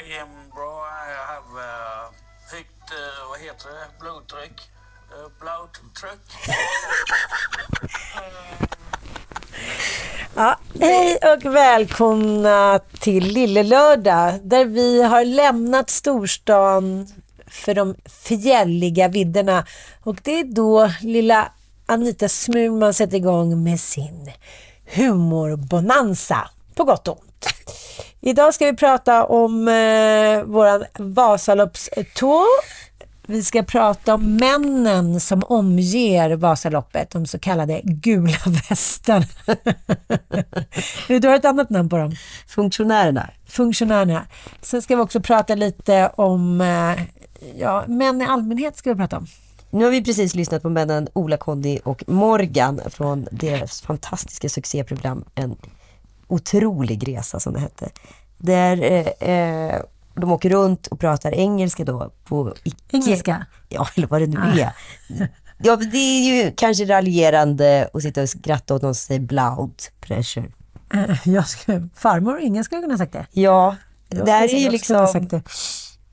I 0.00 0.20
am 0.20 0.28
bro. 0.54 0.70
I 0.80 1.10
have 1.32 1.50
uh, 1.56 2.10
högt, 2.52 2.92
uh, 2.92 3.28
vad 3.30 3.40
heter 3.40 3.68
det, 3.68 4.00
blodtryck. 4.00 4.60
Uh, 5.12 5.28
blodtryck. 5.40 6.20
Ja, 10.34 10.58
hej 10.80 11.16
och 11.16 11.54
välkomna 11.54 12.80
till 13.00 13.24
Lille 13.24 13.62
Lördag 13.62 14.40
där 14.42 14.64
vi 14.64 15.02
har 15.02 15.24
lämnat 15.24 15.90
storstan 15.90 17.08
för 17.46 17.74
de 17.74 17.96
fjälliga 18.24 19.08
vidderna. 19.08 19.66
Och 20.02 20.16
det 20.22 20.40
är 20.40 20.44
då 20.44 20.90
lilla 21.00 21.52
Anita 21.86 22.28
Smulman 22.28 22.94
sätter 22.94 23.16
igång 23.16 23.62
med 23.64 23.80
sin 23.80 24.32
humorbonanza, 24.94 26.50
på 26.74 26.84
gott 26.84 27.08
och 27.08 27.18
ont. 27.18 27.46
Idag 28.22 28.54
ska 28.54 28.66
vi 28.66 28.76
prata 28.76 29.24
om 29.24 29.68
eh, 29.68 30.42
våran 30.44 30.84
Vasaloppstour. 30.98 32.80
Vi 33.26 33.42
ska 33.42 33.62
prata 33.62 34.14
om 34.14 34.36
männen 34.36 35.20
som 35.20 35.42
omger 35.46 36.36
Vasaloppet, 36.36 37.10
de 37.10 37.26
så 37.26 37.38
kallade 37.38 37.80
gula 37.84 38.38
västarna. 38.70 39.26
du 41.08 41.28
har 41.28 41.36
ett 41.36 41.44
annat 41.44 41.70
namn 41.70 41.88
på 41.88 41.96
dem. 41.96 42.12
Funktionärerna. 42.46 43.30
Funktionärerna. 43.46 44.26
Sen 44.62 44.82
ska 44.82 44.96
vi 44.96 45.02
också 45.02 45.20
prata 45.20 45.54
lite 45.54 46.10
om 46.14 46.60
eh, 46.60 47.02
ja, 47.56 47.84
män 47.86 48.22
i 48.22 48.24
allmänhet 48.24 48.76
ska 48.76 48.90
vi 48.90 48.96
prata 48.96 49.16
om. 49.16 49.26
Nu 49.70 49.84
har 49.84 49.90
vi 49.90 50.04
precis 50.04 50.34
lyssnat 50.34 50.62
på 50.62 50.68
männen 50.68 51.08
Ola 51.12 51.36
Conny 51.36 51.78
och 51.84 52.08
Morgan 52.08 52.80
från 52.90 53.26
deras 53.30 53.80
fantastiska 53.80 54.48
succéprogram 54.48 55.24
En 55.34 55.56
otrolig 56.32 57.08
resa 57.08 57.40
som 57.40 57.52
det 57.52 57.60
hette. 57.60 57.88
Där 58.38 58.82
eh, 58.82 59.28
eh, 59.30 59.82
de 60.14 60.32
åker 60.32 60.50
runt 60.50 60.86
och 60.86 61.00
pratar 61.00 61.34
engelska 61.34 61.84
då 61.84 62.12
på 62.24 62.54
icke... 62.64 62.78
Engelska? 62.90 63.46
Ja, 63.68 63.88
eller 63.94 64.06
vad 64.06 64.20
det 64.20 64.26
nu 64.26 64.38
är. 64.60 64.72
Ja, 65.62 65.76
det 65.76 65.96
är 65.98 66.44
ju 66.44 66.52
kanske 66.56 66.84
raljerande 66.84 67.88
att 67.94 68.02
sitta 68.02 68.22
och 68.22 68.28
skratta 68.28 68.74
åt 68.74 68.82
någon 68.82 68.94
som 68.94 69.06
säger 69.06 69.20
blood 69.20 69.82
pressure. 70.00 70.46
Eh, 70.94 71.16
Jag 71.24 71.48
ska, 71.48 71.88
farmor 71.94 72.34
och 72.34 72.40
ingen 72.40 72.64
skulle 72.64 72.80
kunna 72.82 72.98
sagt 72.98 73.12
det. 73.12 73.26
Ja, 73.30 73.76
Jag 74.08 74.26
det 74.26 74.32
här 74.32 74.44
är 74.44 74.48
skulle 74.48 74.62
ju 74.62 74.70
liksom... 74.70 75.40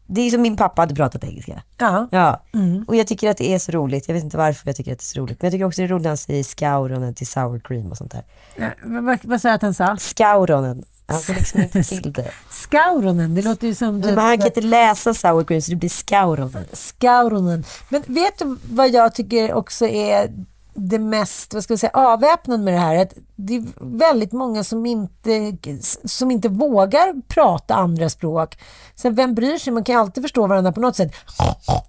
det. 0.07 0.13
Det 0.13 0.22
är 0.22 0.31
som 0.31 0.41
min 0.41 0.57
pappa 0.57 0.81
hade 0.81 0.95
pratat 0.95 1.23
engelska. 1.23 1.62
Ja. 1.78 2.07
Ja, 2.12 2.44
Mm. 2.53 2.85
och 2.88 2.95
jag 2.95 3.07
tycker 3.07 3.29
att 3.29 3.38
det 3.38 3.53
är 3.53 3.59
så 3.59 3.72
roligt. 3.72 4.07
Jag 4.07 4.16
vet 4.16 4.23
inte 4.23 4.38
varför 4.38 4.68
jag 4.69 4.75
tycker 4.75 4.91
att 4.91 5.00
det 5.00 5.03
är 5.03 5.06
så 5.06 5.19
roligt. 5.19 5.41
Men 5.41 5.47
jag 5.47 5.51
tycker 5.53 5.66
också 5.66 5.81
det 5.81 5.85
är 5.85 5.90
roligt 5.90 6.03
när 6.03 6.09
han 6.09 6.18
säger 6.18 6.44
skauronen 6.44 7.13
till 7.13 7.28
sour 7.28 7.59
cream 7.59 7.91
och 7.91 7.97
sånt 7.97 8.12
där. 8.12 8.23
Ja, 8.56 8.69
Vad, 8.84 9.19
vad 9.23 9.41
sa 9.41 9.47
jag 9.47 9.56
att 9.56 9.62
han 9.62 9.73
sa? 9.73 9.97
Skauronen. 9.97 10.84
Han 11.09 11.19
får 11.19 11.34
liksom 11.34 11.62
inte 11.62 11.84
till 12.01 12.13
det. 12.13 12.31
Skauronen, 12.50 13.35
det 13.35 13.41
låter 13.41 13.67
ju 13.67 13.75
som... 13.75 14.00
Men 14.00 14.17
han 14.17 14.38
kan 14.38 14.47
inte 14.47 14.62
läsa 14.62 15.13
sour 15.13 15.44
cream 15.44 15.62
så 15.62 15.72
det 15.72 15.75
blir 15.78 15.90
skauronen. 15.90 16.66
Skauronen. 16.73 17.63
Men 17.90 18.03
vet 18.07 18.40
du 18.40 18.57
vad 18.72 18.90
jag 18.90 19.16
tycker 19.16 19.53
också 19.53 19.88
är 19.88 20.31
det 20.79 20.99
mest 20.99 21.53
vad 21.53 21.63
ska 21.63 21.71
jag 21.71 21.79
säga, 21.79 21.91
avväpnande 21.93 22.65
med 22.65 22.73
det 22.73 22.79
här? 22.79 22.95
Att 22.95 23.13
det 23.35 23.55
är 23.55 23.63
väldigt 23.97 24.31
många 24.31 24.63
som 24.63 24.85
inte, 24.85 25.57
som 26.05 26.31
inte 26.31 26.49
vågar 26.49 27.21
prata 27.27 27.75
andra 27.75 28.09
språk. 28.09 28.57
Så 28.95 29.09
vem 29.09 29.35
bryr 29.35 29.57
sig? 29.57 29.73
Man 29.73 29.83
kan 29.83 29.95
ju 29.95 30.01
alltid 30.01 30.23
förstå 30.23 30.47
varandra 30.47 30.71
på 30.71 30.79
något 30.79 30.95
sätt. 30.95 31.11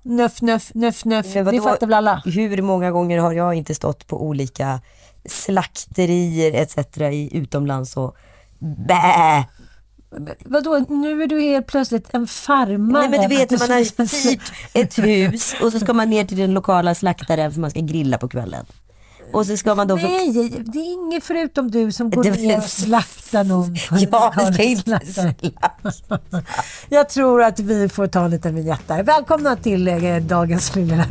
Nöff, 0.03 0.43
nöff, 0.43 0.75
nöff, 0.75 1.05
nöff. 1.05 1.35
Det 1.35 1.61
fattar 1.61 1.87
väl 1.87 1.95
alla? 1.95 2.23
Hur 2.25 2.63
många 2.63 2.91
gånger 2.91 3.19
har 3.19 3.33
jag 3.33 3.55
inte 3.55 3.75
stått 3.75 4.07
på 4.07 4.23
olika 4.23 4.81
slakterier 5.29 6.63
etc. 6.63 6.99
i 6.99 7.37
utomlands 7.37 7.97
och 7.97 8.17
bä. 8.59 9.45
Vadå, 10.45 10.85
nu 10.89 11.23
är 11.23 11.27
du 11.27 11.41
helt 11.41 11.67
plötsligt 11.67 12.09
en 12.15 12.27
farmare. 12.27 13.09
Nej 13.09 13.09
men 13.21 13.29
du 13.31 13.37
vet 13.37 13.51
när 13.51 13.59
man 13.59 13.71
har 13.71 14.29
hyrt 14.31 14.53
ett 14.73 14.99
hus 14.99 15.55
och 15.63 15.73
så 15.73 15.81
ska 15.81 15.93
man 15.93 16.11
ner 16.11 16.25
till 16.25 16.37
den 16.39 16.55
lokala 16.55 16.95
slaktaren 16.95 17.53
för 17.53 17.61
man 17.61 17.71
ska 17.71 17.81
grilla 17.81 18.19
på 18.19 18.29
kvällen. 18.29 18.67
Och 19.33 19.47
så 19.47 19.57
ska 19.57 19.75
man 19.75 19.89
då... 19.89 19.95
Nej, 19.95 20.33
det 20.67 20.79
är 20.79 20.93
ingen 20.93 21.21
förutom 21.21 21.71
du 21.71 21.93
som 21.93 22.11
går 22.11 22.23
Det- 22.25 22.31
ner 22.31 22.57
och 22.59 22.65
slaktar 22.65 23.45
någon. 23.45 23.77
Ja, 23.91 23.97
lokal 24.01 24.55
ska 24.55 24.63
inte 24.63 25.01
slaktare. 25.07 25.53
Jag 26.89 27.09
tror 27.09 27.43
att 27.43 27.61
vi 27.61 27.89
får 27.89 28.07
ta 28.07 28.25
en 28.25 28.31
liten 28.31 28.55
vignett 28.55 28.89
där. 28.89 29.03
Välkomna 29.03 29.57
till 29.57 29.89
eh, 29.89 30.17
dagens 30.17 30.75
Lilla 30.77 31.05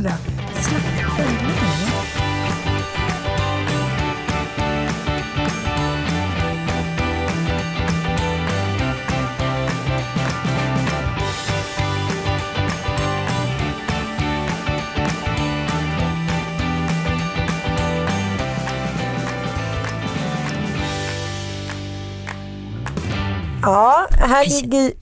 Ja, 23.62 24.06
här 24.10 24.46
ligger... 24.48 24.92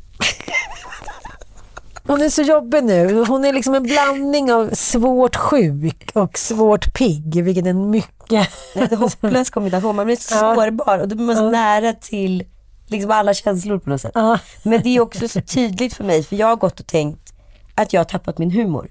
Hon 2.07 2.23
är 2.23 2.29
så 2.31 2.43
jobbig 2.43 2.85
nu. 2.85 3.25
Hon 3.29 3.45
är 3.45 3.53
liksom 3.53 3.75
en 3.75 3.83
blandning 3.83 4.53
av 4.53 4.71
svårt 4.75 5.37
sjuk 5.37 6.11
och 6.15 6.39
svårt 6.39 6.95
pigg, 6.95 7.45
vilket 7.45 7.67
är 7.67 7.73
mycket... 7.73 8.49
Det 8.75 8.81
är 8.81 8.93
en 8.93 8.99
hopplös 8.99 9.51
kombination. 9.51 9.97
Man 9.97 10.07
blir 10.07 10.17
så 10.17 10.35
Ja. 10.35 10.55
sårbar 10.55 10.99
och 10.99 11.09
då 11.09 11.17
man 11.17 11.37
så 11.37 11.43
Ja. 11.45 11.51
nära 11.51 11.93
till 11.93 12.45
liksom 12.87 13.11
alla 13.11 13.35
känslor 13.35 13.79
på 13.79 13.91
något 13.91 14.01
sätt. 14.01 14.13
Ja. 14.15 14.39
Men 14.63 14.83
det 14.83 14.89
är 14.97 15.01
också 15.01 15.29
så 15.29 15.41
tydligt 15.41 15.95
för 15.95 16.05
mig, 16.05 16.23
för 16.23 16.37
jag 16.37 16.47
har 16.47 16.57
gått 16.57 16.81
och 16.81 16.87
tänkt 16.87 17.33
att 17.75 17.93
jag 17.93 18.01
har 18.01 18.05
tappat 18.05 18.39
min 18.39 18.51
humor. 18.51 18.91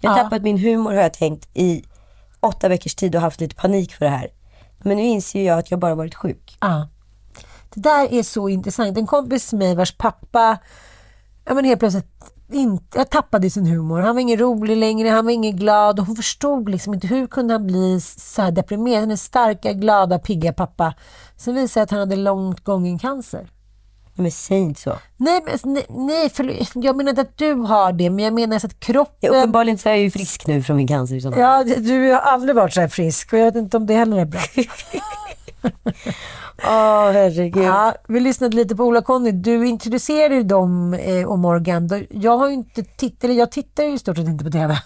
Jag 0.00 0.10
har 0.10 0.18
Ja. 0.18 0.24
tappat 0.24 0.42
min 0.42 0.58
humor 0.58 0.94
har 0.94 1.02
jag 1.02 1.14
tänkt 1.14 1.48
i 1.54 1.84
åtta 2.40 2.68
veckors 2.68 2.94
tid 2.94 3.14
och 3.14 3.20
haft 3.20 3.40
lite 3.40 3.54
panik 3.54 3.94
för 3.94 4.04
det 4.04 4.10
här. 4.10 4.28
Men 4.84 4.96
nu 4.96 5.02
inser 5.02 5.46
jag 5.46 5.58
att 5.58 5.70
jag 5.70 5.80
bara 5.80 5.94
varit 5.94 6.14
sjuk. 6.14 6.56
Ja. 6.60 6.88
Det 7.74 7.80
där 7.80 8.12
är 8.12 8.22
så 8.22 8.48
intressant. 8.48 8.98
En 8.98 9.06
kompis 9.06 9.48
till 9.48 9.58
mig 9.58 9.74
vars 9.74 9.96
pappa 9.96 10.58
ja, 11.44 11.54
men 11.54 11.64
helt 11.64 11.80
plötsligt 11.80 12.06
inte, 12.52 12.98
jag 12.98 13.10
tappade 13.10 13.50
sin 13.50 13.66
humor. 13.66 14.00
Han 14.00 14.14
var 14.14 14.20
ingen 14.20 14.38
rolig 14.38 14.76
längre, 14.76 15.08
han 15.08 15.24
var 15.24 15.32
ingen 15.32 15.56
glad 15.56 16.00
och 16.00 16.06
hon 16.06 16.16
förstod 16.16 16.68
liksom 16.68 16.94
inte 16.94 17.06
hur 17.06 17.26
kunde 17.26 17.54
han 17.54 17.66
bli 17.66 18.00
så 18.00 18.42
här 18.42 18.50
deprimerad. 18.50 19.08
Den 19.08 19.18
starka, 19.18 19.72
glada, 19.72 20.18
pigga 20.18 20.52
pappa. 20.52 20.94
Sen 21.36 21.54
visade 21.54 21.80
det 21.80 21.84
att 21.84 21.90
han 21.90 22.00
hade 22.00 22.16
långt 22.16 22.64
gången 22.64 22.98
cancer. 22.98 23.48
Men 24.14 24.30
säg 24.30 24.58
inte 24.58 24.80
så. 24.80 24.92
Nej, 25.16 25.40
men, 25.44 25.74
nej, 25.74 25.86
nej 25.88 26.30
jag 26.74 26.96
menar 26.96 27.10
inte 27.10 27.22
att 27.22 27.38
du 27.38 27.54
har 27.54 27.92
det, 27.92 28.10
men 28.10 28.24
jag 28.24 28.34
menar 28.34 28.58
så 28.58 28.66
att 28.66 28.80
kroppen... 28.80 29.16
Ja, 29.20 29.30
uppenbarligen 29.30 29.78
så 29.78 29.88
är 29.88 29.92
jag 29.92 30.00
ju 30.00 30.10
frisk 30.10 30.46
nu 30.46 30.62
från 30.62 30.76
min 30.76 30.88
cancer. 30.88 31.38
Ja, 31.38 31.64
du 31.64 32.10
har 32.12 32.20
aldrig 32.20 32.56
varit 32.56 32.74
så 32.74 32.80
här 32.80 32.88
frisk 32.88 33.32
och 33.32 33.38
jag 33.38 33.44
vet 33.44 33.54
inte 33.54 33.76
om 33.76 33.86
det 33.86 33.94
heller 33.94 34.16
är 34.16 34.24
bra. 34.24 34.40
Åh 36.58 37.10
herregud. 37.12 37.64
Ja, 37.64 37.94
vi 38.08 38.20
lyssnade 38.20 38.56
lite 38.56 38.76
på 38.76 38.84
Ola-Conny. 38.84 39.32
Du 39.32 39.66
introducerade 39.66 40.34
ju 40.34 40.42
dem 40.42 40.94
eh, 40.94 41.24
och 41.24 41.38
Morgan. 41.38 42.06
Jag 42.10 42.36
har 42.36 42.48
ju 42.48 42.54
inte 42.54 42.82
tittat, 42.84 43.24
eller 43.24 43.34
jag 43.34 43.52
tittar 43.52 43.84
ju 43.84 43.92
i 43.94 43.98
stort 43.98 44.16
sett 44.16 44.26
inte 44.28 44.44
på 44.44 44.50
TV. 44.50 44.78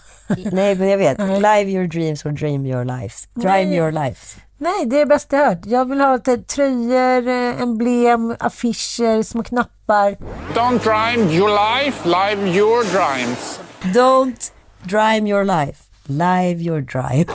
Nej 0.51 0.75
men 0.75 0.89
jag 0.89 0.97
vet. 0.97 1.17
Live 1.19 1.63
your 1.71 1.87
dreams 1.87 2.25
or 2.25 2.31
dream 2.31 2.65
your 2.65 2.85
lives. 2.85 3.27
Drive 3.33 3.65
Nej. 3.65 3.77
your 3.77 3.91
lives. 3.91 4.35
Nej, 4.57 4.85
det 4.85 4.95
är 4.95 4.99
det 4.99 5.05
bästa 5.05 5.37
jag 5.37 5.45
hört. 5.45 5.65
Jag 5.65 5.89
vill 5.89 6.01
ha 6.01 6.15
lite 6.15 6.37
tröjor, 6.37 7.27
eh, 7.27 7.61
emblem, 7.61 8.35
affischer, 8.39 9.23
små 9.23 9.43
knappar. 9.43 10.17
Don't 10.53 10.79
drive 10.79 11.33
your 11.35 11.49
life, 11.49 12.07
live 12.07 12.57
your 12.57 12.83
dreams. 12.83 13.59
Don't 13.81 14.51
drive 14.83 15.29
your 15.29 15.43
life, 15.43 15.83
live 16.05 16.61
your 16.61 16.81
drive. 16.81 17.25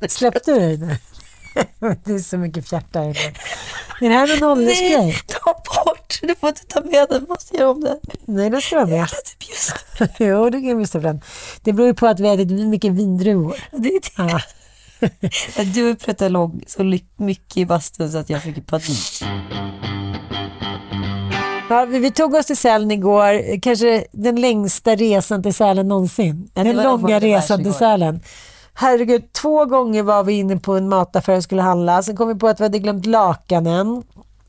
Släppte 0.08 0.52
du 0.52 0.76
det 0.76 0.86
nu? 0.86 0.96
Det 2.04 2.12
är 2.12 2.18
så 2.18 2.38
mycket 2.38 2.68
fjärtar 2.68 3.10
i 3.10 3.12
det. 3.12 3.34
Är 4.06 4.08
det 4.08 4.14
här 4.14 4.40
någon 4.40 4.58
åldersgrej? 4.58 4.96
Nej, 4.96 5.20
ta 5.26 5.52
bort! 5.52 6.20
Du 6.22 6.34
får 6.34 6.48
inte 6.48 6.66
ta 6.66 6.80
med 6.80 7.06
den, 7.08 7.26
måste 7.28 7.56
göra 7.56 7.70
om 7.70 7.80
det. 7.80 7.98
Nej, 8.24 8.50
den 8.50 8.60
ska 8.60 8.76
vara 8.76 8.86
med. 8.86 9.00
Lite 9.00 9.36
bjussig. 9.38 9.74
Jo, 10.28 10.50
det 10.50 10.58
kan 10.58 10.68
jag 10.68 10.76
bjussa 10.76 10.98
på 10.98 11.06
den. 11.06 11.20
Det 11.62 11.72
beror 11.72 11.86
ju 11.86 11.94
på 11.94 12.06
att 12.06 12.20
vi 12.20 12.28
har 12.28 12.34
ätit 12.34 12.50
mycket 12.50 12.92
vindruvor. 12.92 13.56
Det 13.70 13.88
är 13.88 14.26
det. 14.26 14.42
Du 15.74 15.94
pratade 15.94 16.28
lång 16.28 16.62
så 16.66 16.98
mycket 17.16 17.56
i 17.56 17.66
bastun 17.66 18.12
så 18.12 18.18
att 18.18 18.30
jag 18.30 18.42
fick 18.42 18.66
panik. 18.66 19.22
Ja, 21.70 21.84
vi, 21.84 22.10
tog 22.10 22.34
oss 22.34 22.46
till 22.46 22.56
Sälen 22.56 22.90
igår, 22.90 23.60
kanske 23.60 24.04
den 24.12 24.40
längsta 24.40 24.94
resan 24.94 25.42
till 25.42 25.54
Sälen 25.54 25.88
någonsin. 25.88 26.50
Ja, 26.54 26.64
den 26.64 26.76
den 26.76 26.84
långa 26.84 27.20
resan 27.20 27.64
till. 27.64 27.74
Sälen. 27.74 28.20
Herregud, 28.80 29.32
två 29.32 29.64
gånger 29.64 30.02
var 30.02 30.24
vi 30.24 30.32
inne 30.32 30.56
på 30.56 30.76
en 30.76 30.88
mataffär 30.88 31.36
och 31.36 31.42
skulle 31.42 31.62
handla. 31.62 32.02
Sen 32.02 32.16
kom 32.16 32.28
vi 32.28 32.34
på 32.34 32.48
att 32.48 32.60
vi 32.60 32.64
hade 32.64 32.78
glömt 32.78 33.06
lakanen. 33.06 34.02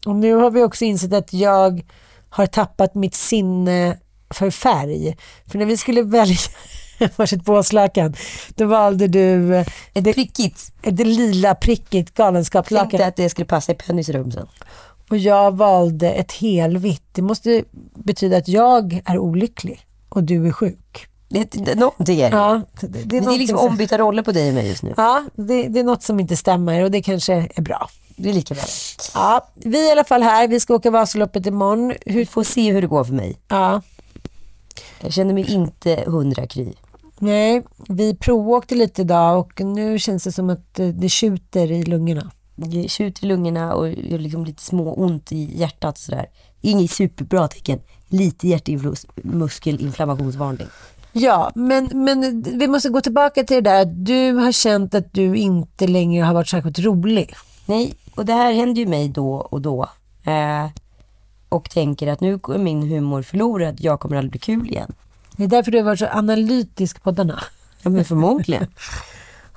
Och 0.06 0.16
nu 0.16 0.34
har 0.34 0.52
vi 0.52 0.64
också 0.64 0.86
insett 0.86 1.14
att 1.14 1.34
jag 1.34 1.81
har 2.30 2.46
tappat 2.46 2.96
mitt 2.96 3.16
sinne 3.16 3.98
för 4.30 4.50
färg. 4.50 5.18
För 5.48 5.58
när 5.58 5.66
vi 5.66 5.78
skulle 5.78 6.02
välja 6.02 6.38
varsitt 7.16 7.46
påslakan, 7.46 8.14
då 8.56 8.66
valde 8.66 9.08
du 9.08 9.56
eh, 9.56 9.68
Ett 9.94 10.04
det, 10.04 10.14
prickigt. 10.14 10.74
det 10.81 11.04
lila 11.04 11.56
prickigt 11.56 12.14
galenskapslakan. 12.14 12.90
Tänkte 12.90 13.08
att 13.08 13.16
det 13.16 13.30
skulle 13.30 13.46
passa 13.46 13.72
i 13.72 13.76
Pennys 13.76 14.10
rum 14.10 14.31
sen. 14.31 14.48
Och 15.10 15.18
jag 15.18 15.58
valde 15.58 16.12
ett 16.12 16.31
helvitt. 16.31 17.04
Det 17.12 17.22
måste 17.22 17.64
betyda 17.96 18.38
att 18.38 18.48
jag 18.48 19.02
är 19.06 19.18
olycklig 19.18 19.86
och 20.10 20.24
du 20.24 20.48
är 20.48 20.52
sjuk. 20.52 21.08
Det, 21.30 21.44
det, 21.52 21.76
någonting 21.76 22.22
är. 22.22 22.31
Ja, 22.31 22.62
det, 22.81 22.88
det, 22.88 23.18
är, 23.18 23.22
det 23.22 23.28
är 23.34 23.38
liksom 23.38 23.58
som- 23.58 23.68
ombytta 23.68 23.98
roller 23.98 24.24
på 24.24 24.31
dig 24.31 24.48
och 24.48 24.54
mig 24.56 24.68
just 24.68 24.84
nu. 24.84 24.94
Ja, 24.98 25.24
det, 25.36 25.68
det 25.68 25.80
är 25.80 25.84
något 25.84 26.04
som 26.04 26.20
inte 26.20 26.36
stämmer 26.38 26.84
och 26.84 26.92
det 26.92 27.02
kanske 27.02 27.50
är 27.56 27.62
bra. 27.62 27.90
Det 28.16 28.30
är 28.30 28.34
lika 28.34 28.54
bra. 28.54 28.64
Ja, 29.14 29.48
vi 29.56 29.86
är 29.86 29.90
i 29.90 29.92
alla 29.92 30.04
fall 30.04 30.24
här. 30.24 30.48
Vi 30.48 30.60
ska 30.60 30.76
åka 30.76 30.92
Vasaloppet 30.92 31.46
imorgon. 31.46 31.94
Vi 32.06 32.14
Hur, 32.14 32.26
får 32.26 32.44
se 32.44 32.72
hur 32.72 32.81
det 32.81 32.88
går 32.88 33.04
för 33.04 33.14
mig. 33.14 33.38
ja, 33.48 33.81
Jag 35.02 35.14
känner 35.14 35.34
mig 35.34 35.52
inte 35.52 36.04
hundra 36.08 36.48
kry. 36.48 36.74
nej, 37.20 37.64
vi 37.90 38.16
provåkte 38.16 38.76
lite 38.76 39.02
idag 39.02 39.40
och 39.40 39.62
nu 39.62 40.00
känns 40.00 40.24
det 40.24 40.31
som 40.31 40.50
att 40.50 40.80
eh, 40.80 40.88
det 40.88 41.10
tjuter 41.10 41.72
i 41.72 41.84
lungorna. 41.84 42.31
Det 42.56 42.90
tjuter 42.90 43.24
i 43.24 43.28
lungorna 43.28 43.74
och 43.74 43.88
liksom 43.98 44.46
lite 44.46 44.64
små 44.64 44.94
ont 44.94 45.31
i 45.31 45.60
hjärtat 45.60 45.98
sådär. 45.98 46.26
Inget 46.62 46.92
superbra 46.92 47.48
tecken. 47.48 47.80
Lite 48.08 48.48
hjärtmuskelinflammationsvarning. 48.48 50.68
Ja, 51.11 51.51
men, 51.56 51.89
men 51.94 52.41
vi 52.41 52.67
måste 52.67 52.89
gå 52.89 53.01
tillbaka 53.01 53.44
till 53.44 53.63
det 53.63 53.69
där 53.69 53.85
du 53.85 54.33
har 54.33 54.51
känt 54.51 54.95
att 54.95 55.13
du 55.13 55.35
inte 55.35 55.88
längre 55.88 56.23
har 56.23 56.33
varit 56.33 56.47
särskilt 56.47 56.79
rolig. 56.79 57.35
Nej, 57.65 57.94
och 58.15 58.25
det 58.25 58.33
här 58.33 58.53
händer 58.53 58.81
ju 58.81 58.88
mig 58.88 59.09
då 59.09 59.33
och 59.33 59.61
då. 59.61 59.89
Eh, 60.23 60.65
och 61.50 61.69
tänker 61.69 62.07
att 62.07 62.21
nu 62.21 62.33
är 62.33 62.57
min 62.57 62.81
humor 62.81 63.21
förlorad, 63.21 63.77
jag 63.79 64.00
kommer 64.00 64.17
aldrig 64.17 64.31
bli 64.31 64.39
kul 64.39 64.67
igen. 64.69 64.91
Det 65.35 65.44
är 65.44 65.47
därför 65.47 65.71
du 65.71 65.77
har 65.77 65.85
varit 65.85 66.00
så 66.00 66.07
analytisk 66.11 67.03
på 67.03 67.11
denna. 67.11 67.39
Ja 67.81 67.89
men 67.89 68.06
förmodligen. 68.06 68.67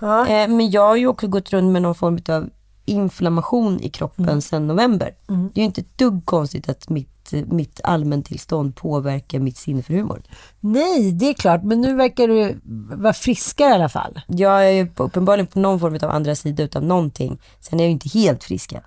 Ja. 0.00 0.26
eh, 0.26 0.48
men 0.48 0.70
jag 0.70 0.88
har 0.88 0.96
ju 0.96 1.06
också 1.06 1.26
gått 1.26 1.50
runt 1.52 1.72
med 1.72 1.82
någon 1.82 1.94
form 1.94 2.18
av 2.28 2.50
inflammation 2.84 3.80
i 3.80 3.88
kroppen 3.88 4.42
sedan 4.42 4.66
november. 4.66 5.14
Det 5.26 5.60
är 5.60 5.62
ju 5.62 5.64
inte 5.64 5.80
ett 5.80 5.98
dugg 5.98 6.26
konstigt 6.26 6.68
att 6.68 6.88
mitt, 6.88 7.21
mitt 7.32 7.80
allmäntillstånd 7.84 8.76
påverkar 8.76 9.38
mitt 9.38 9.56
sinne 9.56 9.82
för 9.82 9.94
humor. 9.94 10.22
Nej, 10.60 11.12
det 11.12 11.28
är 11.28 11.34
klart, 11.34 11.62
men 11.64 11.80
nu 11.80 11.94
verkar 11.94 12.28
du 12.28 12.60
vara 12.96 13.12
friskare 13.12 13.70
i 13.70 13.72
alla 13.74 13.88
fall. 13.88 14.20
Jag 14.26 14.70
är 14.70 14.86
på- 14.86 15.04
uppenbarligen 15.04 15.46
på 15.46 15.58
någon 15.58 15.80
form 15.80 15.94
av 16.02 16.10
andra 16.10 16.34
sida 16.34 16.62
utav 16.62 16.82
någonting. 16.84 17.38
Sen 17.60 17.80
är 17.80 17.84
jag 17.84 17.88
ju 17.88 17.92
inte 17.92 18.08
helt 18.08 18.44
frisk 18.44 18.72
än. 18.72 18.80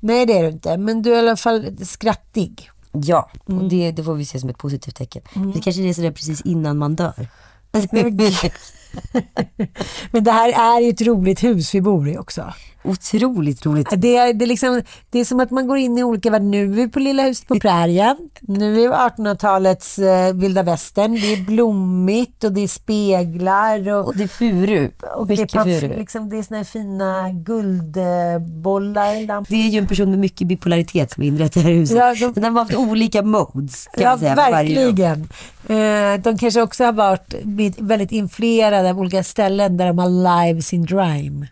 Nej, 0.00 0.26
det 0.26 0.38
är 0.38 0.42
du 0.42 0.48
inte, 0.48 0.76
men 0.76 1.02
du 1.02 1.10
är 1.12 1.16
i 1.16 1.18
alla 1.18 1.36
fall 1.36 1.76
skrattig. 1.86 2.70
Ja, 2.92 3.30
och 3.44 3.68
det, 3.68 3.90
det 3.90 4.04
får 4.04 4.14
vi 4.14 4.24
se 4.24 4.40
som 4.40 4.48
ett 4.50 4.58
positivt 4.58 4.96
tecken. 4.96 5.22
Det 5.54 5.60
kanske 5.60 5.82
är 5.82 5.92
sådär 5.94 6.10
precis 6.10 6.40
innan 6.40 6.78
man 6.78 6.96
dör. 6.96 7.28
Men 10.10 10.24
det 10.24 10.30
här 10.32 10.76
är 10.76 10.80
ju 10.80 10.90
ett 10.90 11.00
roligt 11.02 11.44
hus 11.44 11.74
vi 11.74 11.80
bor 11.80 12.08
i 12.08 12.18
också. 12.18 12.52
Otroligt 12.86 13.66
roligt. 13.66 13.88
Det 13.96 14.16
är, 14.16 14.32
det, 14.34 14.44
är 14.44 14.46
liksom, 14.46 14.82
det 15.10 15.18
är 15.18 15.24
som 15.24 15.40
att 15.40 15.50
man 15.50 15.66
går 15.66 15.78
in 15.78 15.98
i 15.98 16.04
olika 16.04 16.30
världar. 16.30 16.46
Nu 16.46 16.62
är 16.64 16.68
vi 16.68 16.88
på 16.88 16.98
Lilla 16.98 17.22
huset 17.22 17.46
på 17.48 17.58
prärien. 17.60 18.16
Nu 18.40 18.70
är 18.84 18.88
vi 18.88 18.88
1800-talets 18.88 19.98
eh, 19.98 20.34
vilda 20.34 20.62
västern. 20.62 21.12
Det 21.12 21.32
är 21.32 21.44
blommigt 21.44 22.44
och 22.44 22.52
det 22.52 22.60
är 22.60 22.68
speglar. 22.68 23.88
Och, 23.92 24.06
Och 24.06 24.16
det 24.16 24.22
är 24.24 24.28
furu. 24.28 24.90
och 25.16 25.26
det 25.26 25.34
är, 25.34 25.80
furu. 25.80 25.96
liksom, 25.98 26.28
det 26.30 26.38
är 26.38 26.42
såna 26.42 26.56
här 26.58 26.64
fina 26.64 27.30
guldbollar. 27.30 29.26
lampor. 29.26 29.54
Det 29.54 29.62
är 29.62 29.68
ju 29.68 29.78
en 29.78 29.86
person 29.86 30.10
med 30.10 30.18
mycket 30.18 30.46
bipolaritet 30.48 31.10
som 31.12 31.22
inrett 31.22 31.52
det 31.54 31.60
här 31.60 31.70
huset. 31.72 31.96
Ja, 31.96 32.14
de- 32.20 32.32
Den 32.40 32.44
har 32.56 32.62
haft 32.64 32.74
olika 32.74 33.22
modes 33.22 33.86
kan 33.94 34.02
Ja, 34.02 34.18
säga. 34.18 34.34
verkligen. 34.34 35.28
Eh, 35.68 36.20
de 36.20 36.38
kanske 36.38 36.62
också 36.62 36.84
har 36.84 36.92
varit 36.92 37.34
väldigt 37.78 38.12
influerade 38.12 38.83
av 38.90 39.00
olika 39.00 39.24
ställen 39.24 39.76
där 39.76 39.86
de 39.86 39.98
har 39.98 40.08
lives 40.44 40.72
in 40.72 40.84
Drime. 40.84 41.48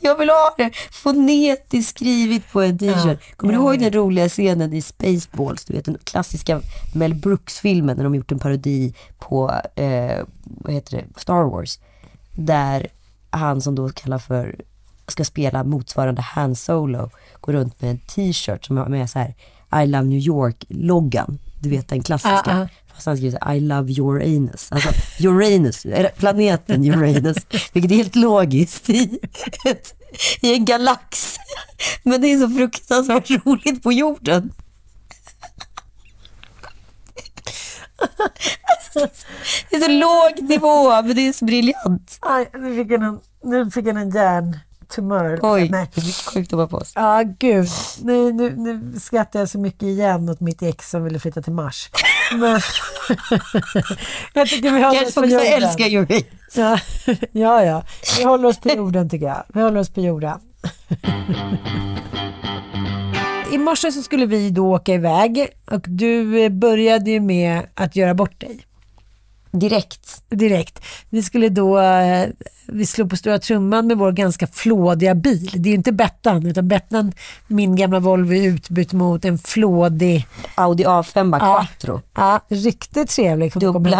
Jag 0.00 0.18
vill 0.18 0.28
ha 0.28 0.54
det 0.56 0.70
fonetiskt 0.90 1.96
skrivet 1.96 2.52
på 2.52 2.60
en 2.60 2.78
t-shirt. 2.78 3.36
Kommer 3.36 3.52
du 3.52 3.58
ihåg 3.58 3.78
den 3.78 3.92
roliga 3.92 4.28
scenen 4.28 4.72
i 4.72 4.82
Spaceballs? 4.82 5.64
Du 5.64 5.74
vet 5.74 5.84
den 5.84 5.98
klassiska 6.04 6.60
Mel 6.94 7.14
Brooks-filmen 7.14 7.96
när 7.96 8.04
de 8.04 8.14
gjort 8.14 8.32
en 8.32 8.38
parodi 8.38 8.94
på, 9.18 9.50
eh, 9.74 10.26
vad 10.44 10.74
heter 10.74 10.96
det, 10.96 11.20
Star 11.20 11.42
Wars. 11.42 11.78
Där 12.32 12.86
han 13.30 13.60
som 13.60 13.74
då 13.74 13.88
kallar 13.88 14.18
för, 14.18 14.56
ska 15.08 15.24
spela 15.24 15.64
motsvarande 15.64 16.22
Han 16.22 16.56
Solo, 16.56 17.10
går 17.40 17.52
runt 17.52 17.82
med 17.82 17.90
en 17.90 17.98
t-shirt 17.98 18.64
som 18.64 18.76
har 18.76 18.88
med 18.88 19.10
så 19.10 19.18
här 19.18 19.34
I 19.82 19.86
love 19.86 20.04
New 20.04 20.18
York-loggan. 20.18 21.38
Du 21.60 21.68
vet 21.68 21.88
den 21.88 22.02
klassiska. 22.02 22.42
Ah, 22.46 22.62
ah. 22.62 22.68
Fast 22.94 23.06
han 23.06 23.16
skriver 23.16 23.38
så 23.38 23.44
här, 23.44 23.54
I 23.54 23.60
love 23.60 23.92
Uranus. 24.00 24.72
Alltså 24.72 24.88
Uranus, 25.28 25.86
planeten 26.16 26.84
Uranus. 26.84 27.36
Vilket 27.72 27.90
är 27.90 27.96
helt 27.96 28.16
logiskt 28.16 28.90
i, 28.90 29.18
ett, 29.64 29.94
i 30.40 30.54
en 30.54 30.64
galax. 30.64 31.36
Men 32.02 32.20
det 32.20 32.32
är 32.32 32.38
så 32.38 32.48
fruktansvärt 32.48 33.30
roligt 33.30 33.82
på 33.82 33.92
jorden. 33.92 34.52
Det 39.70 39.76
är 39.76 39.80
så 39.80 39.88
låg 39.90 40.48
nivå, 40.48 41.02
men 41.02 41.16
det 41.16 41.28
är 41.28 41.32
så 41.32 41.44
briljant. 41.44 42.18
Aj, 42.20 42.50
nu 42.54 42.76
fick 42.76 42.92
jag 42.92 43.02
en, 43.02 43.20
nu 43.42 43.70
fick 43.70 43.86
jag 43.86 43.96
en 43.96 44.10
hjärntumör. 44.10 45.38
Oj, 45.42 45.68
Nej. 45.70 45.90
det 45.94 46.00
blir 46.00 46.30
sjukdomar 46.32 46.66
på 46.66 46.76
oss. 46.76 46.92
Ja, 46.94 47.22
gud. 47.38 47.68
Nu, 48.02 48.32
nu, 48.32 48.56
nu 48.56 49.00
skrattar 49.00 49.38
jag 49.38 49.48
så 49.48 49.58
mycket 49.58 49.82
igen 49.82 50.28
åt 50.28 50.40
mitt 50.40 50.62
ex 50.62 50.90
som 50.90 51.04
ville 51.04 51.18
flytta 51.18 51.42
till 51.42 51.52
Mars. 51.52 51.90
Men 52.36 52.60
jag 54.34 54.48
tycker 54.48 54.70
vi 54.70 54.82
håller 54.82 55.06
oss 55.06 55.14
på 55.14 55.24
jorden. 55.24 55.62
älskar 55.62 55.88
Uranus. 55.96 56.24
Ja, 56.54 56.78
ja, 57.32 57.64
ja. 57.64 57.84
Vi 58.18 58.24
håller 58.24 58.48
oss 58.48 58.58
på 58.60 58.68
jorden 58.76 59.10
tycker 59.10 59.26
jag. 59.26 59.44
Vi 59.54 59.60
håller 59.60 59.80
oss 59.80 59.90
på 59.90 60.00
jorden. 60.00 60.38
I 63.52 63.58
morse 63.58 63.92
så 63.92 64.02
skulle 64.02 64.26
vi 64.26 64.50
då 64.50 64.74
åka 64.74 64.94
iväg 64.94 65.48
och 65.70 65.84
du 65.88 66.44
eh, 66.44 66.48
började 66.48 67.10
ju 67.10 67.20
med 67.20 67.62
att 67.74 67.96
göra 67.96 68.14
bort 68.14 68.40
dig 68.40 68.60
Direkt. 69.52 70.22
direkt. 70.30 70.82
Vi 71.10 71.22
skulle 71.22 71.48
då, 71.48 71.78
eh, 71.80 72.28
vi 72.66 72.86
slog 72.86 73.10
på 73.10 73.16
stora 73.16 73.38
trumman 73.38 73.86
med 73.86 73.98
vår 73.98 74.12
ganska 74.12 74.46
flådiga 74.46 75.14
bil. 75.14 75.50
Det 75.54 75.68
är 75.68 75.70
ju 75.70 75.76
inte 75.76 75.92
Bettan, 75.92 76.46
utan 76.46 76.68
Bettan, 76.68 77.12
min 77.46 77.76
gamla 77.76 78.00
Volvo, 78.00 78.34
är 78.34 78.42
utbytt 78.48 78.92
mot 78.92 79.24
en 79.24 79.38
flådig, 79.38 80.26
Audi 80.54 80.84
A5 80.84 81.38
Ja. 81.40 81.66
Quattro. 81.68 82.00
ja, 82.16 82.40
riktigt 82.48 83.08
trevlig. 83.10 83.52
Dubbla. 83.52 83.96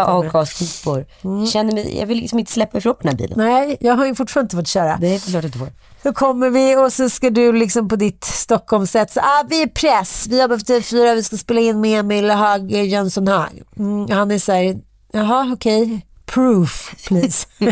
Känner 1.47 1.73
mig, 1.73 1.99
jag 1.99 2.07
vill 2.07 2.19
liksom 2.19 2.39
inte 2.39 2.53
släppa 2.53 2.79
ifrån 2.79 2.95
den 3.03 3.09
här 3.09 3.17
bilen. 3.17 3.39
Nej, 3.39 3.77
jag 3.81 3.95
har 3.95 4.07
ju 4.07 4.15
fortfarande 4.15 4.45
inte 4.45 4.57
fått 4.57 4.69
köra. 4.69 4.97
Det 5.01 5.15
är 5.15 5.19
klart 5.19 5.45
att 5.45 5.53
du 5.53 5.59
får. 5.59 5.69
Så 6.03 6.13
kommer 6.13 6.51
vi 6.51 6.77
och 6.77 6.93
så 6.93 7.11
ska 7.11 7.31
du 7.31 7.53
liksom 7.53 7.89
på 7.89 7.97
ditt 7.97 8.25
Stockholmssätt. 8.25 9.17
Ah, 9.17 9.45
vi 9.49 9.63
är 9.63 9.67
press, 9.67 10.27
vi 10.31 10.41
jobbar 10.41 10.59
för 10.59 10.65
TV4, 10.65 11.15
vi 11.15 11.23
ska 11.23 11.37
spela 11.37 11.61
in 11.61 11.81
med 11.81 12.01
Emil 12.01 12.31
Hag, 12.31 12.71
Jönsson 12.71 13.29
Hag. 13.29 13.63
Mm, 13.79 14.11
han 14.11 14.31
är 14.31 14.39
så 14.39 14.53
här, 14.53 14.77
jaha 15.13 15.53
okej, 15.53 16.03
Proof, 16.35 16.95
please. 17.07 17.47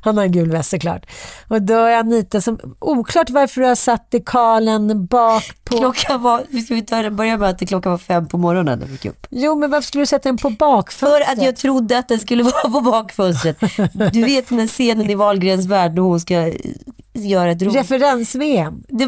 Han 0.00 0.16
har 0.16 0.24
en 0.24 0.32
gul 0.32 0.50
väst 0.50 0.70
såklart. 0.70 1.06
Och 1.48 1.62
då 1.62 1.74
är 1.74 1.98
Anita 1.98 2.40
som, 2.40 2.76
oklart 2.78 3.30
varför 3.30 3.60
du 3.60 3.66
har 3.66 3.74
satt 3.74 4.10
dekalen 4.10 5.06
bak 5.06 5.52
på... 5.64 5.76
Klockan 5.76 6.22
var, 6.22 6.42
vi 6.48 6.62
ska 6.62 6.74
vi 6.74 7.10
börja 7.10 7.36
med 7.36 7.48
att 7.48 7.58
det 7.58 7.66
klockan 7.66 7.92
var 7.92 7.98
fem 7.98 8.28
på 8.28 8.38
morgonen 8.38 8.78
när 8.78 8.86
vi 8.86 8.92
gick 8.92 9.04
upp. 9.04 9.26
Jo, 9.30 9.56
men 9.56 9.70
varför 9.70 9.86
skulle 9.86 10.02
du 10.02 10.06
sätta 10.06 10.28
den 10.28 10.36
på 10.36 10.50
bakfönstret? 10.50 11.26
För 11.26 11.32
att 11.32 11.42
jag 11.42 11.56
trodde 11.56 11.98
att 11.98 12.08
den 12.08 12.20
skulle 12.20 12.42
vara 12.62 12.70
på 12.70 12.80
bakfönstret. 12.80 13.60
Du 14.12 14.24
vet 14.24 14.48
den 14.48 14.58
här 14.58 14.66
scenen 14.66 15.10
i 15.10 15.14
Wahlgrens 15.14 15.66
värld 15.66 15.94
när 15.94 16.02
hon 16.02 16.20
ska 16.20 16.34
eh, 16.34 16.54
göra 17.12 17.50
ett 17.50 17.62
roligt... 17.62 17.76
Referens-VM. 17.76 18.82
Det 18.88 19.06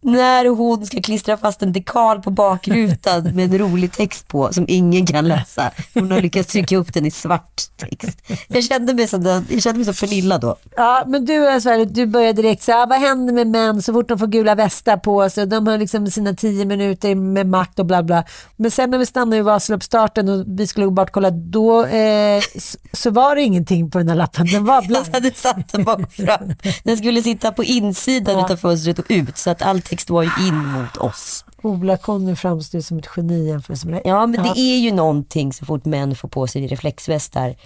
när 0.00 0.46
hon 0.48 0.86
ska 0.86 1.00
klistra 1.02 1.36
fast 1.36 1.62
en 1.62 1.72
dekal 1.72 2.22
på 2.22 2.30
bakrutan 2.30 3.22
med 3.34 3.44
en 3.52 3.58
rolig 3.58 3.92
text 3.92 4.28
på 4.28 4.52
som 4.52 4.64
ingen 4.68 5.06
kan 5.06 5.28
läsa. 5.28 5.70
Hon 5.94 6.10
har 6.10 6.20
lyckats 6.20 6.52
trycka 6.52 6.76
upp 6.76 6.94
den 6.94 7.06
i 7.06 7.10
svart 7.10 7.62
text. 7.76 8.18
Jag 8.48 8.64
kände 8.64 8.94
mig 8.94 9.08
som, 9.08 9.24
den, 9.24 9.46
jag 9.50 9.62
kände 9.62 9.78
mig 9.78 9.94
som 9.94 9.94
Pernilla 10.08 10.38
då. 10.38 10.56
Ja, 10.76 11.04
men 11.06 11.24
du, 11.24 11.46
är 11.48 11.60
så 11.60 11.68
här, 11.68 11.84
du 11.84 12.06
börjar 12.06 12.32
direkt 12.32 12.62
säga, 12.62 12.86
vad 12.86 12.98
händer 13.00 13.32
med 13.34 13.46
män 13.46 13.82
så 13.82 13.92
fort 13.92 14.08
de 14.08 14.18
får 14.18 14.26
gula 14.26 14.54
västar 14.54 14.96
på 14.96 15.30
sig? 15.30 15.46
De 15.46 15.66
har 15.66 15.78
liksom 15.78 16.06
sina 16.10 16.34
tio 16.34 16.64
minuter 16.64 17.14
med 17.14 17.46
makt 17.46 17.78
och 17.78 17.86
bla 17.86 18.02
bla. 18.02 18.24
Men 18.56 18.70
sen 18.70 18.90
när 18.90 18.98
vi 18.98 19.06
stannade 19.06 19.36
i 19.36 19.40
Vasaloppsstarten 19.42 20.28
och 20.28 20.44
vi 20.46 20.66
skulle 20.66 20.90
bort 20.90 21.10
kolla, 21.12 21.30
då 21.30 21.86
eh, 21.86 22.42
så, 22.58 22.78
så 22.92 23.10
var 23.10 23.34
det 23.36 23.42
ingenting 23.42 23.90
på 23.90 23.98
den 23.98 24.08
här 24.08 24.16
lappen. 24.16 24.46
Den 24.46 24.64
var 24.64 24.82
blank. 24.86 25.06
Jag 25.08 25.14
hade 25.14 25.34
satt 25.34 25.72
den 25.72 25.84
bak 25.84 26.12
fram. 26.12 26.54
Den 26.84 26.96
skulle 26.96 27.22
sitta 27.22 27.52
på 27.52 27.64
insidan 27.64 28.38
Ja. 28.38 28.44
utav 28.44 28.56
fönstret 28.56 28.98
och 28.98 29.04
ut 29.08 29.38
så 29.38 29.50
att 29.50 29.62
text 29.88 30.10
var 30.10 30.22
ju 30.22 30.30
in 30.48 30.54
mot 30.54 30.96
oss. 30.96 31.44
Ola-Conny 31.62 32.36
framstår 32.36 32.80
som 32.80 32.98
ett 32.98 33.08
geni 33.16 33.48
jämfört 33.48 33.84
med 33.84 33.94
dig. 33.94 34.02
Ja, 34.04 34.26
men 34.26 34.42
det 34.42 34.60
är 34.60 34.78
ju 34.78 34.92
någonting 34.92 35.52
så 35.52 35.64
fort 35.64 35.84
män 35.84 36.14
får 36.16 36.28
på 36.28 36.46
sig 36.46 36.66
reflexvästar 36.66 37.56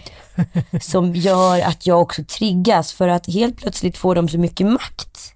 som 0.80 1.14
gör 1.14 1.60
att 1.60 1.86
jag 1.86 2.00
också 2.00 2.24
triggas 2.24 2.92
för 2.92 3.08
att 3.08 3.26
helt 3.26 3.56
plötsligt 3.56 3.98
får 3.98 4.14
de 4.14 4.28
så 4.28 4.38
mycket 4.38 4.66
makt. 4.66 5.34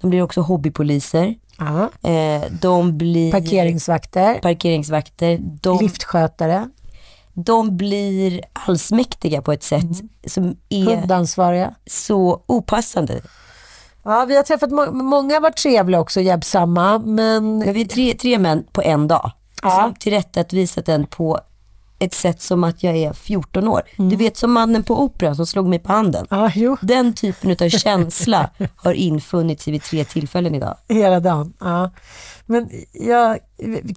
De 0.00 0.10
blir 0.10 0.22
också 0.22 0.40
hobbypoliser. 0.40 1.34
Ja. 1.58 2.10
Eh, 2.10 2.42
de 2.60 2.98
blir 2.98 3.32
Parkeringsvakter, 3.32 4.34
parkeringsvakter. 4.34 5.38
De, 5.40 5.78
liftskötare, 5.80 6.68
de 7.32 7.76
blir 7.76 8.40
allsmäktiga 8.52 9.42
på 9.42 9.52
ett 9.52 9.62
sätt 9.62 10.02
som 10.26 10.56
är 10.68 10.84
hundansvariga. 10.84 11.74
så 11.86 12.42
opassande. 12.46 13.20
Ja, 14.04 14.24
vi 14.28 14.36
har 14.36 14.42
träffat 14.42 14.70
må- 14.70 14.92
många, 14.92 15.40
var 15.40 15.50
trevliga 15.50 16.00
också, 16.00 16.20
hjälpsamma, 16.20 16.98
men 16.98 17.58
Men 17.58 17.72
vi 17.72 17.80
är 17.80 17.84
tre, 17.84 18.14
tre 18.14 18.38
män 18.38 18.64
på 18.72 18.82
en 18.82 19.08
dag 19.08 19.30
Ja. 19.62 19.70
som 19.70 19.94
tillrättavisat 19.94 20.86
den 20.86 21.06
på 21.06 21.40
ett 21.98 22.14
sätt 22.14 22.42
som 22.42 22.64
att 22.64 22.82
jag 22.82 22.96
är 22.96 23.12
14 23.12 23.68
år. 23.68 23.82
Du 23.96 24.16
vet 24.16 24.36
som 24.36 24.52
mannen 24.52 24.82
på 24.82 25.02
operan 25.02 25.36
som 25.36 25.46
slog 25.46 25.68
mig 25.68 25.78
på 25.78 25.92
handen. 25.92 26.26
jo, 26.54 26.76
Den 26.80 27.12
typen 27.14 27.50
av 27.50 27.68
känsla 27.68 28.50
har 28.76 28.92
infunnit 28.92 29.60
sig 29.60 29.72
vid 29.72 29.82
tre 29.82 30.04
tillfällen 30.04 30.54
idag. 30.54 30.76
hela 30.88 31.20
dagen. 31.20 31.52
Ja. 31.60 31.90
Men 32.46 32.70
jag, 32.92 33.38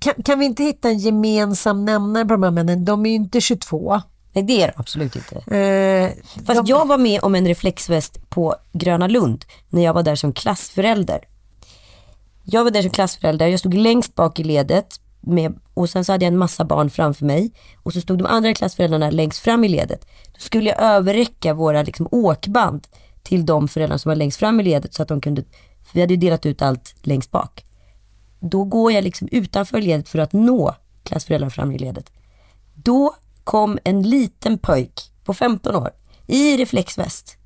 kan, 0.02 0.14
kan 0.26 0.40
vi 0.40 0.46
inte 0.46 0.64
hitta 0.64 0.90
en 0.90 0.98
gemensam 0.98 1.86
nämnare 1.86 2.26
på 2.26 2.34
de 2.34 2.44
här 2.44 2.52
männen? 2.52 2.86
De 2.86 3.06
är 3.06 3.10
ju 3.10 3.16
inte 3.16 3.42
22. 3.42 4.02
Nej 4.38 4.44
det 4.44 4.62
är 4.62 4.68
det 4.68 4.74
absolut 4.76 5.16
inte. 5.16 5.56
Eh, 5.56 6.12
Fast 6.46 6.66
de, 6.66 6.70
jag 6.70 6.88
var 6.88 6.98
med 6.98 7.20
om 7.24 7.36
en 7.36 7.48
reflexväst 7.48 8.30
på 8.30 8.56
Gröna 8.74 9.08
Lund 9.08 9.46
när 9.70 9.84
jag 9.84 9.94
var 9.94 10.04
där 10.04 10.16
som 10.16 10.34
klassförälder. 10.34 11.20
Jag 12.44 12.64
var 12.64 12.72
där 12.72 12.82
som 12.82 12.92
klassförälder, 12.92 13.48
jag 13.48 13.60
stod 13.60 13.74
längst 13.74 14.16
bak 14.16 14.40
i 14.40 14.44
ledet 14.44 15.02
med, 15.22 15.60
och 15.74 15.90
sen 15.90 16.06
så 16.06 16.12
hade 16.12 16.26
jag 16.26 16.32
en 16.32 16.38
massa 16.38 16.66
barn 16.66 16.90
framför 16.90 17.26
mig 17.26 17.52
och 17.84 17.94
så 17.94 18.02
stod 18.02 18.18
de 18.18 18.26
andra 18.26 18.54
klassföräldrarna 18.54 19.10
längst 19.10 19.40
fram 19.40 19.64
i 19.64 19.68
ledet. 19.68 20.08
Då 20.34 20.40
skulle 20.40 20.70
jag 20.70 20.82
överräcka 20.82 21.54
våra 21.54 21.84
liksom, 21.84 22.08
åkband 22.12 22.88
till 23.24 23.46
de 23.46 23.68
föräldrar 23.68 23.98
som 23.98 24.10
var 24.10 24.16
längst 24.16 24.40
fram 24.40 24.60
i 24.60 24.64
ledet 24.64 24.94
så 24.94 25.04
att 25.04 25.10
de 25.10 25.22
kunde, 25.22 25.44
för 25.84 25.94
vi 25.94 26.02
hade 26.02 26.14
ju 26.14 26.20
delat 26.20 26.46
ut 26.46 26.62
allt 26.62 26.96
längst 27.02 27.32
bak. 27.32 27.66
Då 28.40 28.64
går 28.64 28.92
jag 28.92 29.04
liksom 29.04 29.28
utanför 29.32 29.82
ledet 29.82 30.10
för 30.10 30.20
att 30.20 30.34
nå 30.34 30.76
klassföräldrar 31.04 31.50
fram 31.50 31.72
i 31.72 31.78
ledet. 31.78 32.12
Då 32.74 33.16
kom 33.48 33.80
en 33.84 34.02
liten 34.02 34.58
pojk 34.58 35.12
på 35.24 35.34
15 35.34 35.76
år 35.76 35.90
i 36.28 36.58
reflexväst 36.58 37.38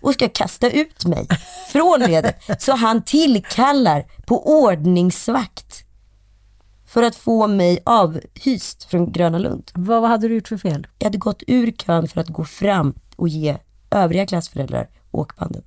och 0.00 0.14
ska 0.14 0.28
kasta 0.28 0.70
ut 0.70 1.04
mig 1.04 1.28
från 1.72 2.00
ledet. 2.00 2.36
Så 2.58 2.72
han 2.72 3.02
tillkallar 3.02 4.04
på 4.26 4.62
ordningsvakt 4.64 5.84
för 6.86 7.02
att 7.02 7.16
få 7.16 7.46
mig 7.46 7.78
avhyst 7.84 8.84
från 8.84 9.12
Gröna 9.12 9.38
Lund. 9.38 9.70
vad, 9.74 10.00
vad 10.02 10.10
hade 10.10 10.28
du 10.28 10.34
gjort 10.34 10.48
för 10.48 10.56
fel? 10.56 10.86
Jag 10.98 11.06
hade 11.06 11.18
gått 11.18 11.42
ur 11.46 11.70
kön 11.72 12.08
för 12.08 12.20
att 12.20 12.28
gå 12.28 12.44
fram 12.44 12.94
och 13.16 13.28
ge 13.28 13.56
övriga 13.90 14.26
klassföräldrar 14.26 14.88
åkbanden. 15.10 15.62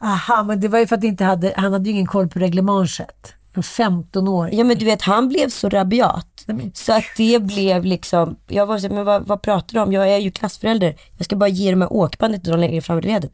Aha, 0.00 0.42
men 0.42 0.60
det 0.60 0.68
var 0.68 0.78
ju 0.78 0.86
för 0.86 0.96
att 0.96 1.04
inte 1.04 1.24
hade, 1.24 1.54
han 1.56 1.72
hade 1.72 1.84
ju 1.84 1.90
ingen 1.90 2.06
koll 2.06 2.28
på 2.28 2.38
reglementet. 2.38 3.34
En 3.52 3.62
15 3.62 4.28
år. 4.28 4.50
Ja 4.52 4.64
men 4.64 4.78
du 4.78 4.84
vet, 4.84 5.02
han 5.02 5.28
blev 5.28 5.48
så 5.48 5.68
rabiat. 5.68 6.33
Så 6.74 6.92
att 6.92 7.04
det 7.16 7.42
blev 7.42 7.84
liksom, 7.84 8.36
jag 8.46 8.66
var 8.66 8.78
så 8.78 8.88
men 8.88 9.04
vad, 9.04 9.26
vad 9.26 9.42
pratar 9.42 9.74
du 9.74 9.80
om? 9.80 9.92
Jag 9.92 10.08
är 10.08 10.18
ju 10.18 10.30
klassförälder. 10.30 10.96
Jag 11.16 11.24
ska 11.24 11.36
bara 11.36 11.48
ge 11.48 11.70
dem 11.70 11.80
här 11.80 11.92
åkbandet 11.92 12.42
till 12.42 12.52
de 12.52 12.60
längre 12.60 12.82
fram 12.82 12.98
i 12.98 13.02
ledet. 13.02 13.32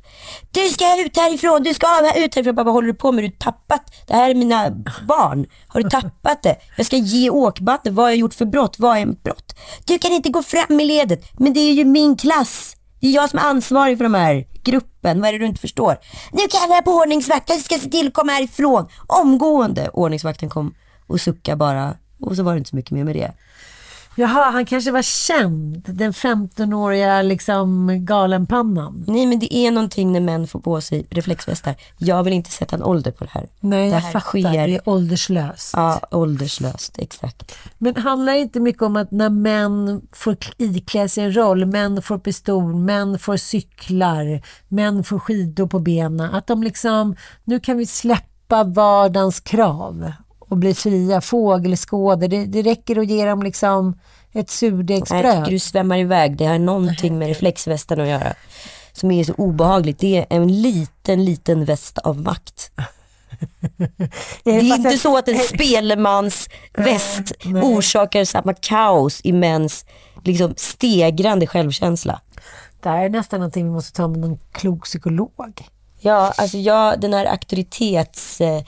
Du 0.50 0.68
ska 0.68 1.04
ut 1.04 1.16
härifrån, 1.16 1.62
du 1.62 1.74
ska 1.74 1.86
ut 2.16 2.34
härifrån. 2.34 2.54
Pappa, 2.54 2.64
vad 2.64 2.74
håller 2.74 2.88
du 2.88 2.94
på 2.94 3.12
med? 3.12 3.24
Har 3.24 3.30
du 3.30 3.36
tappat? 3.36 3.82
Det 4.06 4.14
här 4.14 4.30
är 4.30 4.34
mina 4.34 4.70
barn. 5.08 5.46
Har 5.66 5.80
du 5.80 5.90
tappat 5.90 6.42
det? 6.42 6.56
Jag 6.76 6.86
ska 6.86 6.96
ge 6.96 7.30
åkbandet. 7.30 7.92
Vad 7.92 8.04
har 8.04 8.10
jag 8.10 8.18
gjort 8.18 8.34
för 8.34 8.46
brott? 8.46 8.78
Vad 8.78 8.98
är 8.98 9.10
ett 9.10 9.22
brott? 9.22 9.56
Du 9.84 9.98
kan 9.98 10.12
inte 10.12 10.28
gå 10.28 10.42
fram 10.42 10.80
i 10.80 10.84
ledet. 10.84 11.24
Men 11.38 11.52
det 11.52 11.60
är 11.60 11.72
ju 11.72 11.84
min 11.84 12.16
klass. 12.16 12.76
Det 13.00 13.06
är 13.06 13.10
jag 13.10 13.30
som 13.30 13.38
är 13.38 13.42
ansvarig 13.42 13.96
för 13.98 14.04
de 14.04 14.14
här 14.14 14.46
gruppen. 14.62 15.20
Vad 15.20 15.28
är 15.28 15.32
det 15.32 15.38
du 15.38 15.46
inte 15.46 15.60
förstår? 15.60 15.96
Nu 16.32 16.40
kallar 16.50 16.74
jag 16.74 16.84
på 16.84 16.90
ordningsvakten. 16.90 17.56
Jag 17.56 17.64
ska 17.64 17.78
se 17.78 17.90
till 17.90 18.06
att 18.06 18.14
komma 18.14 18.32
härifrån. 18.32 18.88
Omgående. 19.06 19.88
Ordningsvakten 19.88 20.48
kom 20.48 20.74
och 21.06 21.20
suckade 21.20 21.56
bara. 21.56 21.94
Och 22.20 22.36
så 22.36 22.42
var 22.42 22.52
det 22.52 22.58
inte 22.58 22.70
så 22.70 22.76
mycket 22.76 22.90
mer 22.90 23.04
med 23.04 23.16
det. 23.16 23.32
Jaha, 24.14 24.50
han 24.50 24.66
kanske 24.66 24.90
var 24.90 25.02
känd. 25.02 25.82
Den 25.86 26.12
15-åriga 26.12 27.22
liksom 27.22 27.88
galenpannan. 28.04 29.04
Nej 29.06 29.26
men 29.26 29.38
det 29.38 29.54
är 29.54 29.70
någonting 29.70 30.12
när 30.12 30.20
män 30.20 30.46
får 30.46 30.60
på 30.60 30.80
sig 30.80 31.06
reflexvästar. 31.10 31.74
Jag 31.98 32.22
vill 32.22 32.32
inte 32.32 32.50
sätta 32.50 32.76
en 32.76 32.82
ålder 32.82 33.10
på 33.10 33.24
det 33.24 33.30
här. 33.30 33.48
Nej, 33.60 33.88
det 33.88 33.94
jag 33.94 34.00
här 34.00 34.12
fattar. 34.12 34.20
sker 34.20 34.42
Det 34.42 34.74
är 34.74 34.88
ålderslöst. 34.88 35.72
ja, 35.76 36.00
ålderslöst, 36.10 36.98
exakt. 36.98 37.58
Men 37.78 37.96
handlar 37.96 38.32
det 38.32 38.38
inte 38.38 38.60
mycket 38.60 38.82
om 38.82 38.96
att 38.96 39.10
när 39.10 39.30
män 39.30 40.02
får 40.12 40.36
iklä 40.58 41.08
sig 41.08 41.24
en 41.24 41.36
roll, 41.36 41.66
män 41.66 42.02
får 42.02 42.18
pistol, 42.18 42.74
män 42.74 43.18
får 43.18 43.36
cyklar, 43.36 44.42
män 44.68 45.04
får 45.04 45.18
skidor 45.18 45.66
på 45.66 45.78
benen, 45.78 46.34
att 46.34 46.46
de 46.46 46.62
liksom, 46.62 47.16
nu 47.44 47.60
kan 47.60 47.76
vi 47.76 47.86
släppa 47.86 48.64
vardagens 48.64 49.40
krav 49.40 50.12
och 50.50 50.56
bli 50.56 50.74
fria 50.74 51.20
fågelskådor. 51.20 52.28
Det, 52.28 52.46
det 52.46 52.62
räcker 52.62 52.98
att 52.98 53.06
ge 53.06 53.24
dem 53.24 53.42
liksom 53.42 53.88
ett 53.90 54.34
Nej, 54.34 54.40
jag 54.40 54.50
surdegsbröd. 54.50 55.36
tycker 55.36 55.50
du 55.50 55.58
svämmar 55.58 55.98
iväg. 55.98 56.36
Det 56.36 56.46
har 56.46 56.58
någonting 56.58 57.18
med 57.18 57.28
reflexvästen 57.28 58.00
att 58.00 58.08
göra. 58.08 58.34
Som 58.92 59.10
är 59.10 59.24
så 59.24 59.32
obehagligt. 59.32 59.98
Det 59.98 60.18
är 60.18 60.26
en 60.30 60.62
liten, 60.62 61.24
liten 61.24 61.64
väst 61.64 61.98
av 61.98 62.20
makt. 62.20 62.70
Det 64.44 64.50
är 64.50 64.62
inte 64.62 64.98
så 64.98 65.16
att 65.16 65.28
en 65.28 65.38
spelmans 65.54 66.48
väst 66.72 67.32
orsakar 67.62 68.24
samma 68.24 68.54
kaos 68.54 69.20
i 69.24 69.32
mäns 69.32 69.84
liksom, 70.24 70.54
stegrande 70.56 71.46
självkänsla. 71.46 72.20
Det 72.82 72.88
här 72.88 73.04
är 73.04 73.08
nästan 73.08 73.40
någonting 73.40 73.64
vi 73.64 73.70
måste 73.70 73.96
ta 73.96 74.08
med 74.08 74.18
någon 74.20 74.38
klok 74.52 74.84
psykolog. 74.84 75.68
Ja, 76.00 76.32
alltså 76.36 76.58
jag, 76.58 77.00
den 77.00 77.14
här 77.14 77.24
auktoritetsvurmen 77.26 78.58
eh, 78.58 78.64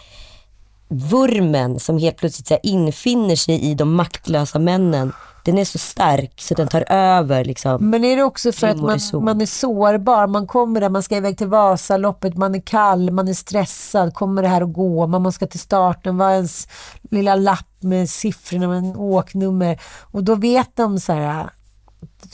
vurmen 0.93 1.81
som 1.81 1.99
helt 1.99 2.17
plötsligt 2.17 2.47
så 2.47 2.55
här, 2.55 2.61
infinner 2.63 3.37
sig 3.37 3.61
i 3.61 3.75
de 3.75 3.95
maktlösa 3.95 4.59
männen. 4.59 5.13
Den 5.45 5.59
är 5.59 5.65
så 5.65 5.79
stark 5.79 6.41
så 6.41 6.55
den 6.55 6.69
tar 6.69 6.85
över 6.93 7.45
liksom. 7.45 7.91
Men 7.91 8.05
är 8.05 8.17
det 8.17 8.23
också 8.23 8.53
för 8.53 8.67
att 8.67 8.77
man, 8.77 9.25
man 9.25 9.41
är 9.41 9.47
sårbar? 9.47 10.27
Man 10.27 10.47
kommer 10.47 10.81
där, 10.81 10.89
man 10.89 11.03
ska 11.03 11.17
iväg 11.17 11.39
till 11.39 11.47
Vasaloppet, 11.47 12.37
man 12.37 12.55
är 12.55 12.61
kall, 12.61 13.11
man 13.11 13.29
är 13.29 13.35
stressad. 13.35 14.15
Kommer 14.15 14.43
det 14.43 14.49
här 14.49 14.63
att 14.63 14.73
gå? 14.73 15.07
Man 15.07 15.33
ska 15.33 15.47
till 15.47 15.61
starten, 15.61 16.19
vad 16.19 16.29
är 16.29 16.35
ens 16.35 16.69
lilla 17.11 17.35
lapp 17.35 17.77
med 17.81 18.11
siffrorna, 18.11 18.69
med 18.69 18.79
en 18.79 18.97
åknummer. 18.97 19.81
Och 20.01 20.25
då 20.25 20.35
vet 20.35 20.77
de 20.77 21.01
så 21.01 21.13
här, 21.13 21.51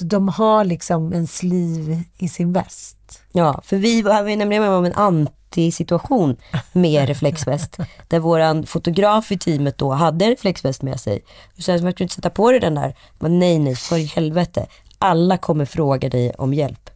de 0.00 0.28
har 0.28 0.64
liksom 0.64 1.12
ens 1.12 1.42
liv 1.42 2.02
i 2.18 2.28
sin 2.28 2.52
väst. 2.52 3.17
Ja, 3.32 3.60
för 3.64 3.76
vi 3.76 4.02
var 4.02 4.22
nämligen 4.36 4.62
med 4.62 4.70
om 4.70 4.84
en 4.84 4.94
antisituation 4.94 6.36
med 6.72 7.08
reflexväst. 7.08 7.76
där 8.08 8.18
våran 8.18 8.66
fotograf 8.66 9.32
i 9.32 9.38
teamet 9.38 9.78
då 9.78 9.90
hade 9.92 10.24
reflexväst 10.30 10.82
med 10.82 11.00
sig. 11.00 11.24
Och 11.56 11.62
så 11.62 11.72
här, 11.72 11.78
man 11.78 11.92
kunde 11.92 12.02
inte 12.04 12.14
sätta 12.14 12.30
på 12.30 12.50
dig 12.50 12.60
den 12.60 12.74
där. 12.74 12.94
Men 13.18 13.38
nej, 13.38 13.58
nej, 13.58 13.74
för 13.76 13.96
i 13.96 14.04
helvete. 14.04 14.66
Alla 14.98 15.38
kommer 15.38 15.64
fråga 15.64 16.08
dig 16.08 16.32
om 16.38 16.54
hjälp. 16.54 16.90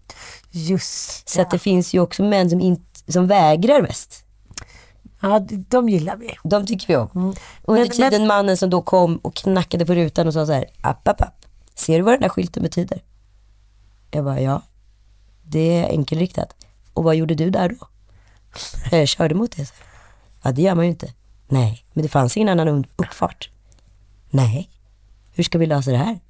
Just 0.51 1.29
Så 1.29 1.41
att 1.43 1.51
det 1.51 1.59
finns 1.59 1.95
ju 1.95 2.01
också 2.01 2.23
män 2.23 2.51
som, 2.51 2.61
inte, 2.61 3.13
som 3.13 3.27
vägrar 3.27 3.83
väst. 3.83 4.25
Ja, 5.21 5.39
de 5.69 5.89
gillar 5.89 6.17
vi. 6.17 6.31
De 6.45 6.67
tycker 6.67 6.87
vi 6.89 6.97
om. 6.97 7.09
Under 7.15 7.83
Mm. 7.85 7.99
Men- 7.99 8.11
tiden 8.11 8.27
mannen 8.27 8.57
som 8.57 8.71
då 8.71 8.83
kom 8.83 9.17
och 9.17 9.35
knackade 9.35 9.87
på 9.87 9.95
rutan 9.95 10.27
och 10.27 10.33
sa 10.35 10.47
så 10.47 10.53
här, 10.53 10.65
app, 10.81 11.09
app, 11.09 11.21
app. 11.21 11.47
Ser 11.75 11.97
du 11.99 12.03
vad 12.05 12.15
den 12.15 12.21
där 12.21 12.29
skylten 12.29 12.63
betyder? 12.63 13.03
Jag 14.11 14.25
bara, 14.25 14.41
ja. 14.41 14.63
Det 15.43 15.79
är 15.79 15.89
enkelriktat. 15.89 16.55
Och 16.95 17.05
vad 17.05 17.17
gjorde 17.17 17.35
du 17.35 17.51
där 17.51 17.69
då? 17.69 17.89
Jag 18.97 19.09
körde 19.09 19.35
mot 19.35 19.57
det. 19.57 19.73
Ja, 20.43 20.53
det 20.53 20.63
gör 20.63 20.75
man 20.75 20.85
ju 20.85 20.91
inte. 20.91 21.13
Nej, 21.49 21.85
men 21.93 22.03
det 22.03 22.09
fanns 22.09 22.37
ingen 22.37 22.49
annan 22.49 22.87
uppfart. 22.97 23.51
Nej, 24.31 24.71
hur 25.35 25.45
ska 25.45 25.59
vi 25.59 25.67
lösa 25.67 25.91
det 25.91 25.97
här? 25.97 26.21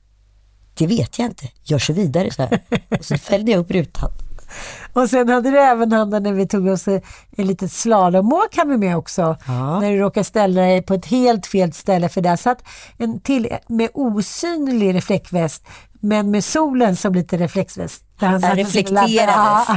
Det 0.75 0.87
vet 0.87 1.19
jag 1.19 1.27
inte. 1.27 1.49
Jag 1.63 1.81
kör 1.81 1.95
vidare 1.95 2.31
så 2.31 2.43
här. 2.43 2.61
Och 2.99 3.05
så 3.05 3.19
fällde 3.19 3.53
jag 3.53 3.59
upp 3.59 3.71
rutan. 3.71 4.11
Och 4.93 5.11
sen 5.11 5.29
hade 5.29 5.51
du 5.51 5.61
även 5.61 5.93
han 5.93 6.11
där 6.11 6.21
när 6.21 6.33
vi 6.33 6.49
tog 6.49 6.67
oss 6.67 6.89
en 6.89 7.01
litet 7.37 7.73
slalomåk 7.73 8.57
han 8.57 8.69
med, 8.69 8.79
med 8.81 8.97
också. 8.97 9.37
Ja. 9.47 9.81
När 9.81 9.91
du 9.91 9.99
råkade 9.99 10.25
ställa 10.25 10.61
dig 10.61 10.83
på 10.83 10.95
ett 10.95 11.07
helt 11.07 11.47
fel 11.47 11.73
ställe 11.73 12.09
för 12.09 12.21
där 12.21 12.37
satt 12.37 12.65
en 12.97 13.21
till 13.21 13.57
med 13.67 13.89
osynlig 13.95 14.95
reflexväst 14.95 15.65
men 16.05 16.31
med 16.31 16.45
solen 16.45 16.97
som 16.97 17.15
lite 17.15 17.37
reflexväst. 17.37 18.05
Där 18.19 18.27
han 18.27 18.41
Ja, 18.41 18.55
reflekterades. 18.55 19.69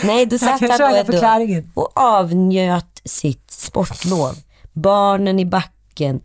Nej, 0.04 0.26
då 0.26 0.38
satt 0.38 0.60
han 0.60 0.78
köra 0.78 1.02
då 1.02 1.62
och 1.74 1.92
avnjöt 1.94 3.00
sitt 3.04 3.50
sportlov. 3.50 4.36
Barnen 4.72 5.38
i 5.40 5.44
backen. 5.44 6.20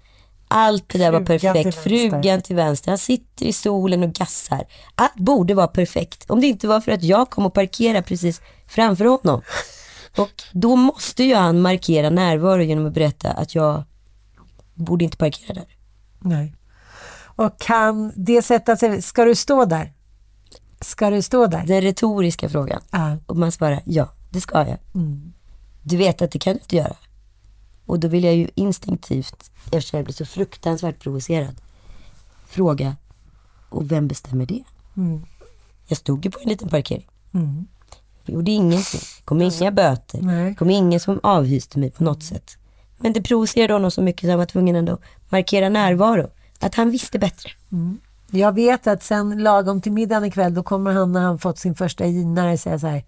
Allt 0.48 0.90
det 0.90 0.98
där 0.98 1.12
var 1.12 1.26
Frugan 1.26 1.54
perfekt. 1.54 1.84
Frugan 1.84 2.42
till 2.42 2.56
vänster. 2.56 2.92
Han 2.92 2.98
sitter 2.98 3.46
i 3.46 3.54
solen 3.54 4.04
och 4.04 4.14
gassar. 4.14 4.66
Allt 4.96 5.16
borde 5.16 5.54
vara 5.54 5.68
perfekt. 5.68 6.26
Om 6.30 6.42
det 6.42 6.48
inte 6.48 6.68
var 6.68 6.82
för 6.82 6.92
att 6.92 7.04
jag 7.04 7.30
kom 7.30 7.46
och 7.46 7.54
parkerade 7.54 8.02
precis 8.02 8.42
framför 8.68 9.06
honom. 9.06 9.42
Och 10.18 10.44
då 10.52 10.76
måste 10.76 11.24
ju 11.24 11.36
han 11.36 11.62
markera 11.62 12.10
närvaro 12.10 12.62
genom 12.62 12.86
att 12.86 12.94
berätta 12.94 13.32
att 13.32 13.56
jag 13.56 13.84
borde 14.74 15.04
inte 15.04 15.18
parkera 15.18 15.54
där. 15.54 15.68
Nej. 16.20 16.54
Och 17.40 17.60
kan 17.60 18.14
det 18.16 18.42
sätta 18.42 18.78
sig, 18.78 19.02
ska 19.02 19.26
du 19.26 19.36
stå 19.36 19.66
där? 19.66 19.94
Ska 20.82 21.10
du 21.10 21.22
stå 21.22 21.48
där? 21.48 21.64
Den 21.68 21.82
retoriska 21.82 22.50
frågan. 22.50 22.82
Ja. 22.92 23.18
Och 23.26 23.38
man 23.38 23.52
svarar 23.52 23.82
ja, 23.86 24.10
det 24.30 24.42
ska 24.42 24.58
jag. 24.58 24.78
Mm. 24.96 25.34
Du 25.84 25.98
vet 25.98 26.22
att 26.22 26.32
det 26.32 26.40
kan 26.40 26.54
du 26.54 26.60
inte 26.60 26.76
göra. 26.76 26.96
Och 27.86 28.00
då 28.00 28.08
vill 28.08 28.24
jag 28.24 28.36
ju 28.36 28.50
instinktivt, 28.56 29.52
eftersom 29.66 29.98
jag 29.98 30.06
blir 30.06 30.16
så 30.16 30.26
fruktansvärt 30.26 31.00
provocerad, 31.00 31.62
fråga, 32.48 32.96
och 33.70 33.92
vem 33.92 34.08
bestämmer 34.08 34.46
det? 34.46 34.64
Mm. 34.98 35.22
Jag 35.88 35.98
stod 35.98 36.26
ju 36.26 36.32
på 36.32 36.40
en 36.40 36.50
liten 36.50 36.70
parkering. 36.70 37.08
Mm. 37.34 37.68
Jag 38.26 38.34
gjorde 38.34 38.52
ingenting. 38.52 39.02
Det 39.18 39.26
kom 39.26 39.42
inga 39.42 39.72
böter. 39.72 40.22
Nej. 40.22 40.50
Det 40.50 40.56
kom 40.56 40.70
ingen 40.70 41.00
som 41.00 41.20
avhyste 41.24 41.80
mig 41.80 41.92
på 41.92 42.04
något 42.04 42.24
sätt. 42.24 42.58
Men 42.98 43.14
det 43.14 43.22
provocerade 43.22 43.74
honom 43.74 43.92
så 43.92 44.02
mycket 44.02 44.22
så 44.22 44.30
han 44.30 44.40
var 44.40 44.46
tvungen 44.46 44.76
ändå 44.76 44.94
att 44.94 45.02
markera 45.30 45.70
närvaro. 45.70 46.30
Att 46.60 46.76
han 46.76 46.92
visste 46.92 47.20
bättre. 47.20 47.50
Jag 48.32 48.56
vet 48.56 48.88
att 48.88 49.04
sen 49.04 49.44
lagom 49.44 49.82
till 49.82 49.92
middagen 49.92 50.26
ikväll 50.26 50.54
då 50.54 50.64
kommer 50.64 50.92
han 50.92 51.12
när 51.12 51.22
han 51.22 51.40
fått 51.40 51.58
sin 51.58 51.76
första 51.76 52.06
ginare 52.06 52.58
säga 52.58 52.80
så 52.80 52.88
här 52.88 53.04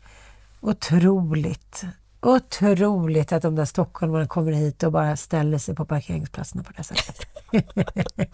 Otroligt, 0.63 1.83
otroligt 2.21 3.31
att 3.31 3.41
de 3.41 3.55
där 3.55 3.65
stockholmarna 3.65 4.27
kommer 4.27 4.51
hit 4.51 4.83
och 4.83 4.91
bara 4.91 5.17
ställer 5.17 5.57
sig 5.57 5.75
på 5.75 5.85
parkeringsplatserna 5.85 6.63
på 6.63 6.71
det 6.77 6.83
sättet. 6.83 7.25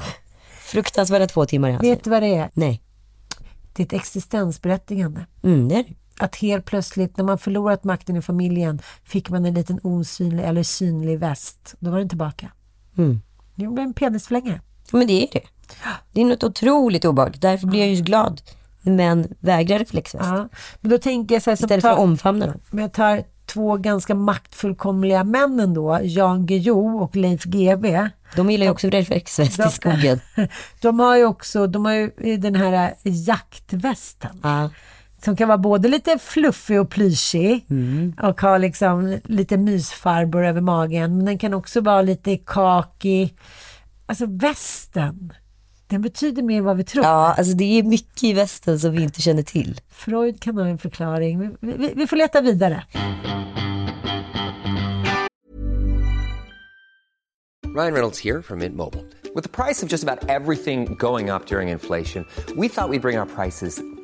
Fruktansvärda 0.59 1.27
två 1.27 1.45
timmar 1.45 1.69
i 1.69 1.71
hans 1.71 1.83
vet 1.83 2.03
du 2.03 2.09
vad 2.09 2.23
det 2.23 2.35
är? 2.35 2.49
Nej. 2.53 2.81
Ett 3.77 3.93
existensberättigande. 3.93 5.25
Mm, 5.43 5.69
det 5.69 5.75
är 5.75 5.83
det. 5.83 5.93
Att 6.19 6.35
helt 6.35 6.65
plötsligt 6.65 7.17
när 7.17 7.23
man 7.23 7.37
förlorat 7.37 7.83
makten 7.83 8.15
i 8.15 8.21
familjen 8.21 8.81
fick 9.03 9.29
man 9.29 9.45
en 9.45 9.53
liten 9.53 9.79
osynlig 9.83 10.43
eller 10.43 10.63
synlig 10.63 11.19
väst. 11.19 11.75
Då 11.79 11.91
var 11.91 11.99
den 11.99 12.09
tillbaka. 12.09 12.51
Mm. 12.97 13.21
Det 13.55 13.67
blev 13.67 13.79
en 13.79 13.93
penisförlängare. 13.93 14.61
Men 14.91 15.07
det 15.07 15.23
är 15.23 15.27
det. 15.31 15.41
Det 16.11 16.21
är 16.21 16.25
något 16.25 16.43
otroligt 16.43 17.05
obehagligt. 17.05 17.41
Därför 17.41 17.67
blir 17.67 17.79
jag 17.79 17.89
ju 17.89 18.01
glad 18.01 18.41
när 18.81 18.93
män 18.93 19.27
vägrar 19.39 19.79
reflexväst. 19.79 20.25
Ja. 20.29 20.49
Men 20.81 20.91
då 20.91 20.97
tänker 20.97 21.35
jag 21.35 21.41
så 21.41 21.49
här, 21.49 21.55
Istället 21.55 21.81
för 21.81 21.89
att 21.89 21.95
tar- 21.97 22.03
omfamna 22.03 22.45
dem. 22.45 22.59
Men 22.69 22.81
jag 22.81 22.93
tar 22.93 23.23
två 23.45 23.77
ganska 23.77 24.15
maktfullkomliga 24.15 25.23
män 25.23 25.59
ändå, 25.59 25.99
Jan 26.03 26.45
Guillou 26.45 27.01
och 27.01 27.15
Leif 27.15 27.43
GW. 27.43 28.09
De 28.35 28.51
gillar 28.51 28.65
ju 28.65 28.71
också 28.71 28.89
reflexväst 28.89 29.59
i 29.59 29.69
skogen. 29.69 30.19
De 30.81 30.99
har 30.99 31.17
ju 31.17 31.25
också 31.25 31.67
de 31.67 31.85
har 31.85 31.93
ju 31.93 32.37
den 32.37 32.55
här 32.55 32.93
jaktvästen. 33.03 34.39
Ja. 34.43 34.69
Som 35.23 35.35
kan 35.35 35.47
vara 35.47 35.57
både 35.57 35.87
lite 35.87 36.17
fluffig 36.17 36.81
och 36.81 36.89
plyschig 36.89 37.65
och 38.21 38.41
ha 38.41 38.57
liksom 38.57 39.19
lite 39.23 39.57
mysfarbror 39.57 40.45
över 40.45 40.61
magen. 40.61 41.17
Men 41.17 41.25
den 41.25 41.37
kan 41.37 41.53
också 41.53 41.81
vara 41.81 42.01
lite 42.01 42.37
kaki. 42.37 43.33
Alltså 44.09 44.25
västen, 44.25 45.33
den 45.87 46.01
betyder 46.01 46.43
mer 46.43 46.57
än 46.57 46.63
vad 46.63 46.77
vi 46.77 46.83
tror. 46.83 47.05
ja, 47.05 47.33
alltså 47.37 47.53
det 47.53 47.79
är 47.79 47.83
mycket 47.83 48.23
i 48.23 48.33
västen 48.33 48.79
som 48.79 48.91
vi 48.91 49.03
inte 49.03 49.21
känner 49.21 49.43
till. 49.43 49.81
Freud 49.89 50.41
kan 50.41 50.57
ha 50.57 50.67
en 50.67 50.77
förklaring. 50.77 51.39
Vi, 51.39 51.73
vi, 51.77 51.93
vi 51.95 52.07
får 52.07 52.15
leta 52.15 52.41
vidare. 52.41 52.83
Ryan 57.75 57.93
Reynolds 57.93 58.19
here 58.19 58.41
from 58.41 58.59
Mint 58.59 58.75
Mobile. 58.75 59.05
With 59.35 59.43
the 59.43 59.63
price 59.63 59.83
of 59.83 59.91
just 59.91 60.03
about 60.03 60.29
everything 60.29 60.95
going 60.95 61.29
up 61.29 61.45
during 61.45 61.69
inflation, 61.69 62.25
we 62.55 62.69
thought 62.69 62.89
we'd 62.89 63.01
bring 63.01 63.19
our 63.19 63.27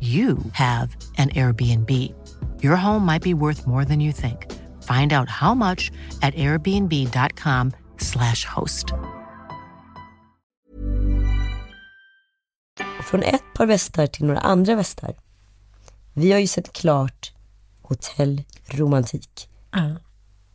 you 0.00 0.38
have 0.52 0.96
an 1.18 1.28
Airbnb. 1.28 1.90
Your 2.62 2.76
home 2.76 3.06
might 3.06 3.22
be 3.22 3.34
worth 3.34 3.66
more 3.66 3.84
than 3.84 4.00
you 4.00 4.12
think. 4.12 4.46
Find 4.82 5.12
out 5.12 5.28
how 5.28 5.54
much 5.54 5.92
at 6.22 6.34
airbnb.com/slash 6.34 8.44
host. 8.44 8.86
Från 13.02 13.22
ett 13.22 13.44
par 13.54 13.66
västar 13.66 14.06
till 14.06 14.24
några 14.24 14.40
andra 14.40 14.74
västar. 14.74 15.14
Vi 16.14 16.32
har 16.32 16.38
ju 16.38 16.46
sett 16.46 16.72
klart 16.72 17.32
Hotell 17.82 18.42
Romantik. 18.66 19.48
Ja. 19.72 19.96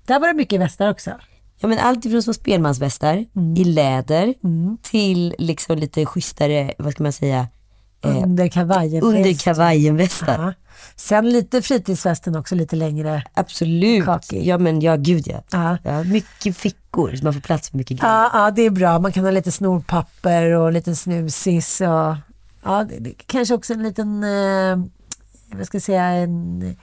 Där 0.06 0.20
var 0.20 0.28
det 0.28 0.34
mycket 0.34 0.60
västar 0.60 0.92
också. 0.92 1.12
Ja 1.60 1.68
men 1.68 1.80
allt 1.80 2.06
ifrån 2.06 2.24
små 2.24 2.34
spelmansvästar 2.34 3.26
i 3.58 3.64
läder 3.64 4.34
till 4.82 5.36
liksom 5.38 5.78
lite 5.78 6.06
schysstare, 6.06 6.74
vad 6.78 6.94
ska 6.94 7.04
man 7.04 7.14
säga, 7.14 7.48
Under 8.06 8.48
kavajen. 8.48 9.04
under 9.04 9.24
väst. 9.24 9.44
kavajen-västar. 9.44 10.44
Ja. 10.44 10.54
Sen 10.96 11.30
lite 11.30 11.62
fritidsvästen 11.62 12.36
också, 12.36 12.56
lite 12.56 12.76
längre. 12.76 13.24
Absolut. 13.34 14.06
Kakig. 14.06 14.46
Ja 14.46 14.58
men 14.58 14.82
ja, 14.82 14.96
gud 14.96 15.28
ja. 15.28 15.44
Ja. 15.52 15.78
ja. 15.84 16.04
Mycket 16.04 16.58
fickor 16.58 17.16
så 17.16 17.24
man 17.24 17.34
får 17.34 17.42
plats 17.42 17.70
för 17.70 17.78
mycket 17.78 18.00
grejer. 18.00 18.14
Ja, 18.14 18.30
ja, 18.34 18.52
det 18.52 18.62
är 18.62 18.70
bra. 18.70 19.00
Man 19.00 19.12
kan 19.12 19.24
ha 19.24 19.32
lite 19.32 19.52
snorpapper 19.52 20.52
och 20.52 20.72
lite 20.72 20.96
snusis. 20.96 21.82
Och, 21.82 22.16
ja, 22.64 22.84
det, 22.90 23.00
det, 23.00 23.14
kanske 23.26 23.54
också 23.54 23.74
en 23.74 23.84
liten, 23.84 24.24
eh, 24.24 24.86
vad 25.52 25.66
ska 25.66 25.76
jag 25.76 25.84
säga, 25.84 26.04
en 26.04 26.76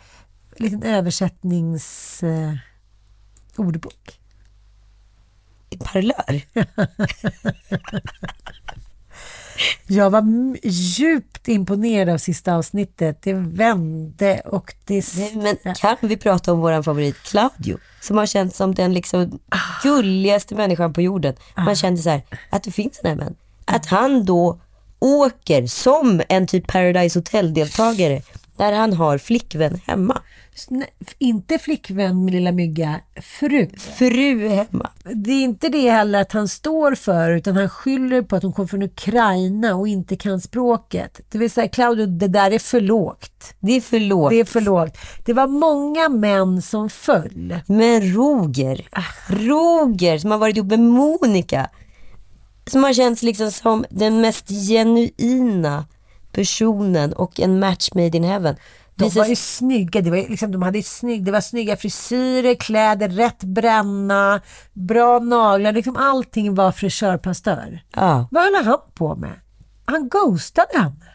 liten 0.57 0.83
översättnings... 0.83 2.23
Eh, 2.23 2.55
ordbok. 3.57 4.19
Parlör. 5.79 6.43
Jag 9.87 10.11
var 10.11 10.25
djupt 10.63 11.49
imponerad 11.49 12.09
av 12.09 12.19
sista 12.19 12.55
avsnittet. 12.57 13.23
Det 13.23 13.33
vände 13.35 14.43
och 14.45 14.75
det... 14.85 15.05
Men 15.35 15.75
kan 15.75 15.97
vi 16.01 16.17
prata 16.17 16.53
om 16.53 16.61
våran 16.61 16.85
favorit 16.85 17.17
Claudio? 17.23 17.79
Som 18.01 18.17
har 18.17 18.27
känts 18.27 18.57
som 18.57 18.75
den 18.75 18.95
liksom 18.95 19.41
gulligaste 19.83 20.55
människan 20.55 20.93
på 20.93 21.03
jorden. 21.03 21.35
Man 21.57 21.77
kände 21.77 22.03
så 22.03 22.11
här, 22.11 22.23
att 22.51 22.63
det 22.63 22.71
finns 22.71 23.01
en 23.05 23.21
här. 23.21 23.33
Att 23.65 23.87
han 23.87 24.25
då 24.25 24.61
åker 24.99 25.67
som 25.67 26.23
en 26.29 26.47
typ 26.47 26.67
Paradise 26.67 27.19
Hotel-deltagare 27.19 28.23
När 28.57 28.73
han 28.73 28.93
har 28.93 29.19
flickvän 29.19 29.81
hemma. 29.87 30.23
Nej, 30.69 30.95
inte 31.19 31.59
flickvän 31.59 32.25
med 32.25 32.35
lilla 32.35 32.53
mygga, 32.53 33.01
fru. 33.23 33.69
Fru 33.79 34.49
hemma. 34.49 34.91
Det 35.05 35.33
är 35.33 35.43
inte 35.43 35.69
det 35.69 35.91
heller 35.91 36.21
att 36.21 36.33
han 36.33 36.49
står 36.49 36.95
för 36.95 37.31
utan 37.31 37.57
han 37.57 37.69
skyller 37.69 38.23
på 38.23 38.37
att 38.37 38.43
hon 38.43 38.53
kommer 38.53 38.67
från 38.67 38.83
Ukraina 38.83 39.75
och 39.75 39.89
inte 39.89 40.17
kan 40.17 40.41
språket. 40.41 41.21
Det 41.31 41.39
vill 41.39 41.51
säga 41.51 41.69
Claudio, 41.69 42.07
det 42.07 42.29
där 42.29 42.51
är 42.51 42.59
för 42.59 42.81
lågt. 42.81 43.55
Det 43.61 43.73
är 43.73 43.81
för 43.81 44.01
lågt. 44.01 44.31
Det 44.31 44.41
är 44.41 44.45
för 44.45 44.61
lågt. 44.61 44.97
Det 45.25 45.33
var 45.33 45.47
många 45.47 46.09
män 46.09 46.63
som 46.63 46.91
föll. 46.91 47.61
Men 47.67 48.15
Roger, 48.15 48.89
Roger 49.29 50.19
som 50.19 50.31
har 50.31 50.39
varit 50.39 50.57
ihop 50.57 50.69
med 50.69 50.81
Monica. 50.81 51.71
Som 52.67 52.85
har 52.85 52.93
känts 52.93 53.23
liksom 53.23 53.53
som 53.53 53.85
den 53.91 54.21
mest 54.21 54.49
genuina 54.49 55.85
personen 56.33 57.13
och 57.13 57.41
en 57.41 57.59
match 57.59 57.89
made 57.95 58.17
in 58.17 58.25
heaven. 58.25 58.57
De 58.95 59.09
var 59.09 59.27
ju 59.27 59.37
snygga, 59.37 60.01
det 60.01 60.11
var 60.11 60.17
liksom, 60.17 60.53
de 60.53 60.63
hade 60.63 60.83
snygg, 60.83 61.25
det 61.25 61.33
var 61.33 61.41
snygga 61.41 61.77
frisyrer, 61.77 62.55
kläder, 62.55 63.09
rätt 63.09 63.45
bränna, 63.45 64.41
bra 64.73 65.19
naglar, 65.19 65.73
liksom 65.73 65.97
allting 65.97 66.55
var 66.55 66.73
frisörpastör. 66.73 67.83
Ja. 67.95 68.29
Vad 68.31 68.43
höll 68.43 68.65
han 68.65 68.79
på 68.95 69.17
med? 69.17 69.41
Han 69.85 70.09
ghostade 70.09 70.79
henne. 70.79 71.13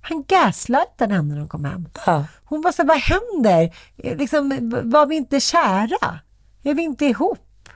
Han 0.00 0.24
gaslightade 0.28 1.14
henne 1.14 1.34
när 1.34 1.40
de 1.40 1.48
kom 1.48 1.64
hem. 1.64 1.88
Ja. 2.06 2.24
Hon 2.44 2.62
var 2.62 2.72
så 2.72 2.84
vad 2.84 2.96
händer? 2.96 3.74
Liksom, 3.96 4.70
var 4.84 5.06
vi 5.06 5.16
inte 5.16 5.40
kära? 5.40 6.18
Är 6.62 6.74
vi 6.74 6.82
inte 6.82 7.04
ihop? 7.06 7.68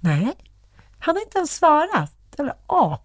Nej, 0.00 0.32
han 0.98 1.16
har 1.16 1.22
inte 1.22 1.38
ens 1.38 1.56
svarat. 1.56 2.12
Eller 2.38 2.54
apa. 2.66 3.03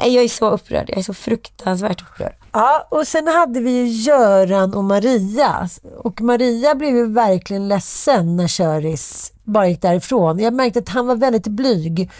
Nej, 0.00 0.14
Jag 0.14 0.24
är 0.24 0.28
så 0.28 0.50
upprörd, 0.50 0.84
jag 0.88 0.98
är 0.98 1.02
så 1.02 1.14
fruktansvärt 1.14 2.02
upprörd. 2.02 2.34
Ja, 2.52 2.86
och 2.90 3.06
sen 3.06 3.26
hade 3.26 3.60
vi 3.60 3.70
ju 3.70 3.86
Göran 3.86 4.74
och 4.74 4.84
Maria. 4.84 5.68
Och 5.98 6.20
Maria 6.20 6.74
blev 6.74 6.96
ju 6.96 7.06
verkligen 7.12 7.68
ledsen 7.68 8.36
när 8.36 8.48
Köris 8.48 9.32
bara 9.44 9.68
gick 9.68 9.82
därifrån. 9.82 10.38
Jag 10.38 10.54
märkte 10.54 10.78
att 10.78 10.88
han 10.88 11.06
var 11.06 11.16
väldigt 11.16 11.46
blyg. 11.46 12.10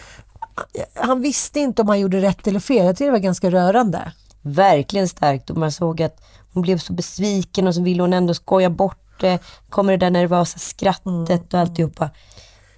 Han 0.93 1.21
visste 1.21 1.59
inte 1.59 1.81
om 1.81 1.87
han 1.87 1.99
gjorde 1.99 2.21
rätt 2.21 2.47
eller 2.47 2.59
fel. 2.59 2.85
Jag 2.85 2.95
tycker 2.95 3.05
det 3.05 3.11
var 3.11 3.19
ganska 3.19 3.51
rörande. 3.51 4.11
Verkligen 4.41 5.07
starkt 5.07 5.49
och 5.49 5.57
man 5.57 5.71
såg 5.71 6.01
att 6.01 6.21
hon 6.53 6.61
blev 6.61 6.77
så 6.77 6.93
besviken 6.93 7.67
och 7.67 7.75
så 7.75 7.81
ville 7.81 8.03
hon 8.03 8.13
ändå 8.13 8.33
skoja 8.33 8.69
bort 8.69 9.19
det. 9.19 9.39
Kommer 9.69 9.91
det 9.97 10.05
där 10.05 10.09
nervösa 10.09 10.59
skrattet 10.59 11.53
och 11.53 11.59
alltihopa. 11.59 12.09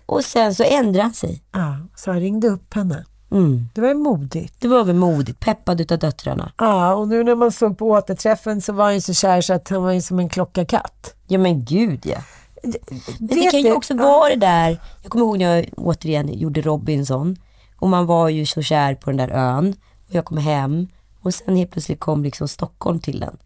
Och 0.05 0.25
sen 0.25 0.55
så 0.55 0.63
ändrade 0.63 1.03
han 1.03 1.13
sig. 1.13 1.43
Ja, 1.51 1.77
så 1.95 2.11
han 2.11 2.19
ringde 2.19 2.47
upp 2.47 2.73
henne. 2.73 3.05
Mm. 3.33 3.69
Det 3.73 3.81
var 3.81 3.87
ju 3.87 3.93
modigt. 3.93 4.55
Det 4.59 4.67
var 4.67 4.83
väl 4.83 4.95
modigt, 4.95 5.39
peppad 5.39 5.81
utav 5.81 5.99
döttrarna. 5.99 6.51
Ja, 6.57 6.93
och 6.93 7.07
nu 7.07 7.23
när 7.23 7.35
man 7.35 7.51
såg 7.51 7.77
på 7.77 7.89
återträffen 7.89 8.61
så 8.61 8.73
var 8.73 8.83
han 8.83 8.93
ju 8.93 9.01
så 9.01 9.13
kär 9.13 9.41
så 9.41 9.53
att 9.53 9.69
han 9.69 9.83
var 9.83 9.91
ju 9.91 10.01
som 10.01 10.19
en 10.19 10.29
klockarkatt. 10.29 11.15
Ja 11.27 11.37
men 11.37 11.65
gud 11.65 12.05
ja. 12.05 12.17
Men 12.63 12.71
det 13.19 13.35
Vet 13.35 13.51
kan 13.51 13.61
ju 13.61 13.73
också 13.73 13.93
vara 13.93 14.29
det 14.29 14.35
där, 14.35 14.77
jag 15.01 15.11
kommer 15.11 15.25
ihåg 15.25 15.37
när 15.39 15.55
jag 15.55 15.69
återigen 15.77 16.39
gjorde 16.39 16.61
Robinson 16.61 17.35
och 17.79 17.89
man 17.89 18.05
var 18.05 18.29
ju 18.29 18.45
så 18.45 18.61
kär 18.61 18.95
på 18.95 19.09
den 19.09 19.17
där 19.17 19.29
ön 19.29 19.75
och 20.07 20.15
jag 20.15 20.25
kom 20.25 20.37
hem 20.37 20.87
och 21.21 21.33
sen 21.33 21.55
helt 21.55 21.71
plötsligt 21.71 21.99
kom 21.99 22.23
liksom 22.23 22.47
Stockholm 22.47 22.99
till 22.99 23.23
en. 23.23 23.37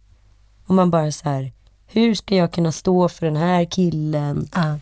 Och 0.65 0.76
man 0.76 0.91
bara 0.91 1.12
så 1.12 1.30
här, 1.30 1.52
hur 1.88 2.15
ska 2.15 2.36
jag 2.36 2.52
kunna 2.52 2.71
stå 2.71 3.10
för 3.10 3.26
den 3.26 3.36
här 3.36 3.65
killen? 3.65 4.50
Ja. 4.56 4.78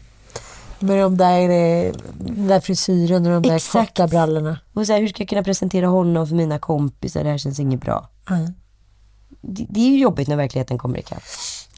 Med 0.80 1.00
de 1.00 1.18
där, 1.18 1.42
eh, 1.42 1.94
den 2.18 2.48
där 2.48 2.60
frisyren 2.60 3.26
och 3.26 3.32
de 3.32 3.50
där 3.50 3.56
Exakt. 3.56 3.90
korta 3.90 4.08
brallorna. 4.08 4.60
Och 4.74 4.88
så 4.88 4.94
här, 4.94 5.00
hur 5.00 5.08
ska 5.08 5.22
jag 5.22 5.30
kunna 5.30 5.44
presentera 5.44 5.88
honom 5.88 6.28
för 6.28 6.36
mina 6.36 6.60
kompisar? 6.60 7.24
Det 7.24 7.30
här 7.30 7.38
känns 7.38 7.60
inget 7.60 7.82
bra. 7.82 8.10
Ja. 8.30 8.36
Det, 9.42 9.66
det 9.70 9.80
är 9.80 9.90
ju 9.90 10.00
jobbigt 10.00 10.28
när 10.28 10.36
verkligheten 10.36 10.78
kommer 10.78 11.00
ikapp. 11.00 11.24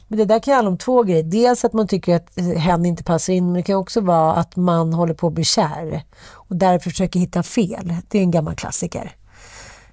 Men 0.08 0.18
det 0.18 0.24
där 0.24 0.38
kan 0.38 0.54
handla 0.54 0.70
om 0.70 0.78
två 0.78 1.02
grejer. 1.02 1.22
Dels 1.22 1.64
att 1.64 1.72
man 1.72 1.88
tycker 1.88 2.16
att 2.16 2.38
hen 2.56 2.86
inte 2.86 3.04
passar 3.04 3.32
in, 3.32 3.44
men 3.44 3.54
det 3.54 3.62
kan 3.62 3.76
också 3.76 4.00
vara 4.00 4.34
att 4.34 4.56
man 4.56 4.92
håller 4.92 5.14
på 5.14 5.26
att 5.26 5.32
bli 5.32 5.44
kär 5.44 6.02
och 6.32 6.56
därför 6.56 6.90
försöker 6.90 7.20
hitta 7.20 7.42
fel. 7.42 7.94
Det 8.08 8.18
är 8.18 8.22
en 8.22 8.30
gammal 8.30 8.54
klassiker. 8.54 9.16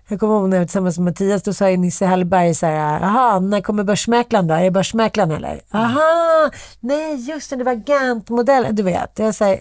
Jag 0.08 0.20
kommer 0.20 0.34
ihåg 0.34 0.50
när 0.50 0.58
jag 0.58 0.62
var 0.62 0.66
tillsammans 0.66 0.98
med 0.98 1.06
Mattias, 1.06 1.44
då 1.44 1.54
sa 1.54 1.66
Nisse 1.66 2.06
Hallberg 2.06 2.56
så 2.56 2.66
här, 2.66 3.02
aha, 3.02 3.40
när 3.40 3.62
kommer 3.62 3.84
börsmäklaren 3.84 4.48
då? 4.48 4.54
Är 4.54 4.64
det 4.64 4.72
börsmäklaren 4.72 5.32
eller? 5.32 5.62
Aha, 5.72 6.52
nej 6.80 7.16
just 7.16 7.50
det, 7.50 7.56
det 7.56 7.64
var 7.64 7.74
Gant-modellen, 7.74 8.76
du 8.76 8.84
vet. 8.84 9.20
Jag 9.20 9.36
säger, 9.36 9.60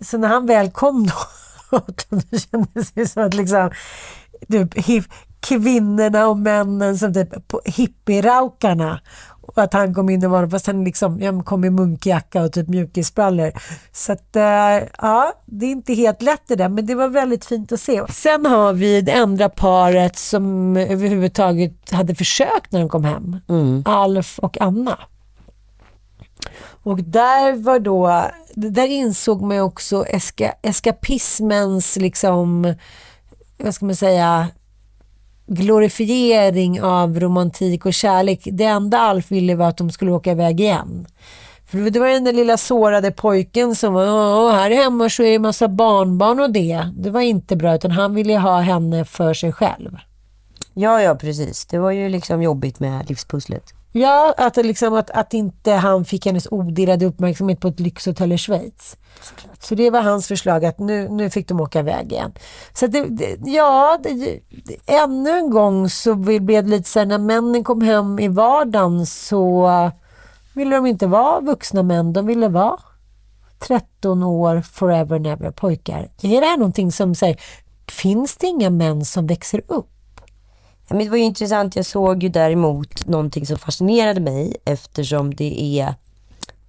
så 0.04 0.18
när 0.18 0.28
han 0.28 0.46
väl 0.46 0.70
kom 0.70 1.06
då, 1.06 1.12
då 2.08 2.38
kändes 2.38 2.90
det 2.90 3.06
som 3.06 3.22
att 3.22 3.34
liksom, 3.34 3.70
typ, 4.48 5.04
kvinnorna 5.40 6.28
och 6.28 6.38
männen 6.38 6.98
som 6.98 7.14
typ 7.14 7.28
hippieraukarna 7.64 9.00
och 9.46 9.62
att 9.62 9.72
han 9.72 9.94
kom 9.94 10.10
in 10.10 10.24
och 10.24 10.30
var 10.30 10.46
fast 10.46 10.66
han 10.66 10.84
liksom, 10.84 11.20
ja, 11.20 11.32
men 11.32 11.44
kom 11.44 11.64
i 11.64 11.70
munkjacka 11.70 12.42
och 12.42 12.52
typ 12.52 12.68
mjukisbrallor. 12.68 13.52
Så 13.92 14.12
att, 14.12 14.36
eh, 14.36 14.88
ja, 14.98 15.32
det 15.46 15.66
är 15.66 15.70
inte 15.70 15.94
helt 15.94 16.22
lätt 16.22 16.42
det 16.46 16.56
där, 16.56 16.68
men 16.68 16.86
det 16.86 16.94
var 16.94 17.08
väldigt 17.08 17.44
fint 17.44 17.72
att 17.72 17.80
se. 17.80 18.02
Sen 18.08 18.46
har 18.46 18.72
vi 18.72 19.00
det 19.00 19.12
andra 19.12 19.48
paret 19.48 20.16
som 20.16 20.76
överhuvudtaget 20.76 21.90
hade 21.90 22.14
försökt 22.14 22.72
när 22.72 22.80
de 22.80 22.88
kom 22.88 23.04
hem. 23.04 23.36
Alf 23.84 24.38
och 24.38 24.60
Anna. 24.60 24.98
Och 26.82 27.02
där 27.02 27.56
var 27.56 27.78
då, 27.78 28.24
där 28.54 28.86
insåg 28.86 29.42
man 29.42 29.60
också 29.60 30.06
eska, 30.06 30.54
eskapismens 30.62 31.96
liksom, 31.96 32.74
vad 33.58 33.74
ska 33.74 33.86
man 33.86 33.96
säga, 33.96 34.48
glorifiering 35.46 36.82
av 36.82 37.20
romantik 37.20 37.86
och 37.86 37.94
kärlek. 37.94 38.48
Det 38.52 38.64
enda 38.64 38.98
Alf 38.98 39.30
ville 39.30 39.54
var 39.54 39.68
att 39.68 39.76
de 39.76 39.90
skulle 39.90 40.12
åka 40.12 40.30
iväg 40.30 40.60
igen. 40.60 41.06
För 41.70 41.90
det 41.90 42.00
var 42.00 42.06
den 42.08 42.24
där 42.24 42.32
lilla 42.32 42.56
sårade 42.56 43.10
pojken 43.10 43.74
som 43.74 43.94
var, 43.94 44.06
"Åh, 44.06 44.52
här 44.52 44.70
hemma 44.70 45.10
så 45.10 45.22
är 45.22 45.30
det 45.32 45.38
massa 45.38 45.68
barnbarn 45.68 46.40
och 46.40 46.50
det. 46.50 46.88
Det 46.96 47.10
var 47.10 47.20
inte 47.20 47.56
bra, 47.56 47.74
utan 47.74 47.90
han 47.90 48.14
ville 48.14 48.38
ha 48.38 48.60
henne 48.60 49.04
för 49.04 49.34
sig 49.34 49.52
själv. 49.52 49.96
Ja, 50.74 51.02
ja 51.02 51.14
precis. 51.14 51.66
Det 51.66 51.78
var 51.78 51.90
ju 51.90 52.08
liksom 52.08 52.42
jobbigt 52.42 52.80
med 52.80 53.08
livspusslet. 53.08 53.74
Ja, 53.92 54.34
att, 54.36 54.56
liksom, 54.56 54.94
att, 54.94 55.10
att 55.10 55.34
inte 55.34 55.72
han 55.72 56.04
fick 56.04 56.26
hennes 56.26 56.48
odelade 56.50 57.06
uppmärksamhet 57.06 57.60
på 57.60 57.68
ett 57.68 57.80
lyxhotell 57.80 58.32
i 58.32 58.38
Schweiz. 58.38 58.96
Så 59.60 59.74
det 59.74 59.90
var 59.90 60.02
hans 60.02 60.28
förslag 60.28 60.64
att 60.64 60.78
nu, 60.78 61.08
nu 61.08 61.30
fick 61.30 61.48
de 61.48 61.60
åka 61.60 61.78
iväg 61.80 62.12
igen. 62.12 62.32
Så 62.72 62.86
det, 62.86 63.04
det, 63.04 63.36
ja, 63.44 63.98
det, 64.02 64.40
ännu 64.86 65.30
en 65.30 65.50
gång 65.50 65.90
så 65.90 66.14
blev 66.14 66.44
det 66.44 66.62
lite 66.62 66.88
så 66.88 66.98
här, 66.98 67.06
när 67.06 67.18
männen 67.18 67.64
kom 67.64 67.80
hem 67.80 68.18
i 68.18 68.28
vardagen 68.28 69.06
så 69.06 69.70
ville 70.54 70.76
de 70.76 70.86
inte 70.86 71.06
vara 71.06 71.40
vuxna 71.40 71.82
män, 71.82 72.12
de 72.12 72.26
ville 72.26 72.48
vara 72.48 72.78
13 73.58 74.22
år 74.22 74.60
forever 74.60 75.18
never 75.18 75.50
pojkar. 75.50 76.08
Är 76.22 76.40
det 76.40 76.46
här 76.46 76.56
någonting 76.56 76.92
som 76.92 77.14
säger, 77.14 77.40
finns 77.88 78.36
det 78.36 78.46
inga 78.46 78.70
män 78.70 79.04
som 79.04 79.26
växer 79.26 79.62
upp? 79.66 79.95
Men 80.88 80.98
det 80.98 81.08
var 81.08 81.16
ju 81.16 81.22
intressant, 81.22 81.76
jag 81.76 81.86
såg 81.86 82.22
ju 82.22 82.28
däremot 82.28 83.06
någonting 83.06 83.46
som 83.46 83.58
fascinerade 83.58 84.20
mig 84.20 84.56
eftersom 84.64 85.34
det 85.34 85.80
är 85.80 85.94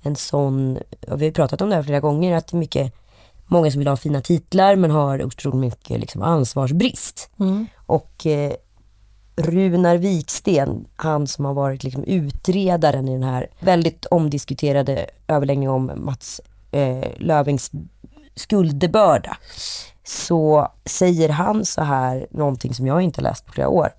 en 0.01 0.15
sån, 0.15 0.77
och 0.77 1.21
vi 1.21 1.25
har 1.25 1.29
ju 1.29 1.31
pratat 1.31 1.61
om 1.61 1.69
det 1.69 1.75
här 1.75 1.83
flera 1.83 1.99
gånger, 1.99 2.35
att 2.35 2.47
det 2.47 2.55
är 2.55 2.59
mycket, 2.59 2.93
många 3.45 3.71
som 3.71 3.79
vill 3.79 3.87
ha 3.87 3.97
fina 3.97 4.21
titlar 4.21 4.75
men 4.75 4.91
har 4.91 5.23
otroligt 5.23 5.59
mycket 5.59 5.99
liksom 5.99 6.21
ansvarsbrist. 6.21 7.29
Och 7.85 8.25
eh, 8.25 8.53
Runar 9.35 9.97
Viksten, 9.97 10.85
han 10.95 11.27
som 11.27 11.45
har 11.45 11.53
varit 11.53 11.83
liksom 11.83 12.03
utredaren 12.03 13.07
i 13.07 13.11
den 13.11 13.23
här 13.23 13.47
väldigt 13.59 14.05
omdiskuterade 14.05 15.05
överläggningen 15.27 15.71
om 15.71 15.91
Mats 15.95 16.41
eh, 16.71 17.07
Lövings 17.17 17.71
skuldebörda, 18.35 19.37
så 20.03 20.71
säger 20.85 21.29
han 21.29 21.65
så 21.65 21.81
här, 21.81 22.27
någonting 22.31 22.73
som 22.73 22.87
jag 22.87 23.01
inte 23.01 23.21
läst 23.21 23.45
på 23.45 23.51
flera 23.51 23.69
år. 23.69 23.89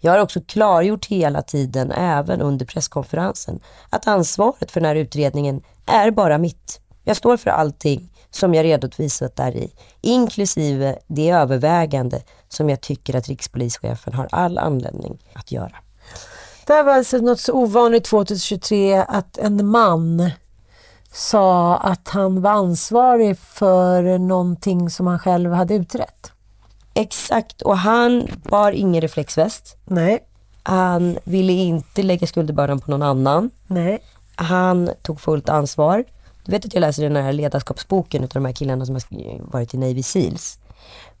Jag 0.00 0.12
har 0.12 0.18
också 0.18 0.40
klargjort 0.40 1.06
hela 1.06 1.42
tiden, 1.42 1.92
även 1.92 2.40
under 2.40 2.66
presskonferensen, 2.66 3.60
att 3.90 4.06
ansvaret 4.06 4.70
för 4.70 4.80
den 4.80 4.88
här 4.88 4.96
utredningen 4.96 5.62
är 5.86 6.10
bara 6.10 6.38
mitt. 6.38 6.80
Jag 7.04 7.16
står 7.16 7.36
för 7.36 7.50
allting 7.50 8.12
som 8.30 8.54
jag 8.54 8.64
redovisat 8.64 9.36
där 9.36 9.56
i, 9.56 9.72
inklusive 10.00 10.98
det 11.06 11.30
övervägande 11.30 12.22
som 12.48 12.70
jag 12.70 12.80
tycker 12.80 13.16
att 13.16 13.28
rikspolischefen 13.28 14.14
har 14.14 14.28
all 14.32 14.58
anledning 14.58 15.18
att 15.32 15.52
göra. 15.52 15.76
Det 16.66 16.72
här 16.72 16.84
var 16.84 16.92
alltså 16.92 17.18
något 17.18 17.40
så 17.40 17.52
ovanligt 17.52 18.04
2023 18.04 18.96
att 19.08 19.38
en 19.38 19.66
man 19.66 20.30
sa 21.12 21.76
att 21.76 22.08
han 22.08 22.42
var 22.42 22.50
ansvarig 22.50 23.38
för 23.38 24.18
någonting 24.18 24.90
som 24.90 25.06
han 25.06 25.18
själv 25.18 25.52
hade 25.52 25.74
utrett. 25.74 26.32
Exakt, 26.94 27.62
och 27.62 27.78
han 27.78 28.28
bar 28.42 28.72
ingen 28.72 29.00
reflexväst. 29.00 29.76
Nej, 29.84 30.18
Han 30.62 31.18
ville 31.24 31.52
inte 31.52 32.02
lägga 32.02 32.26
skuldbördan 32.26 32.80
på 32.80 32.90
någon 32.90 33.02
annan. 33.02 33.50
nej. 33.66 33.98
Han 34.34 34.90
tog 35.02 35.20
fullt 35.20 35.48
ansvar. 35.48 36.04
Du 36.44 36.52
vet 36.52 36.64
att 36.64 36.74
jag 36.74 36.80
läser 36.80 37.02
den 37.02 37.16
här 37.24 37.32
ledarskapsboken 37.32 38.22
av 38.22 38.28
de 38.28 38.44
här 38.44 38.52
killarna 38.52 38.86
som 38.86 38.94
har 38.94 39.50
varit 39.52 39.74
i 39.74 39.78
Navy 39.78 40.02
Seals. 40.02 40.58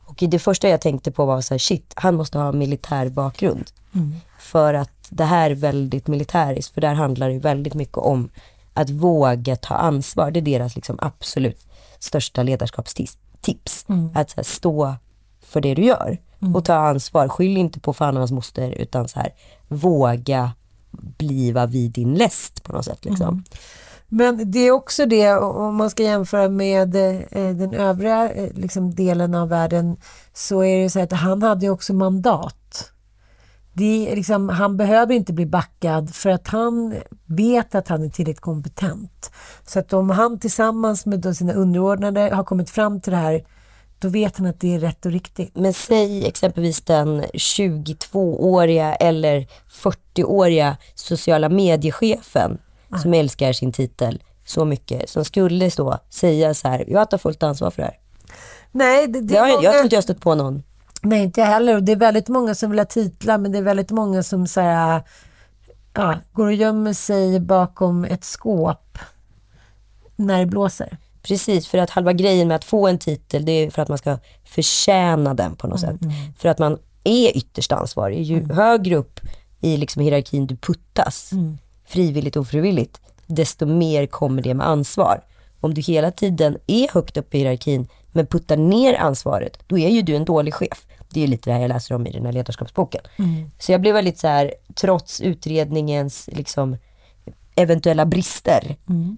Och 0.06 0.14
det 0.18 0.38
första 0.38 0.68
jag 0.68 0.80
tänkte 0.80 1.10
på 1.10 1.24
var 1.24 1.40
så 1.40 1.54
här, 1.54 1.58
shit, 1.58 1.92
han 1.96 2.14
måste 2.14 2.38
ha 2.38 2.52
militär 2.52 3.08
bakgrund. 3.08 3.70
För 4.38 4.74
att 4.74 4.90
det 5.08 5.24
här 5.24 5.50
är 5.50 5.54
väldigt 5.54 6.06
militäriskt, 6.06 6.74
för 6.74 6.80
där 6.80 6.94
handlar 6.94 7.28
det 7.30 7.38
väldigt 7.38 7.74
mycket 7.74 7.98
om 7.98 8.28
att 8.74 8.90
våga 8.90 9.56
ta 9.56 9.74
ansvar. 9.74 10.30
Det 10.30 10.40
är 10.40 10.42
deras 10.42 10.76
liksom 10.76 10.98
absolut 11.02 11.66
största 11.98 12.42
ledarskapstips. 12.42 13.84
Att 14.14 14.30
så 14.30 14.36
här, 14.36 14.42
stå 14.44 14.94
för 15.50 15.60
det 15.60 15.74
du 15.74 15.82
gör 15.82 16.18
och 16.54 16.64
ta 16.64 16.74
ansvar. 16.74 17.28
Skyll 17.28 17.56
inte 17.56 17.80
på 17.80 17.92
fan 17.92 18.14
och 18.14 18.20
hans 18.20 18.32
moster 18.32 18.70
utan 18.70 19.08
så 19.08 19.18
här, 19.18 19.32
våga 19.68 20.52
bliva 20.90 21.66
vid 21.66 21.90
din 21.90 22.14
läst 22.14 22.62
på 22.64 22.72
något 22.72 22.84
sätt. 22.84 23.04
Liksom. 23.04 23.44
Men 24.08 24.50
det 24.50 24.58
är 24.58 24.70
också 24.70 25.06
det, 25.06 25.36
om 25.36 25.76
man 25.76 25.90
ska 25.90 26.02
jämföra 26.02 26.48
med 26.48 26.96
eh, 26.96 27.56
den 27.56 27.74
övriga 27.74 28.32
eh, 28.32 28.52
liksom, 28.54 28.94
delen 28.94 29.34
av 29.34 29.48
världen, 29.48 29.96
så 30.32 30.64
är 30.64 30.82
det 30.82 30.90
så 30.90 31.00
att 31.00 31.12
han 31.12 31.42
hade 31.42 31.66
ju 31.66 31.70
också 31.70 31.94
mandat. 31.94 32.90
Det 33.72 34.12
är 34.12 34.16
liksom, 34.16 34.48
han 34.48 34.76
behöver 34.76 35.14
inte 35.14 35.32
bli 35.32 35.46
backad 35.46 36.14
för 36.14 36.30
att 36.30 36.48
han 36.48 36.94
vet 37.26 37.74
att 37.74 37.88
han 37.88 38.02
är 38.02 38.08
tillräckligt 38.08 38.40
kompetent. 38.40 39.30
Så 39.66 39.78
att 39.78 39.92
om 39.92 40.10
han 40.10 40.38
tillsammans 40.38 41.06
med 41.06 41.36
sina 41.36 41.52
underordnade 41.52 42.20
har 42.34 42.44
kommit 42.44 42.70
fram 42.70 43.00
till 43.00 43.12
det 43.12 43.18
här, 43.18 43.44
då 44.00 44.08
vet 44.08 44.36
han 44.36 44.46
att 44.46 44.60
det 44.60 44.74
är 44.74 44.78
rätt 44.78 45.06
och 45.06 45.12
riktigt. 45.12 45.56
Men 45.56 45.72
säg 45.72 46.26
exempelvis 46.26 46.80
den 46.80 47.22
22-åriga 47.24 48.94
eller 48.94 49.46
40-åriga 49.70 50.76
sociala 50.94 51.48
mediechefen 51.48 52.58
som 53.02 53.14
älskar 53.14 53.52
sin 53.52 53.72
titel 53.72 54.22
så 54.44 54.64
mycket, 54.64 55.10
som 55.10 55.24
skulle 55.24 55.70
stå 55.70 55.98
säga 56.10 56.54
så 56.54 56.68
här, 56.68 56.84
jag 56.88 57.10
tar 57.10 57.18
fullt 57.18 57.42
ansvar 57.42 57.70
för 57.70 57.82
det 57.82 57.86
här. 57.88 57.98
Nej, 58.72 59.06
det, 59.06 59.20
det 59.20 59.34
Jag, 59.34 59.44
är 59.46 59.48
jag 59.48 59.56
många- 59.56 59.70
tror 59.70 59.82
inte 59.84 59.94
jag 59.96 60.04
stött 60.04 60.20
på 60.20 60.34
någon. 60.34 60.62
Nej, 61.02 61.22
inte 61.22 61.40
jag 61.40 61.46
heller. 61.48 61.74
Och 61.76 61.82
Det 61.82 61.92
är 61.92 61.96
väldigt 61.96 62.28
många 62.28 62.54
som 62.54 62.70
vill 62.70 62.78
ha 62.80 62.84
titlar, 62.86 63.38
men 63.38 63.52
det 63.52 63.58
är 63.58 63.62
väldigt 63.62 63.90
många 63.90 64.22
som 64.22 64.46
så 64.46 64.60
här, 64.60 65.02
ja, 65.94 66.14
går 66.32 66.46
och 66.46 66.52
gömmer 66.52 66.92
sig 66.92 67.40
bakom 67.40 68.04
ett 68.04 68.24
skåp 68.24 68.98
när 70.16 70.38
det 70.38 70.46
blåser. 70.46 70.96
Precis, 71.22 71.68
för 71.68 71.78
att 71.78 71.90
halva 71.90 72.12
grejen 72.12 72.48
med 72.48 72.54
att 72.54 72.64
få 72.64 72.88
en 72.88 72.98
titel 72.98 73.44
det 73.44 73.52
är 73.52 73.70
för 73.70 73.82
att 73.82 73.88
man 73.88 73.98
ska 73.98 74.18
förtjäna 74.44 75.34
den 75.34 75.56
på 75.56 75.66
något 75.66 75.80
sätt. 75.80 75.96
För 76.38 76.48
att 76.48 76.58
man 76.58 76.78
är 77.04 77.36
ytterst 77.36 77.72
ansvarig. 77.72 78.22
Ju 78.22 78.52
högre 78.52 78.96
upp 78.96 79.20
i 79.60 79.76
liksom 79.76 80.02
hierarkin 80.02 80.46
du 80.46 80.56
puttas, 80.56 81.30
frivilligt 81.86 82.36
och 82.36 82.40
ofrivilligt, 82.40 83.00
desto 83.26 83.66
mer 83.66 84.06
kommer 84.06 84.42
det 84.42 84.54
med 84.54 84.66
ansvar. 84.66 85.24
Om 85.60 85.74
du 85.74 85.80
hela 85.80 86.10
tiden 86.10 86.58
är 86.66 86.94
högt 86.94 87.16
upp 87.16 87.34
i 87.34 87.38
hierarkin 87.38 87.88
men 88.12 88.26
puttar 88.26 88.56
ner 88.56 88.94
ansvaret, 88.94 89.58
då 89.66 89.78
är 89.78 89.88
ju 89.88 90.02
du 90.02 90.16
en 90.16 90.24
dålig 90.24 90.54
chef. 90.54 90.86
Det 91.12 91.22
är 91.22 91.26
lite 91.26 91.50
det 91.50 91.54
här 91.54 91.60
jag 91.60 91.68
läser 91.68 91.94
om 91.94 92.06
i 92.06 92.12
den 92.12 92.26
här 92.26 92.32
ledarskapsboken. 92.32 93.00
Så 93.58 93.72
jag 93.72 93.80
blev 93.80 93.94
väldigt 93.94 94.18
så 94.18 94.28
här, 94.28 94.54
trots 94.74 95.20
utredningens 95.20 96.28
liksom, 96.32 96.76
eventuella 97.54 98.06
brister 98.06 98.76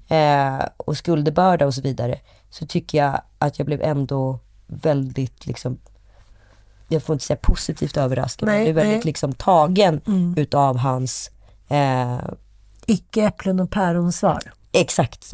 eh, 0.08 0.66
och 0.76 0.96
skuldbörda 0.96 1.66
och 1.66 1.74
så 1.74 1.80
vidare, 1.82 2.18
så 2.50 2.66
tycker 2.66 2.98
jag 2.98 3.20
att 3.38 3.58
jag 3.58 3.66
blev 3.66 3.82
ändå 3.82 4.38
väldigt, 4.66 5.46
liksom, 5.46 5.78
jag 6.88 7.02
får 7.02 7.12
inte 7.14 7.24
säga 7.24 7.36
positivt 7.42 7.96
överraskad, 7.96 8.46
men 8.46 8.54
Nej, 8.54 8.60
jag 8.66 8.74
blev 8.74 8.84
väldigt 8.84 8.98
nej. 8.98 9.06
liksom 9.06 9.32
tagen 9.32 10.00
utav 10.36 10.76
hans, 10.76 11.30
eh, 11.68 12.18
Icke 12.86 13.22
äpplen 13.24 13.60
och 13.60 13.70
päronsvar. 13.70 14.42
exakt, 14.72 15.30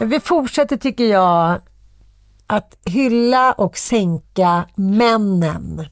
Vi 0.00 0.20
fortsätter 0.20 0.76
tycker 0.76 1.04
jag 1.04 1.60
att 2.46 2.76
hylla 2.84 3.52
och 3.52 3.78
sänka 3.78 4.64
männen 4.74 5.86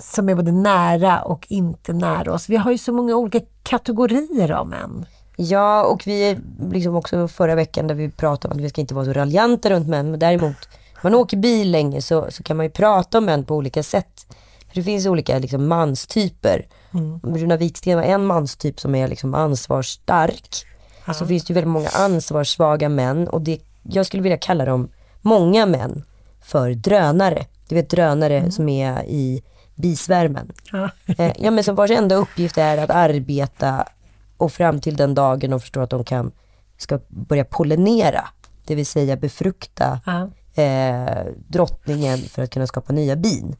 som 0.00 0.28
är 0.28 0.34
både 0.34 0.52
nära 0.52 1.22
och 1.22 1.46
inte 1.48 1.92
nära 1.92 2.32
oss. 2.32 2.48
Vi 2.48 2.56
har 2.56 2.70
ju 2.70 2.78
så 2.78 2.92
många 2.92 3.16
olika 3.16 3.40
kategorier 3.62 4.50
av 4.50 4.68
män. 4.68 5.06
Ja, 5.36 5.84
och 5.84 6.06
vi 6.06 6.38
liksom 6.70 6.96
också 6.96 7.28
förra 7.28 7.54
veckan 7.54 7.86
där 7.86 7.94
vi 7.94 8.10
pratade 8.10 8.52
om 8.52 8.58
att 8.58 8.64
vi 8.64 8.68
ska 8.68 8.80
inte 8.80 8.94
vara 8.94 9.04
så 9.04 9.12
raljanta 9.12 9.70
runt 9.70 9.88
män, 9.88 10.10
men 10.10 10.20
däremot, 10.20 10.68
man 11.02 11.14
åker 11.14 11.36
bil 11.36 11.70
länge 11.70 12.02
så, 12.02 12.26
så 12.30 12.42
kan 12.42 12.56
man 12.56 12.66
ju 12.66 12.70
prata 12.70 13.18
om 13.18 13.24
män 13.24 13.44
på 13.44 13.56
olika 13.56 13.82
sätt. 13.82 14.26
För 14.68 14.74
det 14.74 14.82
finns 14.82 15.06
olika 15.06 15.38
liksom, 15.38 15.68
manstyper. 15.68 16.66
Bruna 17.22 17.56
Wiksten 17.56 17.96
var 17.96 18.04
en 18.04 18.26
manstyp 18.26 18.80
som 18.80 18.94
är 18.94 19.08
liksom 19.08 19.34
ansvarsstark. 19.34 20.66
Så 21.14 21.26
finns 21.26 21.44
det 21.44 21.50
ju 21.50 21.54
väldigt 21.54 21.72
många 21.72 21.88
ansvarssvaga 21.88 22.88
män 22.88 23.28
och 23.28 23.40
det, 23.40 23.60
jag 23.82 24.06
skulle 24.06 24.22
vilja 24.22 24.38
kalla 24.38 24.64
dem, 24.64 24.88
många 25.20 25.66
män, 25.66 26.04
för 26.42 26.70
drönare. 26.70 27.46
Du 27.68 27.74
vet 27.74 27.90
drönare 27.90 28.50
som 28.50 28.68
är 28.68 29.04
i 29.04 29.42
bisvärmen. 29.74 30.52
Ja. 30.72 30.90
Eh, 31.18 31.32
ja 31.38 31.50
men 31.50 31.64
som 31.64 31.74
vars 31.74 31.90
enda 31.90 32.14
uppgift 32.14 32.58
är 32.58 32.78
att 32.78 32.90
arbeta 32.90 33.86
och 34.36 34.52
fram 34.52 34.80
till 34.80 34.96
den 34.96 35.14
dagen 35.14 35.50
de 35.50 35.60
förstår 35.60 35.82
att 35.82 35.90
de 35.90 36.04
kan, 36.04 36.32
ska 36.76 37.00
börja 37.08 37.44
pollinera. 37.44 38.24
Det 38.66 38.74
vill 38.74 38.86
säga 38.86 39.16
befrukta 39.16 40.00
Ja. 40.06 40.30
eh, 40.62 41.24
drottningen 41.48 42.18
för 42.18 42.42
att 42.42 42.50
kunna 42.50 42.66
skapa 42.66 42.92
nya 42.92 43.16
bin. 43.16 43.56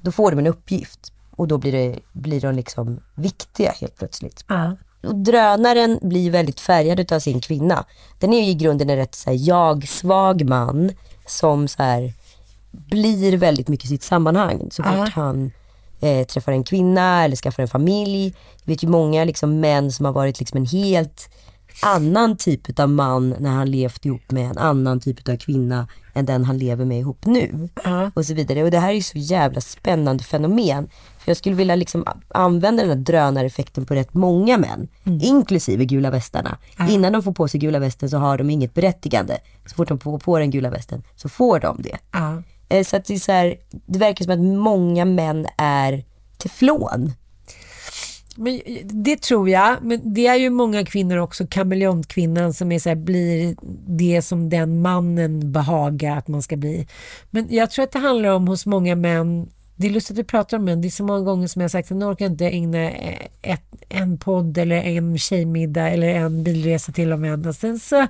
Då 0.00 0.12
får 0.12 0.30
de 0.30 0.38
en 0.38 0.46
uppgift 0.46 1.12
och 1.36 1.48
då 1.48 1.58
blir, 1.58 1.72
det, 1.72 1.98
blir 2.12 2.40
de 2.40 2.54
liksom 2.54 3.00
viktiga 3.14 3.70
helt 3.80 3.96
plötsligt. 3.98 4.44
Ja. 4.48 4.76
Och 5.02 5.14
drönaren 5.14 5.98
blir 6.02 6.30
väldigt 6.30 6.60
färgad 6.60 7.12
av 7.12 7.20
sin 7.20 7.40
kvinna. 7.40 7.84
Den 8.18 8.32
är 8.32 8.40
ju 8.40 8.50
i 8.50 8.54
grunden 8.54 8.90
en 8.90 8.96
rätt 8.96 9.14
så 9.14 9.30
här, 9.30 9.36
jag-svag 9.40 10.44
man 10.48 10.90
som 11.26 11.68
så 11.68 11.82
här, 11.82 12.12
blir 12.90 13.36
väldigt 13.36 13.68
mycket 13.68 13.88
sitt 13.88 14.02
sammanhang. 14.02 14.68
Så 14.70 14.82
fort 14.82 14.92
Ja. 14.96 15.08
han 15.14 15.50
eh, 16.00 16.26
träffar 16.26 16.52
en 16.52 16.64
kvinna 16.64 17.24
eller 17.24 17.36
skaffar 17.36 17.62
en 17.62 17.68
familj. 17.68 18.34
Jag 18.64 18.72
vet 18.72 18.82
ju 18.84 18.88
många 18.88 19.24
liksom, 19.24 19.60
män 19.60 19.92
som 19.92 20.06
har 20.06 20.12
varit 20.12 20.38
liksom 20.38 20.56
en 20.56 20.66
helt 20.66 21.28
annan 21.82 22.36
typ 22.36 22.80
av 22.80 22.88
man 22.88 23.34
när 23.38 23.50
han 23.50 23.70
levt 23.70 24.04
ihop 24.06 24.30
med 24.30 24.50
en 24.50 24.58
annan 24.58 25.00
typ 25.00 25.28
av 25.28 25.36
kvinna 25.36 25.88
än 26.14 26.26
den 26.26 26.44
han 26.44 26.58
lever 26.58 26.84
med 26.84 26.98
ihop 26.98 27.26
nu. 27.26 27.68
Och 28.14 28.26
så 28.26 28.34
vidare. 28.34 28.62
Och 28.64 28.70
det 28.70 28.78
här 28.78 28.88
är 28.88 28.92
ju 28.92 29.02
så 29.02 29.18
jävla 29.18 29.60
spännande 29.60 30.24
fenomen. 30.24 30.88
För 31.18 31.30
jag 31.30 31.36
skulle 31.36 31.54
vilja 31.54 31.74
liksom 31.76 32.04
använda 32.28 32.82
den 32.82 32.90
här 32.98 33.04
drönareffekten 33.04 33.86
på 33.86 33.94
rätt 33.94 34.14
många 34.14 34.58
män, 34.58 34.88
inklusive 35.04 35.84
gula 35.84 36.10
västarna. 36.10 36.58
Innan 36.88 37.12
de 37.12 37.22
får 37.22 37.32
på 37.32 37.48
sig 37.48 37.60
gula 37.60 37.78
västen 37.78 38.10
så 38.10 38.16
har 38.18 38.38
de 38.38 38.50
inget 38.50 38.74
berättigande. 38.74 39.38
Så 39.66 39.74
fort 39.74 39.88
de 39.88 40.00
får 40.00 40.18
på 40.18 40.38
den 40.38 40.50
gula 40.50 40.70
västen 40.70 41.02
så 41.16 41.28
får 41.28 41.60
de 41.60 41.82
det. 41.82 41.98
Ja. 42.12 42.42
Eh, 42.68 42.84
så 42.84 42.96
att 42.96 43.04
det, 43.04 43.14
är 43.14 43.18
så 43.18 43.32
här, 43.32 43.56
det 43.86 43.98
verkar 43.98 44.24
som 44.24 44.32
att 44.32 44.58
många 44.62 45.04
män 45.04 45.46
är 45.56 46.04
teflon. 46.38 47.12
Men 48.36 48.60
eh, 48.66 48.86
det 48.86 49.22
tror 49.22 49.48
jag, 49.48 49.76
men 49.82 50.14
det 50.14 50.26
är 50.26 50.36
ju 50.36 50.50
många 50.50 50.84
kvinnor 50.84 51.16
också, 51.16 51.46
kameleontkvinnan 51.46 52.54
som 52.54 52.72
är 52.72 52.78
så 52.78 52.88
här, 52.88 52.96
blir 52.96 53.56
det 53.86 54.22
som 54.22 54.48
den 54.48 54.80
mannen 54.82 55.52
behagar 55.52 56.16
att 56.16 56.28
man 56.28 56.42
ska 56.42 56.56
bli. 56.56 56.86
Men 57.30 57.46
jag 57.50 57.70
tror 57.70 57.82
att 57.82 57.92
det 57.92 57.98
handlar 57.98 58.28
om 58.28 58.48
hos 58.48 58.66
många 58.66 58.96
män, 58.96 59.48
det 59.78 59.86
är 59.86 59.90
lustigt 59.90 60.14
att 60.14 60.18
vi 60.18 60.24
pratar 60.24 60.56
om 60.56 60.64
män, 60.64 60.80
det 60.80 60.88
är 60.88 60.90
så 60.90 61.04
många 61.04 61.20
gånger 61.20 61.46
som 61.46 61.60
jag 61.60 61.64
har 61.64 61.68
sagt 61.68 61.90
att 61.90 61.96
nu 61.96 62.04
orkar 62.04 62.24
jag 62.24 62.32
inte 62.32 62.46
ägna 62.48 62.90
eh, 62.90 63.26
ett, 63.42 63.62
en 63.88 64.18
podd 64.18 64.58
eller 64.58 64.76
en 64.76 65.18
tjejmiddag 65.18 65.88
eller 65.88 66.08
en 66.08 66.44
bilresa 66.44 66.92
till 66.92 67.12
om 67.12 67.24
en 67.24 67.46
och 67.46 67.54
sen 67.54 67.78
så 67.78 68.06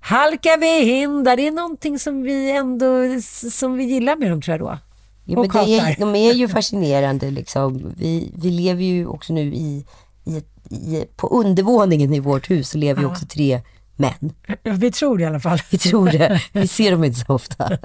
halkar 0.00 0.58
vi 0.58 1.00
in 1.02 1.24
där. 1.24 1.36
Det 1.36 1.46
är 1.46 1.50
någonting 1.50 1.98
som 1.98 2.22
vi 2.22 2.50
ändå 2.50 3.20
som 3.50 3.76
vi 3.76 3.84
gillar 3.84 4.16
med 4.16 4.30
dem 4.30 4.42
tror 4.42 4.52
jag 4.52 4.60
då. 4.60 4.78
Ja, 5.24 5.38
Och 5.38 5.54
men 5.54 5.66
det 5.66 5.78
är, 5.78 5.96
de 5.98 6.14
är 6.14 6.32
ju 6.32 6.48
fascinerande 6.48 7.30
liksom. 7.30 7.92
Vi, 7.96 8.32
vi 8.36 8.50
lever 8.50 8.82
ju 8.82 9.06
också 9.06 9.32
nu 9.32 9.54
i, 9.54 9.86
i, 10.24 10.42
i 10.70 11.04
på 11.16 11.26
undervåningen 11.28 12.14
i 12.14 12.20
vårt 12.20 12.50
hus 12.50 12.68
så 12.68 12.78
lever 12.78 13.00
ju 13.02 13.06
också 13.08 13.26
tre 13.26 13.60
män. 13.96 14.32
Vi 14.62 14.92
tror 14.92 15.18
det 15.18 15.24
i 15.24 15.26
alla 15.26 15.40
fall. 15.40 15.58
Vi 15.70 15.78
tror 15.78 16.08
det. 16.08 16.42
Vi 16.52 16.68
ser 16.68 16.90
dem 16.90 17.04
inte 17.04 17.20
så 17.20 17.34
ofta. 17.34 17.78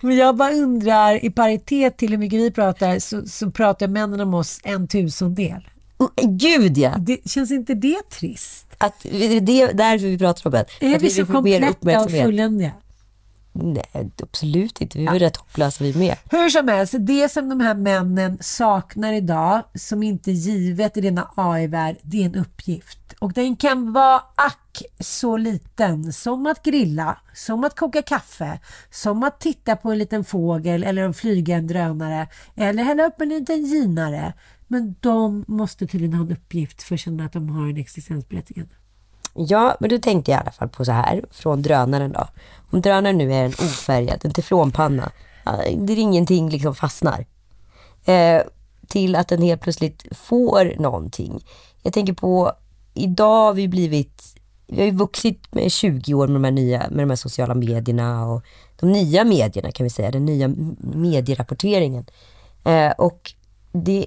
Men 0.00 0.16
jag 0.16 0.36
bara 0.36 0.52
undrar, 0.52 1.24
i 1.24 1.30
paritet 1.30 1.96
till 1.96 2.10
hur 2.10 2.18
mycket 2.18 2.40
vi 2.40 2.50
pratar 2.50 2.98
så, 2.98 3.26
så 3.26 3.50
pratar 3.50 3.88
männen 3.88 4.20
om 4.20 4.34
oss 4.34 4.60
en 4.64 4.88
tusendel. 4.88 5.68
Oh, 5.98 6.10
gud 6.16 6.78
ja! 6.78 6.94
Det, 6.98 7.30
känns 7.30 7.50
inte 7.50 7.74
det 7.74 8.10
trist? 8.10 8.66
Att, 8.78 9.02
det 9.02 9.62
är 9.62 9.72
därför 9.72 10.06
vi 10.06 10.18
pratar 10.18 10.46
om 10.46 10.52
det. 10.52 10.86
Är 10.86 10.96
Att 10.96 11.02
vi 11.02 11.10
så 11.10 11.26
kompletta 11.26 12.00
och 12.00 12.10
fulländiga? 12.10 12.72
Nej, 13.52 14.10
absolut 14.22 14.80
inte. 14.80 14.98
Vi 14.98 15.06
är 15.06 15.10
väl 15.12 15.18
rätt 15.20 15.36
hopplösa 15.36 15.84
vi 15.84 15.94
med. 15.94 16.16
Hur 16.30 16.48
som 16.48 16.68
helst, 16.68 16.94
det 16.98 17.28
som 17.28 17.48
de 17.48 17.60
här 17.60 17.74
männen 17.74 18.38
saknar 18.40 19.12
idag, 19.12 19.62
som 19.74 20.02
inte 20.02 20.30
är 20.30 20.32
givet 20.32 20.96
i 20.96 21.00
denna 21.00 21.30
AI-värld, 21.34 21.96
det 22.02 22.22
är 22.22 22.26
en 22.26 22.34
uppgift. 22.34 23.09
Och 23.20 23.32
den 23.32 23.56
kan 23.56 23.92
vara 23.92 24.22
ack 24.34 24.82
så 25.00 25.36
liten, 25.36 26.12
som 26.12 26.46
att 26.46 26.62
grilla, 26.62 27.18
som 27.34 27.64
att 27.64 27.76
koka 27.76 28.02
kaffe, 28.02 28.58
som 28.90 29.22
att 29.22 29.40
titta 29.40 29.76
på 29.76 29.90
en 29.90 29.98
liten 29.98 30.24
fågel 30.24 30.84
eller 30.84 31.02
en 31.02 31.14
flyga 31.14 31.56
en 31.56 31.66
drönare, 31.66 32.28
eller 32.56 32.82
hälla 32.82 33.06
upp 33.06 33.20
en 33.20 33.28
liten 33.28 33.64
ginare. 33.64 34.32
Men 34.68 34.94
de 35.00 35.44
måste 35.48 35.86
tydligen 35.86 36.14
ha 36.14 36.24
en 36.24 36.32
uppgift 36.32 36.82
för 36.82 36.94
att 36.94 37.00
känna 37.00 37.24
att 37.24 37.32
de 37.32 37.48
har 37.48 37.68
en 37.68 37.76
existensberättigande. 37.76 38.74
Ja, 39.34 39.76
men 39.80 39.90
då 39.90 39.98
tänkte 39.98 40.30
jag 40.30 40.38
i 40.38 40.42
alla 40.42 40.50
fall 40.50 40.68
på 40.68 40.84
så 40.84 40.92
här, 40.92 41.24
från 41.30 41.62
drönaren 41.62 42.12
då. 42.12 42.28
Om 42.70 42.80
drönaren 42.80 43.18
nu 43.18 43.32
är 43.32 43.44
en 43.44 43.52
ofärgad, 43.52 44.24
en 44.24 44.32
teflonpanna, 44.32 45.12
där 45.76 45.98
ingenting 45.98 46.50
liksom 46.50 46.74
fastnar. 46.74 47.26
Eh, 48.04 48.42
till 48.88 49.16
att 49.16 49.28
den 49.28 49.42
helt 49.42 49.60
plötsligt 49.60 50.06
får 50.16 50.80
någonting. 50.80 51.44
Jag 51.82 51.92
tänker 51.92 52.12
på, 52.12 52.52
idag 52.94 53.44
har 53.44 53.54
vi 53.54 53.68
blivit, 53.68 54.22
vi 54.66 54.78
har 54.78 54.86
ju 54.86 54.90
vuxit 54.90 55.54
med 55.54 55.72
20 55.72 56.14
år 56.14 56.26
med 56.26 56.36
de 56.36 56.44
här 56.44 56.50
nya, 56.50 56.78
med 56.90 56.98
de 56.98 57.10
här 57.10 57.16
sociala 57.16 57.54
medierna 57.54 58.26
och 58.26 58.42
de 58.80 58.92
nya 58.92 59.24
medierna 59.24 59.72
kan 59.72 59.84
vi 59.84 59.90
säga, 59.90 60.10
den 60.10 60.24
nya 60.24 60.54
medierapporteringen. 60.78 62.06
Eh, 62.64 62.90
och 62.90 63.32
det 63.72 64.06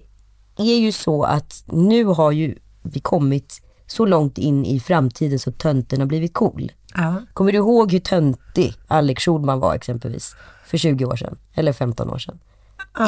är 0.58 0.80
ju 0.80 0.92
så 0.92 1.24
att 1.24 1.64
nu 1.66 2.06
har 2.06 2.32
ju 2.32 2.56
vi 2.82 3.00
kommit 3.00 3.62
så 3.88 4.06
långt 4.06 4.38
in 4.38 4.66
i 4.66 4.80
framtiden 4.80 5.40
så 5.40 5.52
tönten 5.52 6.00
har 6.00 6.08
blivit 6.08 6.34
cool. 6.34 6.72
Ja. 6.96 7.22
Kommer 7.34 7.52
du 7.52 7.58
ihåg 7.58 7.92
hur 7.92 8.00
töntig 8.00 8.74
Alex 8.88 9.24
Schulman 9.24 9.60
var 9.60 9.76
exempelvis 9.76 10.36
för 10.66 10.78
20 10.78 11.06
år 11.06 11.16
sedan? 11.16 11.38
Eller 11.54 11.74
15 11.74 12.10
år 12.10 12.18
sedan? 12.18 12.40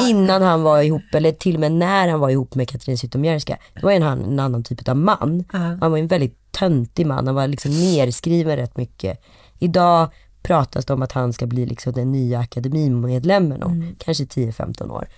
Innan 0.08 0.42
han 0.42 0.62
var 0.62 0.82
ihop, 0.82 1.02
eller 1.12 1.32
till 1.32 1.54
och 1.54 1.60
med 1.60 1.72
när 1.72 2.08
han 2.08 2.20
var 2.20 2.30
ihop 2.30 2.54
med 2.54 2.68
Katrin 2.68 2.98
Zytomierska, 2.98 3.56
då 3.80 3.86
var 3.86 4.00
han 4.00 4.24
en 4.24 4.40
annan 4.40 4.62
typ 4.64 4.88
av 4.88 4.96
man. 4.96 5.44
Han 5.80 5.90
var 5.90 5.98
en 5.98 6.06
väldigt 6.06 6.52
töntig 6.52 7.06
man, 7.06 7.26
han 7.26 7.34
var 7.34 7.46
liksom 7.48 7.70
nerskriven 7.70 8.56
rätt 8.56 8.76
mycket. 8.76 9.20
Idag 9.58 10.10
pratas 10.42 10.84
det 10.84 10.94
om 10.94 11.02
att 11.02 11.12
han 11.12 11.32
ska 11.32 11.46
bli 11.46 11.66
liksom 11.66 11.92
den 11.92 12.12
nya 12.12 12.38
akademimedlemmen 12.38 13.62
om 13.62 13.94
kanske 13.98 14.24
10-15 14.24 14.90
år. 14.90 15.08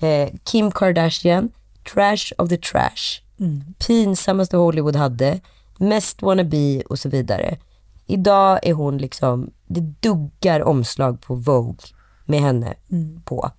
Eh, 0.00 0.28
Kim 0.44 0.70
Kardashian, 0.70 1.48
trash 1.94 2.32
of 2.38 2.48
the 2.48 2.56
trash. 2.56 3.22
Pinsammaste 3.86 4.56
Hollywood 4.56 4.96
hade, 4.96 5.40
mest 5.78 6.22
wannabe 6.22 6.82
och 6.88 6.98
så 6.98 7.08
vidare. 7.08 7.56
Idag 8.06 8.58
är 8.62 8.72
hon 8.72 8.98
liksom, 8.98 9.50
det 9.66 9.80
duggar 9.80 10.62
omslag 10.62 11.20
på 11.20 11.34
Vogue 11.34 11.86
med 12.24 12.40
henne 12.40 12.74
på. 13.24 13.50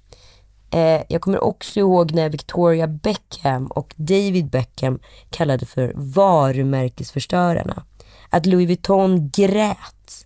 Eh, 0.71 1.01
jag 1.09 1.21
kommer 1.21 1.43
också 1.43 1.79
ihåg 1.79 2.11
när 2.11 2.29
Victoria 2.29 2.87
Beckham 2.87 3.67
och 3.67 3.93
David 3.95 4.49
Beckham 4.49 4.99
kallade 5.29 5.65
för 5.65 5.93
varumärkesförstörarna. 5.95 7.83
Att 8.29 8.45
Louis 8.45 8.67
Vuitton 8.67 9.29
grät 9.29 10.25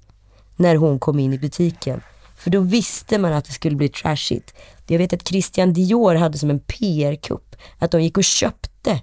när 0.56 0.76
hon 0.76 1.00
kom 1.00 1.20
in 1.20 1.34
i 1.34 1.38
butiken. 1.38 2.02
För 2.38 2.50
då 2.50 2.60
visste 2.60 3.18
man 3.18 3.34
att 3.34 3.46
det 3.46 3.52
skulle 3.52 3.76
bli 3.76 3.90
trashigt. 3.90 4.54
Jag 4.88 4.98
vet 4.98 5.14
att 5.14 5.28
Christian 5.28 5.74
Dior 5.74 6.16
hade 6.16 6.38
som 6.38 6.50
en 6.50 6.60
PR-kupp 6.60 7.56
att 7.80 7.92
de 7.92 8.02
gick 8.02 8.18
och 8.18 8.24
köpte 8.24 9.02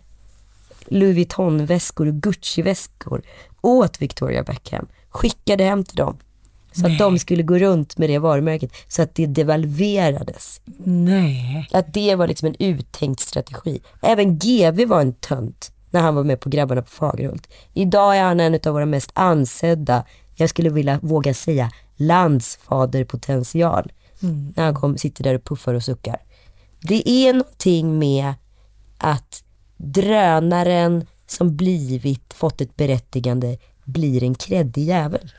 Louis 0.87 1.17
Vuitton-väskor 1.17 2.07
och 2.09 2.15
Gucci-väskor 2.15 3.23
åt 3.61 4.03
Victoria 4.03 4.43
Beckham. 4.43 4.87
Skickade 5.11 5.65
hem 5.65 5.85
till 5.85 5.97
dem. 5.97 6.19
Så 6.73 6.87
att 6.87 6.99
de 6.99 7.19
skulle 7.19 7.43
gå 7.43 7.59
runt 7.59 7.99
med 7.99 8.11
det 8.11 8.19
varumärket 8.19 8.73
så 8.89 9.03
att 9.03 9.15
det 9.15 9.27
devalverades. 9.27 10.61
Nej. 10.85 11.69
Att 11.73 11.95
det 11.95 12.15
var 12.15 12.27
liksom 12.27 12.49
en 12.49 12.57
uttänkt 12.59 13.21
strategi. 13.21 13.81
Även 14.03 14.39
GV 14.39 14.85
var 14.87 15.01
en 15.01 15.13
tönt 15.13 15.73
när 15.91 16.01
han 16.01 16.15
var 16.15 16.25
med 16.25 16.41
på 16.41 16.49
Grabbarna 16.49 16.83
på 16.83 16.91
Fagerhult. 16.91 17.49
Idag 17.75 18.17
är 18.17 18.23
han 18.23 18.41
en 18.41 18.55
av 18.67 18.73
våra 18.73 18.87
mest 18.87 19.11
ansedda, 19.15 20.05
jag 20.35 20.51
skulle 20.51 20.71
vilja 20.71 20.99
våga 21.03 21.35
säga 21.35 21.71
landsfaderpotential. 21.97 23.93
När 24.57 24.65
han 24.65 24.75
kom, 24.75 24.99
sitter 24.99 25.25
där 25.25 25.35
och 25.35 25.45
puffar 25.45 25.75
och 25.75 25.83
suckar. 25.83 26.17
Det 26.81 27.09
är 27.09 27.33
någonting 27.33 27.99
med 27.99 28.35
att 28.99 29.45
drönaren 29.77 31.07
som 31.27 31.57
blivit, 31.57 32.35
fått 32.35 32.61
ett 32.61 32.77
berättigande, 32.77 33.59
blir 33.85 34.23
en 34.23 34.35
kreddig 34.35 34.85
jävel. 34.85 35.31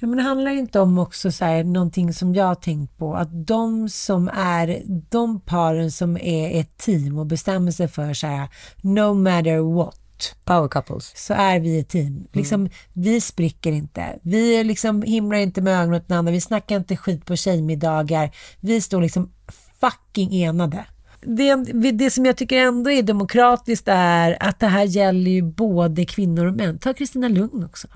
Ja, 0.00 0.06
men 0.06 0.16
det 0.16 0.22
handlar 0.22 0.50
inte 0.50 0.80
om 0.80 0.98
också 0.98 1.32
så 1.32 1.44
här, 1.44 1.64
någonting 1.64 2.12
som 2.12 2.34
jag 2.34 2.44
har 2.44 2.54
tänkt 2.54 2.96
på, 2.98 3.14
att 3.14 3.46
de 3.46 3.88
som 3.88 4.30
är, 4.34 4.82
de 5.10 5.40
paren 5.40 5.90
som 5.90 6.16
är 6.16 6.60
ett 6.60 6.76
team 6.76 7.18
och 7.18 7.26
bestämmer 7.26 7.70
sig 7.70 7.88
för 7.88 8.14
så 8.14 8.26
här, 8.26 8.48
no 8.82 9.14
matter 9.14 9.74
what, 9.74 10.00
Power 10.44 10.68
couples. 10.68 11.12
så 11.26 11.34
är 11.34 11.60
vi 11.60 11.78
ett 11.78 11.88
team. 11.88 12.26
Liksom, 12.32 12.68
Vi 12.92 13.20
spricker 13.20 13.72
inte. 13.72 14.18
Vi 14.22 14.64
liksom 14.64 15.02
himlar 15.02 15.38
inte 15.38 15.60
med 15.62 15.80
ögonen 15.80 16.00
åt 16.00 16.08
den 16.08 16.18
andra. 16.18 16.32
Vi 16.32 16.40
snackar 16.40 16.76
inte 16.76 16.96
skit 16.96 17.26
på 17.26 17.36
tjejmiddagar. 17.36 18.30
Vi 18.60 18.80
står 18.80 19.02
liksom 19.02 19.32
fucking 19.80 20.34
enade. 20.34 20.84
Det, 21.20 21.54
det 21.92 22.10
som 22.10 22.26
jag 22.26 22.36
tycker 22.36 22.58
ändå 22.58 22.90
är 22.90 23.02
demokratiskt 23.02 23.88
är 23.88 24.36
att 24.40 24.60
det 24.60 24.66
här 24.66 24.84
gäller 24.84 25.30
ju 25.30 25.42
både 25.42 26.04
kvinnor 26.04 26.46
och 26.46 26.54
män. 26.54 26.78
Ta 26.78 26.94
Kristina 26.94 27.28
Lugn 27.28 27.64
också. 27.64 27.88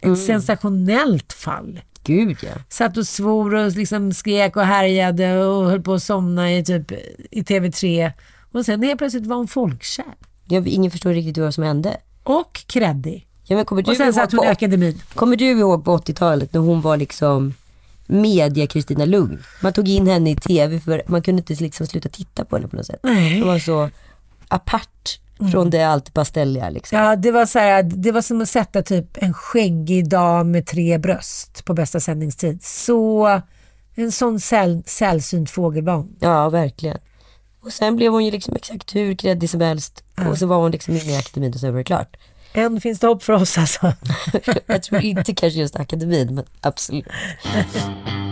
Ett 0.00 0.18
sensationellt 0.18 1.32
fall. 1.32 1.80
Gud 2.04 2.36
ja. 2.42 2.50
Satt 2.68 2.96
och 2.96 3.06
svor 3.06 3.54
och 3.54 3.72
liksom 3.72 4.12
skrek 4.12 4.56
och 4.56 4.62
härjade 4.62 5.44
och 5.46 5.70
höll 5.70 5.82
på 5.82 5.94
att 5.94 6.02
somna 6.02 6.52
i, 6.52 6.64
typ, 6.64 6.92
i 7.30 7.42
TV3. 7.42 8.12
Och 8.52 8.64
sen 8.64 8.82
helt 8.82 8.98
plötsligt 8.98 9.26
var 9.26 9.36
hon 9.36 9.48
folkkär. 9.48 10.14
Jag, 10.48 10.68
ingen 10.68 10.90
förstår 10.90 11.10
riktigt 11.10 11.38
vad 11.38 11.54
som 11.54 11.64
hände. 11.64 11.96
Och 12.22 12.64
kreddig. 12.66 13.26
Ja, 13.44 13.56
men 13.56 13.64
kommer, 13.64 13.82
du 13.82 13.90
Och 13.90 13.96
sen 13.96 14.12
satt 14.12 14.32
hon 14.32 14.38
på, 14.38 14.44
i 14.44 14.48
akademin. 14.48 15.02
kommer 15.14 15.36
du 15.36 15.44
ihåg 15.44 15.84
på 15.84 15.96
80-talet 15.96 16.52
när 16.52 16.60
hon 16.60 16.80
var 16.80 16.96
liksom 16.96 17.54
media 18.06 18.66
Kristina 18.66 19.04
Lugn? 19.04 19.42
Man 19.62 19.72
tog 19.72 19.88
in 19.88 20.06
henne 20.06 20.30
i 20.30 20.36
TV 20.36 20.80
för 20.80 21.02
man 21.06 21.22
kunde 21.22 21.40
inte 21.40 21.62
liksom 21.62 21.86
sluta 21.86 22.08
titta 22.08 22.44
på 22.44 22.56
henne 22.56 22.68
på 22.68 22.76
något 22.76 22.86
sätt. 22.86 23.00
Nej. 23.02 23.38
Hon 23.38 23.48
var 23.48 23.58
så 23.58 23.90
apart 24.48 25.20
från 25.52 25.70
det 25.70 25.82
allt 25.82 26.14
pastelliga 26.14 26.70
liksom. 26.70 26.98
Ja, 26.98 27.16
det 27.16 27.30
var, 27.30 27.46
så 27.46 27.58
här, 27.58 27.82
det 27.82 28.12
var 28.12 28.22
som 28.22 28.40
att 28.40 28.48
sätta 28.48 28.82
typ 28.82 29.16
en 29.22 29.34
skäggig 29.34 30.08
dam 30.08 30.50
med 30.50 30.66
tre 30.66 30.98
bröst 30.98 31.64
på 31.64 31.74
bästa 31.74 32.00
sändningstid. 32.00 32.62
Så 32.62 33.40
en 33.94 34.12
sån 34.12 34.40
säll, 34.40 34.82
sällsynt 34.86 35.50
fågel 35.50 35.84
var 35.84 35.94
hon. 35.94 36.16
Ja, 36.20 36.48
verkligen. 36.48 36.98
Och 37.60 37.72
sen 37.72 37.96
blev 37.96 38.12
hon 38.12 38.24
ju 38.24 38.30
liksom 38.30 38.56
exakt 38.56 38.96
hur 38.96 39.14
kreddig 39.14 39.50
som 39.50 39.60
helst. 39.60 40.04
Och 40.30 40.38
så 40.38 40.46
var 40.46 40.56
hon 40.56 40.70
liksom 40.70 40.94
inne 40.96 41.12
i 41.12 41.16
akademin 41.16 41.52
och 41.54 41.60
så 41.60 41.70
var 41.70 41.78
det 41.78 41.84
klart. 41.84 42.16
Än 42.52 42.80
finns 42.80 42.98
det 42.98 43.06
hopp 43.06 43.22
för 43.22 43.32
oss 43.32 43.58
alltså. 43.58 43.92
Jag 44.66 44.82
tror 44.82 45.00
inte 45.00 45.34
kanske 45.34 45.60
just 45.60 45.76
akademin, 45.76 46.34
men 46.34 46.44
absolut. 46.60 47.06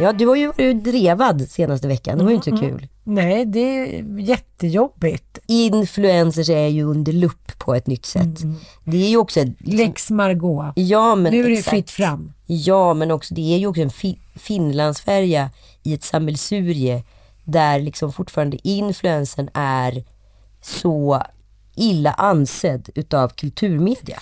Ja, 0.00 0.12
du 0.12 0.26
har 0.26 0.36
ju 0.36 0.46
varit 0.46 0.84
drevad 0.84 1.48
senaste 1.48 1.88
veckan. 1.88 2.18
Det 2.18 2.24
var 2.24 2.30
ju 2.30 2.36
inte 2.36 2.50
så 2.50 2.56
kul. 2.58 2.88
Nej, 3.04 3.44
det 3.46 3.60
är 3.60 4.18
jättejobbigt. 4.20 5.38
Influencers 5.46 6.48
är 6.50 6.66
ju 6.68 6.82
under 6.82 7.12
lupp 7.12 7.58
på 7.58 7.74
ett 7.74 7.86
nytt 7.86 8.06
sätt. 8.06 8.38
Det 8.84 8.96
är 9.04 9.08
ju 9.08 9.16
också 9.16 9.40
ett... 9.40 9.48
Liksom, 9.58 9.76
Lex 9.78 10.10
Margot. 10.10 10.72
ja, 10.76 11.14
men 11.14 11.32
Nu 11.32 11.44
är 11.44 11.48
det 11.48 11.52
exakt. 11.58 11.70
fritt 11.70 11.90
fram. 11.90 12.32
Ja, 12.46 12.94
men 12.94 13.10
också 13.10 13.34
det 13.34 13.54
är 13.54 13.58
ju 13.58 13.66
också 13.66 13.82
en 13.82 13.90
fi- 13.90 14.18
Finlandsfärja 14.36 15.50
i 15.82 15.94
ett 15.94 16.02
sammelsurie 16.04 17.02
där 17.44 17.80
liksom 17.80 18.12
fortfarande 18.12 18.68
influensen 18.68 19.48
är 19.54 20.04
så 20.62 21.22
illa 21.76 22.12
ansedd 22.12 22.90
utav 22.94 23.28
kulturmedia. 23.28 24.18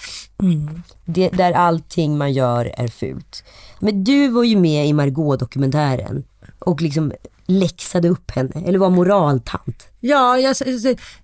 Det, 1.04 1.28
där 1.28 1.52
allting 1.52 2.18
man 2.18 2.32
gör 2.32 2.72
är 2.76 2.88
fult. 2.88 3.44
Men 3.80 4.04
du 4.04 4.28
var 4.28 4.44
ju 4.44 4.56
med 4.56 4.86
i 4.88 4.92
Margot-dokumentären 4.92 6.24
och 6.58 6.82
liksom 6.82 7.12
läxade 7.46 8.08
upp 8.08 8.30
henne, 8.30 8.62
eller 8.66 8.78
var 8.78 8.90
moraltant. 8.90 9.88
Ja, 10.00 10.38
jag, 10.38 10.56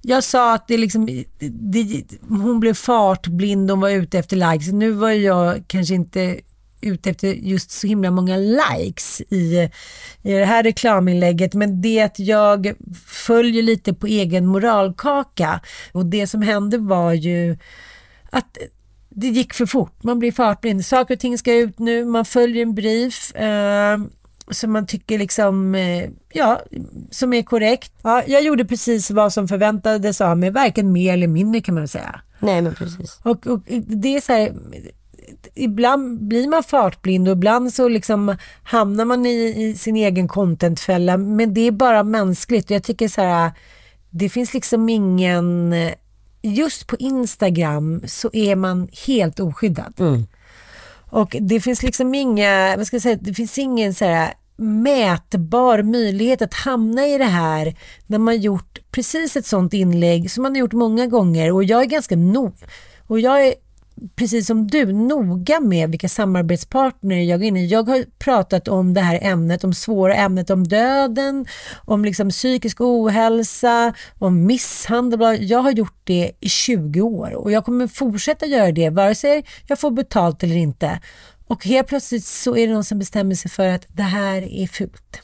jag 0.03 0.25
sa 0.25 0.55
att 0.55 0.69
det 0.69 0.79
liksom, 0.79 1.25
det, 1.39 2.05
hon 2.29 2.61
blev 2.61 2.75
fartblind, 2.75 3.71
hon 3.71 3.81
var 3.81 3.91
ute 3.91 4.19
efter 4.19 4.53
likes. 4.53 4.73
Nu 4.73 4.91
var 4.91 5.11
jag 5.11 5.65
kanske 5.67 5.95
inte 5.95 6.41
ute 6.81 7.11
efter 7.11 7.29
just 7.29 7.71
så 7.71 7.87
himla 7.87 8.11
många 8.11 8.37
likes 8.37 9.21
i, 9.21 9.71
i 10.23 10.33
det 10.33 10.45
här 10.45 10.63
reklaminlägget, 10.63 11.55
men 11.55 11.81
det 11.81 12.03
att 12.03 12.19
jag 12.19 12.73
följer 13.07 13.63
lite 13.63 13.95
på 13.95 14.07
egen 14.07 14.47
moralkaka. 14.47 15.61
Och 15.93 16.07
det 16.07 16.27
som 16.27 16.43
hände 16.43 16.79
var 16.79 17.13
ju 17.13 17.59
att 18.31 18.59
det 19.09 19.29
gick 19.29 19.55
för 19.55 19.67
fort. 19.67 20.03
Man 20.03 20.19
blir 20.19 20.33
fartblind. 20.33 20.85
Saker 20.85 21.15
och 21.15 21.21
ting 21.21 21.39
ska 21.39 21.55
ut 21.55 21.79
nu, 21.79 22.05
man 22.05 22.25
följer 22.25 22.63
en 22.63 22.75
brief. 22.75 23.35
Eh, 23.35 23.99
som 24.51 24.73
man 24.73 24.87
tycker 24.87 25.19
liksom, 25.19 25.75
eh, 25.75 26.11
ja, 26.33 26.61
som 27.11 27.33
är 27.33 27.43
korrekt. 27.43 27.93
Ja, 28.03 28.23
jag 28.27 28.43
gjorde 28.43 28.65
precis 28.65 29.11
vad 29.11 29.33
som 29.33 29.49
förväntades 29.49 30.21
av 30.21 30.39
mig, 30.39 30.51
varken 30.51 30.93
mer 30.93 31.13
eller 31.13 31.29
mindre 31.29 31.61
kan 31.61 31.75
man 31.75 31.83
väl 31.83 31.89
säga. 31.89 32.21
Nej 32.41 32.63
men 32.63 32.75
precis. 32.75 33.19
Och, 33.23 33.47
och 33.47 33.61
det 33.87 34.17
är 34.17 34.21
så 34.21 34.33
här, 34.33 34.55
ibland 35.55 36.23
blir 36.29 36.49
man 36.49 36.63
fartblind 36.63 37.29
och 37.29 37.33
ibland 37.33 37.75
så 37.75 37.89
liksom 37.89 38.37
hamnar 38.63 39.05
man 39.05 39.27
i, 39.27 39.55
i 39.57 39.75
sin 39.75 39.97
egen 39.97 40.29
contentfälla, 40.29 41.17
men 41.17 41.55
det 41.55 41.61
är 41.61 41.71
bara 41.71 42.03
mänskligt. 42.03 42.71
Jag 42.71 42.83
tycker 42.83 43.09
så 43.09 43.23
här, 43.23 43.53
det 44.11 44.29
finns 44.29 44.55
liksom 44.55 44.89
ingen, 44.89 45.75
just 46.43 46.87
på 46.87 46.97
Instagram 46.97 48.03
så 48.07 48.31
är 48.33 48.57
man 48.57 48.89
helt 49.07 49.41
oskyddad. 49.41 49.95
Och 51.11 51.37
det 51.41 51.61
finns 51.61 51.83
liksom 51.83 52.15
inga, 52.15 52.77
vad 52.77 52.87
ska 52.87 52.97
jag 52.97 53.03
säga, 53.03 53.19
det 53.21 53.35
finns 53.35 53.59
ingen 53.59 53.95
så 53.95 54.05
här 54.05 54.35
mätbar 54.57 55.83
möjlighet 55.83 56.43
att 56.43 56.55
hamna 56.55 57.07
i 57.07 57.19
det 57.19 57.25
här 57.25 57.77
när 58.07 58.19
man 58.19 58.41
gjort 58.41 58.79
precis 58.91 59.37
ett 59.37 59.47
sånt 59.47 59.75
inlägg 59.75 60.31
som 60.31 60.43
man 60.43 60.53
har 60.53 60.59
gjort 60.59 60.73
många 60.73 61.07
gånger 61.07 61.53
och 61.53 61.65
jag 61.65 61.83
är 61.83 61.87
ganska 61.87 62.17
no 62.17 62.53
Och 63.07 63.21
jag 63.21 63.47
är 63.47 63.55
precis 64.17 64.47
som 64.47 64.67
du, 64.67 64.93
noga 64.93 65.61
med 65.61 65.91
vilka 65.91 66.09
samarbetspartner 66.09 67.17
jag 67.17 67.41
går 67.41 67.47
in 67.47 67.57
i. 67.57 67.67
Jag 67.67 67.89
har 67.89 68.05
pratat 68.19 68.69
om 68.69 68.95
det 68.95 69.01
här 69.01 69.19
ämnet, 69.23 69.65
om 69.65 69.75
svåra 69.75 70.15
ämnet 70.15 70.51
om 70.51 70.69
döden, 70.69 71.47
om 71.85 72.05
liksom 72.05 72.31
psykisk 72.31 72.81
ohälsa, 72.81 73.95
om 74.19 74.47
misshandel. 74.47 75.51
Jag 75.51 75.59
har 75.59 75.71
gjort 75.71 76.01
det 76.05 76.33
i 76.41 76.49
20 76.49 77.01
år 77.01 77.35
och 77.35 77.53
jag 77.53 77.65
kommer 77.65 77.87
fortsätta 77.87 78.47
göra 78.47 78.73
det 78.73 78.91
vare 78.91 79.15
sig 79.15 79.45
jag 79.67 79.79
får 79.79 79.91
betalt 79.91 80.43
eller 80.43 80.57
inte. 80.57 81.01
Och 81.47 81.65
helt 81.65 81.89
plötsligt 81.89 82.25
så 82.25 82.57
är 82.57 82.67
det 82.67 82.73
någon 82.73 82.85
som 82.85 82.99
bestämmer 82.99 83.35
sig 83.35 83.51
för 83.51 83.69
att 83.69 83.87
det 83.89 84.03
här 84.03 84.43
är 84.43 84.67
fult. 84.67 85.21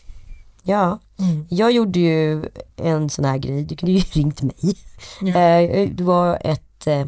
Ja, 0.62 0.98
mm. 1.18 1.46
jag 1.50 1.72
gjorde 1.72 1.98
ju 1.98 2.44
en 2.76 3.10
sån 3.10 3.24
här 3.24 3.38
grej, 3.38 3.64
du 3.64 3.76
kunde 3.76 3.92
ju 3.92 3.98
ringt 4.12 4.42
mig. 4.42 4.76
Ja. 5.20 5.40
Eh, 5.40 5.88
det 5.90 6.04
var 6.04 6.38
ett 6.44 6.86
eh, 6.86 7.06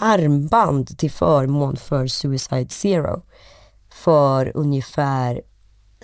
armband 0.00 0.98
till 0.98 1.10
förmån 1.10 1.76
för 1.76 2.06
Suicide 2.06 2.68
Zero 2.68 3.22
för 3.92 4.56
ungefär 4.56 5.42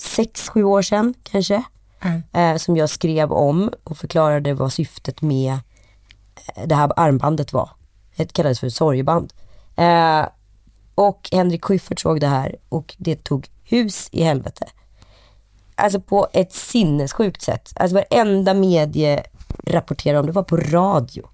6-7 0.00 0.62
år 0.62 0.82
sedan 0.82 1.14
kanske. 1.22 1.62
Mm. 2.00 2.22
Eh, 2.32 2.58
som 2.58 2.76
jag 2.76 2.90
skrev 2.90 3.32
om 3.32 3.70
och 3.84 3.98
förklarade 3.98 4.54
vad 4.54 4.72
syftet 4.72 5.22
med 5.22 5.52
eh, 6.54 6.66
det 6.66 6.74
här 6.74 6.92
armbandet 6.96 7.52
var. 7.52 7.70
Det 8.16 8.32
kallades 8.32 8.60
för 8.60 8.68
sorgeband. 8.68 9.32
Eh, 9.76 10.26
och 10.94 11.28
Henrik 11.32 11.64
Schyffert 11.64 12.00
såg 12.00 12.20
det 12.20 12.26
här 12.26 12.56
och 12.68 12.94
det 12.98 13.24
tog 13.24 13.48
hus 13.62 14.08
i 14.12 14.22
helvete. 14.22 14.66
Alltså 15.74 16.00
på 16.00 16.28
ett 16.32 16.52
sinnessjukt 16.52 17.42
sätt. 17.42 17.72
Alltså 17.76 17.94
varenda 17.94 18.54
medie 18.54 19.24
rapporterade 19.66 20.20
om 20.20 20.26
det, 20.26 20.32
var 20.32 20.42
på 20.42 20.56
radio. 20.56 21.28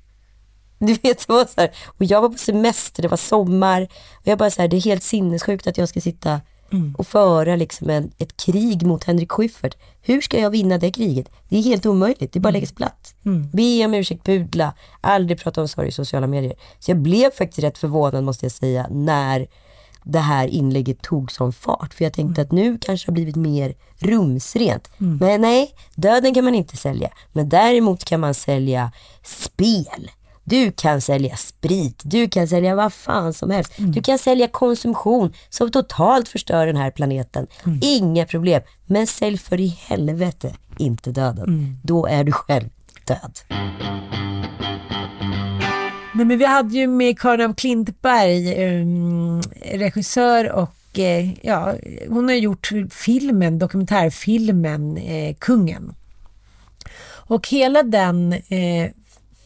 Du 0.86 0.92
vet, 0.92 1.26
det 1.26 1.28
var 1.28 1.44
så 1.44 1.60
här, 1.60 1.70
och 1.86 2.04
jag 2.04 2.20
var 2.20 2.28
på 2.28 2.38
semester, 2.38 3.02
det 3.02 3.08
var 3.08 3.16
sommar. 3.16 3.82
Och 4.14 4.26
jag 4.26 4.38
bara 4.38 4.50
så 4.50 4.60
här, 4.60 4.68
det 4.68 4.76
är 4.76 4.80
helt 4.80 5.02
sinnessjukt 5.02 5.66
att 5.66 5.78
jag 5.78 5.88
ska 5.88 6.00
sitta 6.00 6.40
mm. 6.72 6.94
och 6.98 7.06
föra 7.06 7.56
liksom 7.56 7.90
en, 7.90 8.12
ett 8.18 8.36
krig 8.36 8.86
mot 8.86 9.04
Henrik 9.04 9.32
Schyffert. 9.32 9.76
Hur 10.02 10.20
ska 10.20 10.40
jag 10.40 10.50
vinna 10.50 10.78
det 10.78 10.90
kriget? 10.90 11.30
Det 11.48 11.58
är 11.58 11.62
helt 11.62 11.86
omöjligt, 11.86 12.32
det 12.32 12.38
är 12.38 12.40
bara 12.40 12.50
lägga 12.50 12.66
sig 12.66 12.76
platt. 12.76 13.14
Mm. 13.24 13.50
Be 13.52 13.84
om 13.84 13.94
ursäkt, 13.94 14.24
pudla, 14.24 14.74
aldrig 15.00 15.40
prata 15.40 15.60
om 15.60 15.68
sorg 15.68 15.88
i 15.88 15.92
sociala 15.92 16.26
medier. 16.26 16.54
Så 16.78 16.90
jag 16.90 16.98
blev 16.98 17.30
faktiskt 17.30 17.58
rätt 17.58 17.78
förvånad 17.78 18.24
måste 18.24 18.44
jag 18.44 18.52
säga, 18.52 18.86
när 18.90 19.46
det 20.04 20.18
här 20.18 20.48
inlägget 20.48 21.02
tog 21.02 21.32
som 21.32 21.52
fart. 21.52 21.94
För 21.94 22.04
jag 22.04 22.12
tänkte 22.12 22.40
mm. 22.40 22.48
att 22.48 22.52
nu 22.52 22.78
kanske 22.78 23.06
det 23.06 23.10
har 23.10 23.14
blivit 23.14 23.36
mer 23.36 23.74
rumsrent. 23.98 24.90
Mm. 25.00 25.16
Men 25.16 25.40
nej, 25.40 25.74
döden 25.94 26.34
kan 26.34 26.44
man 26.44 26.54
inte 26.54 26.76
sälja. 26.76 27.10
Men 27.32 27.48
däremot 27.48 28.04
kan 28.04 28.20
man 28.20 28.34
sälja 28.34 28.92
spel. 29.22 30.10
Du 30.45 30.72
kan 30.72 31.01
sälja 31.01 31.36
sprit, 31.36 32.01
du 32.05 32.28
kan 32.28 32.49
sälja 32.49 32.74
vad 32.74 32.93
fan 32.93 33.32
som 33.32 33.51
helst. 33.51 33.78
Mm. 33.78 33.93
Du 33.93 34.03
kan 34.03 34.18
sälja 34.18 34.49
konsumtion 34.49 35.32
som 35.49 35.70
totalt 35.70 36.28
förstör 36.28 36.66
den 36.66 36.76
här 36.76 36.90
planeten. 36.90 37.47
Mm. 37.64 37.78
Inga 37.82 38.26
problem. 38.26 38.62
Men 38.86 39.07
sälj 39.07 39.38
för 39.38 39.61
i 39.61 39.66
helvete 39.66 40.55
inte 40.78 41.11
döden. 41.11 41.45
Mm. 41.45 41.76
Då 41.82 42.07
är 42.07 42.24
du 42.24 42.32
själv 42.32 42.68
död. 43.05 43.38
Nej, 46.14 46.26
men 46.26 46.38
vi 46.38 46.45
hade 46.45 46.74
ju 46.74 46.86
med 46.86 47.18
Karin 47.18 47.51
af 47.51 47.57
Klintberg, 47.57 48.66
um, 48.82 49.43
regissör 49.72 50.53
och 50.53 50.99
eh, 50.99 51.47
ja, 51.47 51.74
hon 52.09 52.28
har 52.28 52.34
gjort 52.34 52.72
filmen, 52.90 53.59
dokumentärfilmen 53.59 54.97
eh, 54.97 55.34
Kungen. 55.34 55.95
Och 57.05 57.49
hela 57.49 57.82
den 57.82 58.32
eh, 58.32 58.90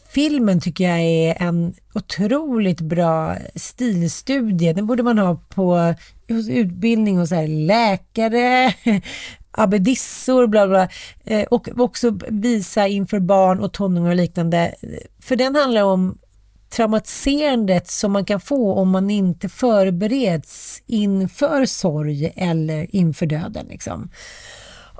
filmen 0.09 0.61
tycker 0.61 0.89
jag 0.89 0.99
är 0.99 1.41
en 1.41 1.73
otroligt 1.93 2.81
bra 2.81 3.37
stilstudie. 3.55 4.73
Den 4.73 4.87
borde 4.87 5.03
man 5.03 5.17
ha 5.17 5.35
på 5.49 5.93
utbildning 6.27 7.17
hos 7.17 7.31
läkare, 7.47 8.73
abbedissor, 9.51 10.47
bla 10.47 10.67
bla. 10.67 10.89
Eh, 11.25 11.43
och 11.43 11.69
också 11.77 12.19
visa 12.27 12.87
inför 12.87 13.19
barn 13.19 13.59
och 13.59 13.73
tonåringar 13.73 14.09
och 14.09 14.15
liknande. 14.15 14.75
För 15.21 15.35
den 15.35 15.55
handlar 15.55 15.83
om 15.83 16.17
traumatiserandet 16.69 17.87
som 17.87 18.11
man 18.11 18.25
kan 18.25 18.39
få 18.39 18.73
om 18.73 18.89
man 18.89 19.09
inte 19.09 19.49
förbereds 19.49 20.81
inför 20.85 21.65
sorg 21.65 22.33
eller 22.35 22.95
inför 22.95 23.25
döden. 23.25 23.65
Liksom. 23.69 24.09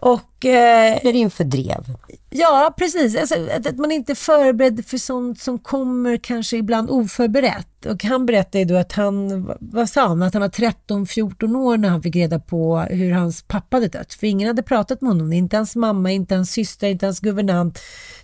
Och, 0.02 0.46
eh, 0.46 0.98
Eller 0.98 1.16
inför 1.16 1.44
drev. 1.44 1.96
Ja, 2.30 2.74
precis. 2.78 3.16
Alltså, 3.16 3.36
att, 3.56 3.68
att, 3.68 3.78
man 3.78 3.92
inte 3.92 4.14
är 4.14 4.16
förberedd 4.16 4.86
för 4.86 4.98
sånt 4.98 5.40
som 5.40 5.60
kommer 5.60 6.18
kanske 6.18 6.58
ibland 6.58 6.90
oförberett. 6.90 7.86
Och 7.86 8.04
han 8.04 8.26
berättade 8.26 8.66
då 8.66 8.76
att 8.76 8.92
han, 8.92 9.46
vad 9.60 9.90
sa 9.90 10.08
han, 10.08 10.24
att 10.24 10.34
han 10.34 10.42
var 10.42 10.50
13-14 10.50 11.56
år 11.58 11.78
när 11.78 11.90
han 11.90 12.04
fick 12.04 12.16
reda 12.16 12.40
på 12.40 12.80
hur 12.80 13.12
hans 13.12 13.44
pappa 13.44 13.76
hade 13.78 13.88
dött. 13.88 14.14
För 14.14 14.28
ingen 14.28 14.48
hade 14.48 14.64
pratat 14.64 15.02
med 15.02 15.12
honom, 15.12 15.34
inte 15.34 15.58
hans 15.58 15.76
mamma, 15.76 16.12
inte 16.12 16.36
hans 16.36 16.52
syster, 16.52 16.88
inte 16.88 17.06
hans 17.06 17.20
guvernant. 17.20 17.80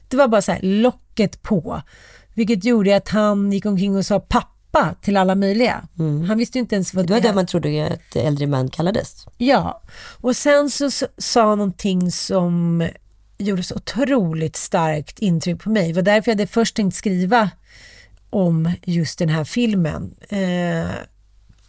Det 0.07 0.17
var 0.17 0.27
bara 0.27 0.41
så 0.41 0.51
här, 0.51 0.61
locket 0.61 1.41
på. 1.41 1.81
Vilket 2.33 2.65
gjorde 2.65 2.95
att 2.95 3.09
han 3.09 3.51
gick 3.51 3.65
omkring 3.65 3.97
och 3.97 4.05
sa 4.05 4.19
pappa 4.19 4.52
pappa 4.73 4.95
till 5.01 5.17
alla 5.17 5.35
möjliga. 5.35 5.87
Mm. 5.99 6.23
Han 6.23 6.37
visste 6.37 6.57
ju 6.57 6.59
inte 6.59 6.75
ens 6.75 6.93
vad 6.93 7.07
det 7.07 7.13
var. 7.13 7.19
Det 7.19 7.27
var 7.27 7.31
det 7.31 7.35
man 7.35 7.45
trodde 7.45 7.87
att 7.87 8.15
äldre 8.15 8.47
man 8.47 8.69
kallades. 8.69 9.25
Ja, 9.37 9.81
och 10.21 10.35
sen 10.35 10.69
så 10.69 10.89
sa 11.17 11.49
han 11.49 11.57
någonting 11.57 12.11
som 12.11 12.87
gjorde 13.37 13.63
så 13.63 13.75
otroligt 13.75 14.55
starkt 14.55 15.19
intryck 15.19 15.63
på 15.63 15.69
mig. 15.69 15.87
Det 15.87 15.93
var 15.93 16.01
därför 16.01 16.31
jag 16.31 16.35
hade 16.35 16.47
först 16.47 16.75
tänkt 16.75 16.95
skriva 16.95 17.49
om 18.29 18.71
just 18.83 19.19
den 19.19 19.29
här 19.29 19.43
filmen. 19.43 20.15
Eh, 20.29 20.91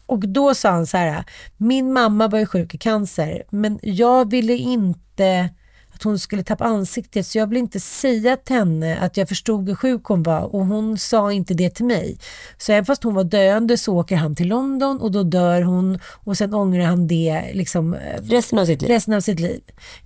och 0.07 0.29
då 0.29 0.55
sa 0.55 0.71
han 0.71 0.87
så 0.87 0.97
här, 0.97 1.25
min 1.57 1.93
mamma 1.93 2.29
var 2.29 2.39
ju 2.39 2.47
sjuk 2.47 2.75
i 2.75 2.79
cancer, 2.79 3.43
men 3.51 3.79
jag 3.83 4.31
ville 4.31 4.53
inte 4.53 5.49
att 5.95 6.03
hon 6.03 6.19
skulle 6.19 6.43
tappa 6.43 6.65
ansiktet 6.65 7.27
så 7.27 7.39
jag 7.39 7.47
ville 7.47 7.61
inte 7.61 7.81
säga 7.81 8.37
till 8.37 8.57
henne 8.57 8.99
att 8.99 9.17
jag 9.17 9.29
förstod 9.29 9.69
hur 9.69 9.75
sjuk 9.75 10.05
hon 10.05 10.23
var 10.23 10.55
och 10.55 10.67
hon 10.67 10.99
sa 10.99 11.33
inte 11.33 11.55
det 11.55 11.71
till 11.71 11.85
mig. 11.85 12.19
Så 12.59 12.73
även 12.73 12.85
fast 12.85 13.05
hon 13.05 13.15
var 13.15 13.25
döende 13.25 13.79
så 13.79 13.97
åker 13.99 14.17
han 14.17 14.35
till 14.35 14.49
London 14.49 15.01
och 15.01 15.11
då 15.11 15.23
dör 15.23 15.63
hon 15.63 15.99
och 16.25 16.39
sen 16.39 16.55
ångrar 16.55 16.85
han 16.85 17.07
det 17.07 17.51
liksom, 17.55 17.95
eh, 17.95 18.23
resten, 18.23 18.59
av 18.59 18.67
sitt 18.67 18.83
liv. 18.83 18.91
resten 18.91 19.15
av 19.15 19.21
sitt 19.21 19.41
liv. 19.41 19.61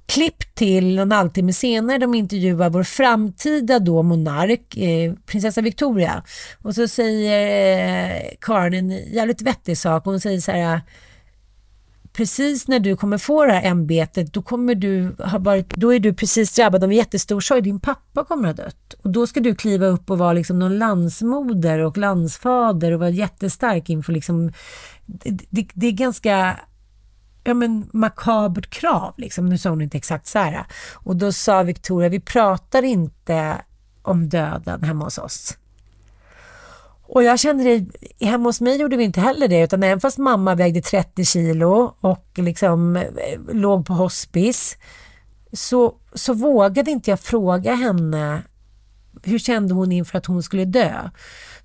Klipp 0.06 0.54
till 0.54 0.96
någon 0.96 1.12
halvtimme 1.12 1.52
senare, 1.52 1.98
de 1.98 2.14
intervjuar 2.14 2.70
vår 2.70 2.82
framtida 2.82 3.78
då 3.78 4.02
monark, 4.02 4.76
eh, 4.76 5.12
prinsessa 5.26 5.60
Victoria. 5.60 6.22
Och 6.62 6.74
så 6.74 6.88
säger 6.88 8.16
eh, 8.16 8.22
Karin 8.40 8.90
en 8.90 9.12
jävligt 9.12 9.42
vettig 9.42 9.78
sak. 9.78 10.04
Hon 10.04 10.20
säger 10.20 10.40
så 10.40 10.52
här 10.52 10.80
precis 12.18 12.68
när 12.68 12.80
du 12.80 12.96
kommer 12.96 13.18
få 13.18 13.44
det 13.44 13.52
här 13.52 13.70
ämbetet, 13.70 14.32
då, 14.32 14.42
kommer 14.42 14.74
du 14.74 15.16
ha 15.18 15.38
varit, 15.38 15.74
då 15.76 15.94
är 15.94 15.98
du 15.98 16.14
precis 16.14 16.54
drabbad 16.54 16.84
av 16.84 16.90
en 16.90 16.96
jättestor 16.96 17.40
sorg. 17.40 17.62
Din 17.62 17.80
pappa 17.80 18.24
kommer 18.24 18.48
ha 18.48 18.52
dött. 18.52 18.94
Och 19.02 19.10
då 19.10 19.26
ska 19.26 19.40
du 19.40 19.54
kliva 19.54 19.86
upp 19.86 20.10
och 20.10 20.18
vara 20.18 20.32
liksom 20.32 20.58
någon 20.58 20.78
landsmoder 20.78 21.78
och 21.78 21.96
landsfader 21.96 22.92
och 22.92 23.00
vara 23.00 23.10
jättestark 23.10 23.90
inför 23.90 24.12
liksom, 24.12 24.52
det, 25.06 25.38
det, 25.50 25.68
det 25.74 25.86
är 25.86 25.92
ganska 25.92 26.60
ja, 27.44 27.54
men 27.54 27.90
makabert 27.92 28.70
krav. 28.70 29.14
Liksom. 29.16 29.48
Nu 29.48 29.58
sa 29.58 29.70
hon 29.70 29.80
inte 29.80 29.96
exakt 29.96 30.26
så 30.26 30.38
här. 30.38 30.66
Och 30.94 31.16
då 31.16 31.32
sa 31.32 31.62
Victoria, 31.62 32.08
vi 32.08 32.20
pratar 32.20 32.82
inte 32.82 33.56
om 34.02 34.28
döden 34.28 34.82
hemma 34.82 35.04
hos 35.04 35.18
oss. 35.18 35.56
Och 37.08 37.22
jag 37.22 37.38
kände 37.38 37.64
det, 37.64 37.86
hemma 38.26 38.48
hos 38.48 38.60
mig 38.60 38.80
gjorde 38.80 38.96
vi 38.96 39.04
inte 39.04 39.20
heller 39.20 39.48
det, 39.48 39.62
utan 39.62 39.82
även 39.82 40.00
fast 40.00 40.18
mamma 40.18 40.54
vägde 40.54 40.80
30 40.80 41.24
kilo 41.24 41.94
och 42.00 42.26
liksom 42.36 42.96
eh, 42.96 43.04
låg 43.52 43.86
på 43.86 43.92
hospice, 43.92 44.76
så, 45.52 45.94
så 46.14 46.32
vågade 46.32 46.90
inte 46.90 47.10
jag 47.10 47.20
fråga 47.20 47.74
henne 47.74 48.42
hur 49.22 49.38
kände 49.38 49.74
hon 49.74 49.92
inför 49.92 50.18
att 50.18 50.26
hon 50.26 50.42
skulle 50.42 50.64
dö? 50.64 51.10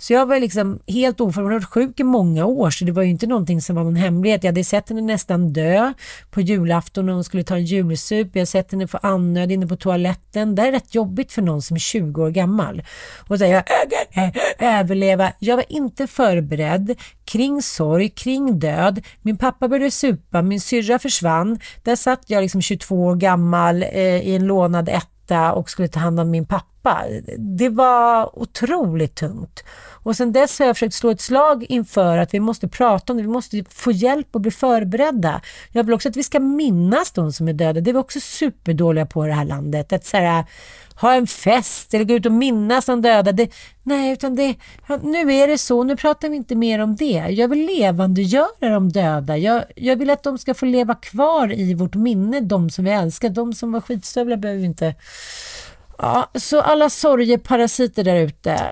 Så 0.04 0.14
jag 0.14 0.26
var 0.26 0.40
liksom 0.40 0.80
helt 0.88 1.22
oförberedd. 1.22 1.66
Sjuk 1.66 2.00
i 2.00 2.04
många 2.04 2.46
år 2.46 2.70
så 2.70 2.86
det 2.86 2.92
var 2.92 3.04
ju 3.04 3.10
inte 3.10 3.28
någonting 3.28 3.62
som 3.62 3.76
var 3.76 3.84
någon 3.84 3.96
hemlighet. 3.96 4.44
Jag 4.44 4.52
hade 4.52 4.64
sett 4.64 4.90
henne 4.90 5.02
nästan 5.02 5.54
dö 5.54 5.94
på 6.32 6.42
julafton 6.42 7.06
när 7.06 7.14
hon 7.14 7.24
skulle 7.24 7.44
ta 7.44 7.56
en 7.56 7.66
julsup. 7.66 8.30
Jag 8.34 8.42
har 8.42 8.46
sett 8.46 8.72
henne 8.72 8.88
få 8.88 8.98
andnöd 9.02 9.52
inne 9.52 9.68
på 9.68 9.76
toaletten. 9.76 10.56
Det 10.56 10.62
är 10.62 10.72
rätt 10.72 10.96
jobbigt 10.96 11.32
för 11.32 11.42
någon 11.42 11.62
som 11.62 11.76
är 11.76 11.80
20 11.80 12.24
år 12.24 12.30
gammal. 12.30 12.84
Och 13.28 13.38
säga 13.38 13.64
överleva. 14.60 15.32
Jag 15.40 15.56
var 15.56 15.66
inte 15.70 16.08
förberedd 16.08 16.96
kring 17.26 17.62
sorg, 17.62 18.10
kring 18.10 18.60
död. 18.60 19.06
Min 19.22 19.38
pappa 19.38 19.68
började 19.68 19.92
supa, 19.92 20.42
min 20.42 20.62
syrra 20.62 21.00
försvann. 21.00 21.60
Där 21.84 21.96
satt 21.96 22.24
jag 22.28 22.42
liksom 22.42 22.62
22 22.62 23.06
år 23.06 23.16
gammal 23.16 23.84
eh, 23.84 24.00
i 24.00 24.36
en 24.36 24.48
lånad 24.48 24.90
etta 24.90 25.54
och 25.54 25.70
skulle 25.70 25.88
ta 25.88 26.00
hand 26.00 26.20
om 26.20 26.32
min 26.32 26.46
pappa 26.46 26.73
släppa. 26.84 27.06
Det 27.38 27.70
var 27.70 28.40
otroligt 28.40 29.16
tungt. 29.16 29.64
Och 30.06 30.16
sen 30.16 30.32
dess 30.32 30.60
har 30.60 30.66
jag 30.66 30.76
försökt 30.76 30.94
slå 30.94 31.10
ett 31.10 31.22
slag 31.22 31.66
inför 31.70 32.18
att 32.18 32.34
vi 32.34 32.40
måste 32.40 32.68
prata 32.68 33.14
om 33.14 33.18
det, 33.18 33.24
vi 33.24 33.30
måste 33.30 33.64
få 33.70 33.92
hjälp 33.92 34.28
och 34.32 34.42
bli 34.42 34.52
förberedda. 34.52 35.42
Jag 35.72 35.84
vill 35.84 35.94
också 35.94 36.10
att 36.10 36.18
vi 36.18 36.24
ska 36.24 36.40
minnas 36.40 37.12
de 37.12 37.34
som 37.34 37.48
är 37.48 37.54
döda. 37.54 37.82
Det 37.82 37.92
är 37.92 37.94
vi 37.94 38.00
också 38.00 38.20
superdåliga 38.20 39.06
på 39.06 39.26
i 39.26 39.28
det 39.28 39.34
här 39.34 39.46
landet. 39.46 39.94
Att 39.94 40.06
så 40.06 40.18
här, 40.18 40.46
ha 41.02 41.14
en 41.14 41.28
fest 41.28 41.94
eller 41.94 42.06
gå 42.06 42.14
ut 42.14 42.26
och 42.26 42.32
minnas 42.32 42.86
de 42.86 43.02
döda. 43.02 43.32
Det, 43.32 43.52
nej, 43.84 44.12
utan 44.14 44.36
det, 44.36 44.56
nu 45.02 45.34
är 45.34 45.48
det 45.48 45.58
så. 45.58 45.84
Nu 45.84 45.96
pratar 45.96 46.30
vi 46.30 46.36
inte 46.36 46.56
mer 46.56 46.80
om 46.80 46.96
det. 46.96 47.26
Jag 47.30 47.48
vill 47.48 47.66
levandegöra 47.66 48.70
de 48.70 48.92
döda. 48.92 49.38
Jag, 49.38 49.64
jag 49.76 49.96
vill 49.96 50.10
att 50.10 50.24
de 50.24 50.38
ska 50.38 50.54
få 50.54 50.66
leva 50.66 50.96
kvar 50.96 51.60
i 51.60 51.74
vårt 51.74 51.96
minne, 51.96 52.40
de 52.40 52.70
som 52.70 52.86
vi 52.86 52.92
älskar. 52.92 53.30
De 53.30 53.54
som 53.54 53.72
var 53.72 53.82
skitstövlar 53.82 54.38
behöver 54.38 54.60
vi 54.60 54.66
inte 54.66 54.96
Ja, 56.04 56.30
så 56.36 56.62
alla 56.62 56.90
sorgeparasiter 56.90 58.04
där 58.04 58.16
ute. 58.16 58.72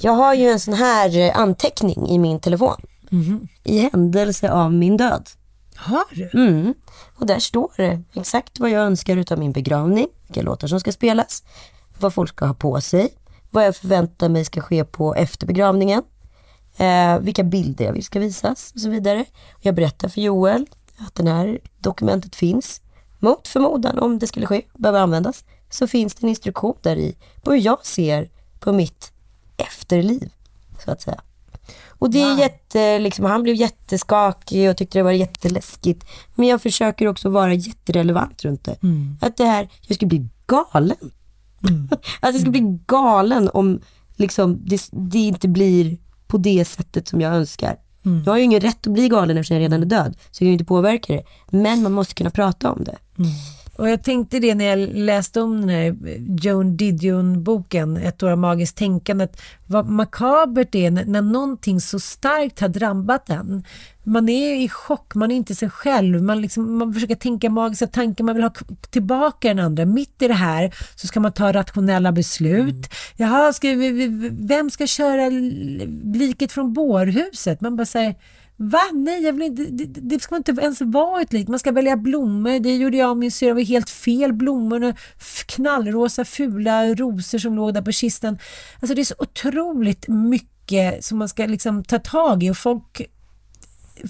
Jag 0.00 0.12
har 0.12 0.34
ju 0.34 0.48
en 0.48 0.60
sån 0.60 0.74
här 0.74 1.18
eh, 1.18 1.38
anteckning 1.38 2.08
i 2.08 2.18
min 2.18 2.40
telefon. 2.40 2.76
Mhm. 3.10 3.48
I 3.64 3.78
händelse 3.78 4.52
av 4.52 4.72
min 4.72 4.96
död. 4.96 5.28
Har 5.76 6.04
du? 6.10 6.30
Mm. 6.34 6.74
Och 7.16 7.26
där 7.26 7.38
står 7.38 7.72
det 7.76 8.02
exakt 8.14 8.60
vad 8.60 8.70
jag 8.70 8.82
önskar 8.82 9.16
utav 9.16 9.38
min 9.38 9.52
begravning, 9.52 10.06
vilka 10.26 10.42
låtar 10.42 10.68
som 10.68 10.80
ska 10.80 10.92
spelas, 10.92 11.42
vad 11.98 12.14
folk 12.14 12.30
ska 12.30 12.46
ha 12.46 12.54
på 12.54 12.80
sig, 12.80 13.08
vad 13.50 13.66
jag 13.66 13.76
förväntar 13.76 14.28
mig 14.28 14.44
ska 14.44 14.60
ske 14.60 14.84
på 14.84 15.14
efter 15.14 15.46
begravningen, 15.46 16.02
eh, 16.76 17.18
vilka 17.18 17.42
bilder 17.42 17.84
jag 17.84 17.92
vill 17.92 18.04
ska 18.04 18.20
visas 18.20 18.72
och 18.74 18.80
så 18.80 18.88
vidare. 18.88 19.24
Jag 19.60 19.74
berättar 19.74 20.08
för 20.08 20.20
Joel 20.20 20.66
att 20.98 21.14
det 21.14 21.30
här 21.30 21.58
dokumentet 21.78 22.36
finns. 22.36 22.80
Mot 23.18 23.48
förmodan, 23.48 23.98
om 23.98 24.18
det 24.18 24.26
skulle 24.26 24.46
ske, 24.46 24.62
behöver 24.74 25.00
användas, 25.00 25.44
så 25.72 25.86
finns 25.86 26.14
det 26.14 26.24
en 26.26 26.28
instruktion 26.28 26.76
där 26.82 26.96
i 26.96 27.16
på 27.42 27.52
hur 27.52 27.58
jag 27.58 27.86
ser 27.86 28.30
på 28.60 28.72
mitt 28.72 29.12
efterliv, 29.56 30.32
så 30.84 30.90
att 30.90 31.02
säga. 31.02 31.20
Och 31.88 32.10
det 32.10 32.20
är 32.22 32.38
jätte, 32.38 32.98
liksom, 32.98 33.24
han 33.24 33.42
blev 33.42 33.54
jätteskakig 33.54 34.70
och 34.70 34.76
tyckte 34.76 34.98
det 34.98 35.02
var 35.02 35.10
jätteläskigt. 35.12 36.06
Men 36.34 36.48
jag 36.48 36.62
försöker 36.62 37.08
också 37.08 37.28
vara 37.28 37.54
jätterelevant 37.54 38.44
runt 38.44 38.64
det. 38.64 38.76
Att 39.20 39.36
det 39.36 39.44
här, 39.44 39.68
jag 39.86 39.94
skulle 39.94 40.08
bli 40.08 40.28
galen. 40.46 41.10
att 42.20 42.34
jag 42.34 42.34
skulle 42.34 42.50
bli 42.50 42.78
galen 42.86 43.50
om 43.54 43.80
liksom, 44.16 44.60
det, 44.64 44.88
det 44.90 45.18
inte 45.18 45.48
blir 45.48 45.98
på 46.26 46.38
det 46.38 46.64
sättet 46.64 47.08
som 47.08 47.20
jag 47.20 47.34
önskar. 47.34 47.76
Jag 48.24 48.32
har 48.32 48.38
ju 48.38 48.44
ingen 48.44 48.60
rätt 48.60 48.86
att 48.86 48.92
bli 48.92 49.08
galen 49.08 49.36
eftersom 49.36 49.56
jag 49.56 49.62
redan 49.62 49.82
är 49.82 49.86
död. 49.86 50.14
Så 50.16 50.28
jag 50.30 50.38
kan 50.38 50.46
ju 50.46 50.52
inte 50.52 50.64
påverka 50.64 51.12
det. 51.12 51.22
Men 51.50 51.82
man 51.82 51.92
måste 51.92 52.14
kunna 52.14 52.30
prata 52.30 52.72
om 52.72 52.84
det. 52.84 52.98
Och 53.76 53.88
jag 53.88 54.02
tänkte 54.02 54.38
det 54.38 54.54
när 54.54 54.64
jag 54.64 54.78
läste 54.78 55.40
om 55.40 55.60
den 55.60 55.68
här 55.68 55.96
Joan 56.42 56.76
Didion-boken, 56.76 57.96
Ett 57.96 58.22
år 58.22 58.30
av 58.30 58.38
magiskt 58.38 58.76
tänkande, 58.76 59.24
att 59.24 59.42
vad 59.66 59.86
makabert 59.86 60.68
det 60.72 60.86
är 60.86 60.90
när, 60.90 61.04
när 61.04 61.22
någonting 61.22 61.80
så 61.80 62.00
starkt 62.00 62.60
har 62.60 62.68
drabbat 62.68 63.30
en. 63.30 63.64
Man 64.04 64.28
är 64.28 64.54
i 64.54 64.68
chock, 64.68 65.14
man 65.14 65.30
är 65.30 65.36
inte 65.36 65.54
sig 65.54 65.70
själv, 65.70 66.22
man, 66.22 66.40
liksom, 66.40 66.78
man 66.78 66.94
försöker 66.94 67.14
tänka 67.14 67.50
magiska 67.50 67.86
tankar, 67.86 68.24
man 68.24 68.34
vill 68.34 68.44
ha 68.44 68.52
tillbaka 68.90 69.48
den 69.48 69.58
andra. 69.58 69.84
Mitt 69.84 70.22
i 70.22 70.28
det 70.28 70.34
här 70.34 70.74
så 70.96 71.06
ska 71.06 71.20
man 71.20 71.32
ta 71.32 71.52
rationella 71.52 72.12
beslut. 72.12 72.94
Jaha, 73.16 73.52
ska 73.52 73.68
vi, 73.68 74.08
vem 74.32 74.70
ska 74.70 74.86
köra 74.86 75.28
liket 76.14 76.52
från 76.52 76.72
bårhuset? 76.72 77.60
Man 77.60 77.76
bara 77.76 77.86
säger 77.86 78.14
Va? 78.56 78.82
Nej, 78.92 79.22
jag 79.22 79.32
vill 79.32 79.42
inte, 79.42 79.62
det, 79.62 80.00
det 80.00 80.22
ska 80.22 80.36
inte 80.36 80.52
ens 80.60 80.80
vara 80.80 81.22
ett 81.22 81.32
lik. 81.32 81.48
Man 81.48 81.58
ska 81.58 81.72
välja 81.72 81.96
blommor. 81.96 82.58
Det 82.58 82.76
gjorde 82.76 82.96
jag 82.96 83.10
och 83.10 83.16
min 83.16 83.32
syrra. 83.32 83.54
Var 83.54 83.60
helt 83.60 83.90
fel 83.90 84.32
blommor. 84.32 84.94
Knallrosa 85.46 86.24
fula 86.24 86.94
rosor 86.94 87.38
som 87.38 87.56
låg 87.56 87.74
där 87.74 87.82
på 87.82 87.92
kistan. 87.92 88.38
Alltså 88.80 88.94
det 88.94 89.02
är 89.02 89.04
så 89.04 89.14
otroligt 89.18 90.08
mycket 90.08 91.04
som 91.04 91.18
man 91.18 91.28
ska 91.28 91.46
liksom 91.46 91.84
ta 91.84 91.98
tag 91.98 92.42
i 92.42 92.50
och 92.50 92.56
folk 92.56 93.02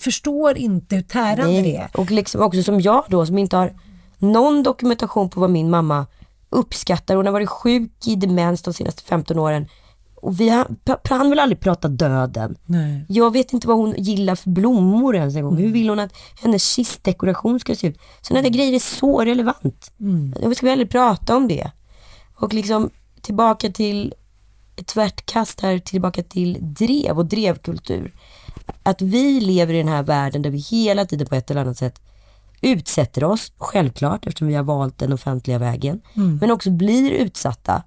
förstår 0.01 0.59
inte 0.59 0.97
hur 0.97 1.03
tärande 1.03 1.63
det 1.63 1.77
är. 1.77 1.91
Och 1.95 2.11
liksom 2.11 2.43
också 2.43 2.63
som 2.63 2.81
jag 2.81 3.05
då 3.09 3.27
som 3.27 3.39
inte 3.39 3.57
har 3.57 3.73
någon 4.19 4.63
dokumentation 4.63 5.31
på 5.31 5.41
vad 5.41 5.51
min 5.51 5.71
mamma 5.71 6.07
uppskattar. 6.51 7.15
Hon 7.15 7.27
har 7.27 7.33
varit 7.33 7.49
sjuk 7.49 8.07
i 8.07 8.17
demens 8.17 8.63
de 8.63 8.75
senaste 8.75 9.03
15 9.03 9.39
åren. 9.39 9.69
Och 10.23 10.41
vi 10.41 10.49
har, 10.49 10.67
han 11.09 11.31
vill 11.31 11.39
aldrig 11.39 11.61
prata 11.61 11.89
döden. 11.89 12.57
Nej. 12.67 13.05
Jag 13.09 13.33
vet 13.33 13.53
inte 13.53 13.69
vad 13.69 13.77
hon 13.77 13.95
gillar 13.99 14.35
för 14.35 14.51
blommor 14.51 15.17
ens 15.17 15.37
en 15.37 15.45
gång. 15.45 15.57
Hur 15.57 15.73
vill 15.73 15.89
hon 15.89 15.99
att 15.99 16.13
hennes 16.43 16.75
kistdekoration 16.75 17.61
ska 17.61 17.75
se 17.75 17.87
ut? 17.87 17.99
Sådana 18.21 18.43
där 18.43 18.51
grejer 18.51 18.73
är 18.73 18.79
så 18.79 19.21
relevant. 19.21 19.93
Vi 20.47 20.55
ska 20.55 20.67
väl 20.67 20.73
aldrig 20.73 20.91
prata 20.91 21.37
om 21.37 21.49
det. 21.49 21.71
Och 22.35 22.55
liksom 22.55 22.91
tillbaka 23.21 23.71
till 23.71 24.15
ett 24.77 24.87
tvärtkast 24.87 25.61
här, 25.61 25.79
tillbaka 25.79 26.23
till 26.23 26.59
drev 26.61 27.19
och 27.19 27.27
drevkultur. 27.27 28.13
Att 28.83 29.03
vi 29.03 29.41
lever 29.41 29.75
i 29.75 29.79
den 29.79 29.89
här 29.89 30.03
världen 30.03 30.43
där 30.43 30.51
vi 30.51 30.59
hela 30.59 31.05
tiden 31.05 31.27
på 31.27 31.35
ett 31.35 31.51
eller 31.51 31.61
annat 31.61 31.79
sätt 31.79 32.01
utsätter 32.61 33.25
oss, 33.25 33.53
självklart 33.59 34.27
eftersom 34.27 34.49
vi 34.49 34.55
har 34.55 34.63
valt 34.63 34.99
den 34.99 35.13
offentliga 35.13 35.59
vägen, 35.59 36.01
men 36.41 36.51
också 36.51 36.71
blir 36.71 37.11
utsatta, 37.11 37.83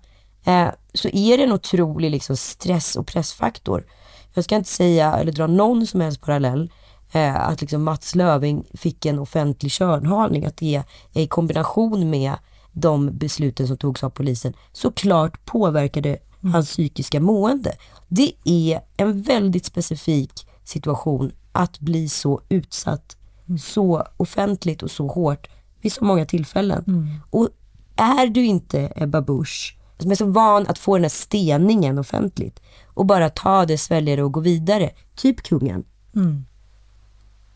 eh, 0.45 0.67
så 0.93 1.07
är 1.07 1.37
det 1.37 1.43
en 1.43 1.51
otrolig 1.51 2.11
liksom, 2.11 2.37
stress 2.37 2.95
och 2.95 3.07
pressfaktor. 3.07 3.85
Jag 4.33 4.43
ska 4.43 4.55
inte 4.55 4.69
säga, 4.69 5.13
eller 5.13 5.31
dra 5.31 5.47
någon 5.47 5.87
som 5.87 6.01
helst 6.01 6.21
parallell, 6.21 6.71
eh, 7.11 7.35
att 7.35 7.61
liksom 7.61 7.83
Mats 7.83 8.15
Löving 8.15 8.65
fick 8.73 9.05
en 9.05 9.19
offentlig 9.19 9.71
körnhalning, 9.71 10.45
att 10.45 10.57
det 10.57 10.83
är 11.13 11.21
i 11.21 11.27
kombination 11.27 12.09
med 12.09 12.33
de 12.71 13.17
besluten 13.17 13.67
som 13.67 13.77
togs 13.77 14.03
av 14.03 14.09
polisen, 14.09 14.53
såklart 14.71 15.45
påverkade 15.45 16.17
hans 16.53 16.69
psykiska 16.69 17.19
mående. 17.19 17.75
Det 18.07 18.33
är 18.43 18.81
en 18.97 19.21
väldigt 19.21 19.65
specifik 19.65 20.47
situation 20.63 21.31
att 21.51 21.79
bli 21.79 22.09
så 22.09 22.41
utsatt 22.49 23.17
så 23.59 24.03
offentligt 24.17 24.83
och 24.83 24.91
så 24.91 25.07
hårt 25.07 25.47
vid 25.81 25.93
så 25.93 26.03
många 26.03 26.25
tillfällen. 26.25 26.83
Och 27.29 27.49
är 27.95 28.27
du 28.27 28.45
inte 28.45 28.93
Ebba 28.95 29.21
Busch, 29.21 29.77
som 29.97 30.11
är 30.11 30.15
så 30.15 30.25
van 30.25 30.67
att 30.67 30.77
få 30.77 30.95
den 30.95 31.03
här 31.03 31.09
steningen 31.09 31.97
offentligt. 31.97 32.59
Och 32.87 33.05
bara 33.05 33.29
ta 33.29 33.65
det, 33.65 33.77
svälja 33.77 34.15
det 34.15 34.23
och 34.23 34.31
gå 34.31 34.39
vidare, 34.39 34.89
typ 35.15 35.43
kungen. 35.43 35.83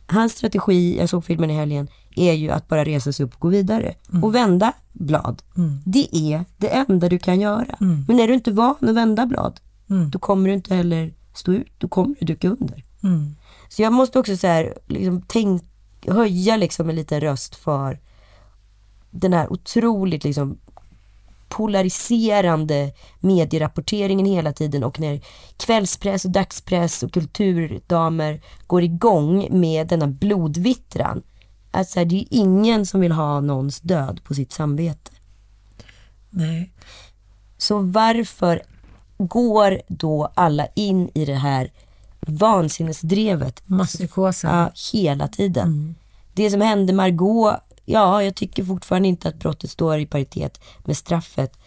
Hans 0.08 0.32
strategi, 0.32 0.98
jag 1.00 1.10
såg 1.10 1.26
filmen 1.26 1.50
i 1.50 1.54
helgen, 1.54 1.88
är 2.16 2.34
ju 2.34 2.50
att 2.50 2.68
bara 2.68 2.86
resa 2.86 3.14
sig 3.14 3.26
upp 3.26 3.34
och 3.34 3.40
gå 3.40 3.48
vidare. 3.48 3.96
Och 4.24 4.36
vända 4.36 4.74
blad. 4.94 5.42
Det 5.86 6.16
är 6.16 6.46
det 6.58 6.68
enda 6.68 7.10
du 7.10 7.20
kan 7.20 7.42
göra. 7.42 7.76
Men 8.08 8.20
är 8.20 8.28
du 8.28 8.34
inte 8.34 8.52
van 8.52 8.76
att 8.82 8.96
vända 8.96 9.26
blad, 9.26 9.60
då 10.12 10.20
kommer 10.20 10.50
du 10.50 10.56
inte 10.56 10.76
heller 10.76 11.14
stå 11.34 11.54
ut, 11.54 11.74
då 11.78 11.88
kommer 11.88 12.16
du 12.20 12.26
duka 12.26 12.50
under. 12.50 12.84
Så 13.70 13.82
jag 13.82 13.94
måste 13.94 14.20
också 14.20 14.38
så 14.38 14.48
här, 14.48 14.74
liksom 14.88 15.22
tänk, 15.28 15.64
höja 16.08 16.58
liksom 16.58 16.90
en 16.90 16.96
liten 16.96 17.22
röst 17.22 17.56
för 17.56 18.00
den 19.12 19.34
här 19.34 19.54
otroligt 19.54 20.24
liksom 20.24 20.58
polariserande 21.50 22.92
medierapporteringen 23.20 24.26
hela 24.26 24.54
tiden 24.54 24.84
och 24.84 25.00
när 25.00 25.22
kvällspress 25.58 26.26
och 26.26 26.32
dagspress 26.32 27.04
och 27.04 27.14
kulturdamer 27.14 28.42
går 28.68 28.84
igång 28.84 29.60
med 29.60 29.88
denna 29.88 30.08
blodvittran. 30.08 31.24
Alltså 31.72 32.06
det 32.06 32.16
är 32.16 32.20
ju 32.20 32.26
ingen 32.30 32.86
som 32.86 33.02
vill 33.02 33.12
ha 33.12 33.40
någons 33.40 33.80
död 33.80 34.22
på 34.24 34.34
sitt 34.34 34.52
samvete. 34.52 35.12
Nej. 36.30 36.72
Så 37.58 37.80
varför 37.80 38.62
går 39.18 39.82
då 39.88 40.32
alla 40.34 40.68
in 40.76 41.10
i 41.14 41.26
det 41.26 41.36
här 41.36 41.72
vansinnesdrevet? 42.20 43.62
Masspsykosen. 43.66 44.52
Ja, 44.52 44.72
hela 44.94 45.28
tiden. 45.28 45.96
Det 46.34 46.50
som 46.50 46.62
hände 46.62 46.94
Margot, 46.94 47.56
ja, 47.90 48.24
jag 48.24 48.36
tycker 48.36 48.64
fortfarande 48.64 49.08
inte 49.08 49.30
att 49.30 49.40
brottet 49.40 49.70
står 49.70 50.00
i 50.00 50.06
paritet 50.06 50.62
med 50.86 50.98
straffet. 50.98 51.58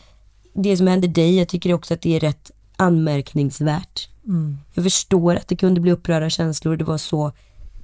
Det 0.54 0.76
som 0.76 0.86
hände 0.86 1.08
dig, 1.08 1.38
jag 1.38 1.48
tycker 1.48 1.72
också 1.72 1.94
att 1.94 2.02
det 2.02 2.16
är 2.16 2.20
rätt 2.20 2.50
anmärkningsvärt. 2.76 4.08
Jag 4.74 4.84
förstår 4.84 5.36
att 5.36 5.48
det 5.48 5.56
kunde 5.56 5.80
bli 5.80 5.92
upprörda 5.92 6.30
känslor, 6.30 6.76
det 6.76 6.84
var 6.84 6.98
så 6.98 7.32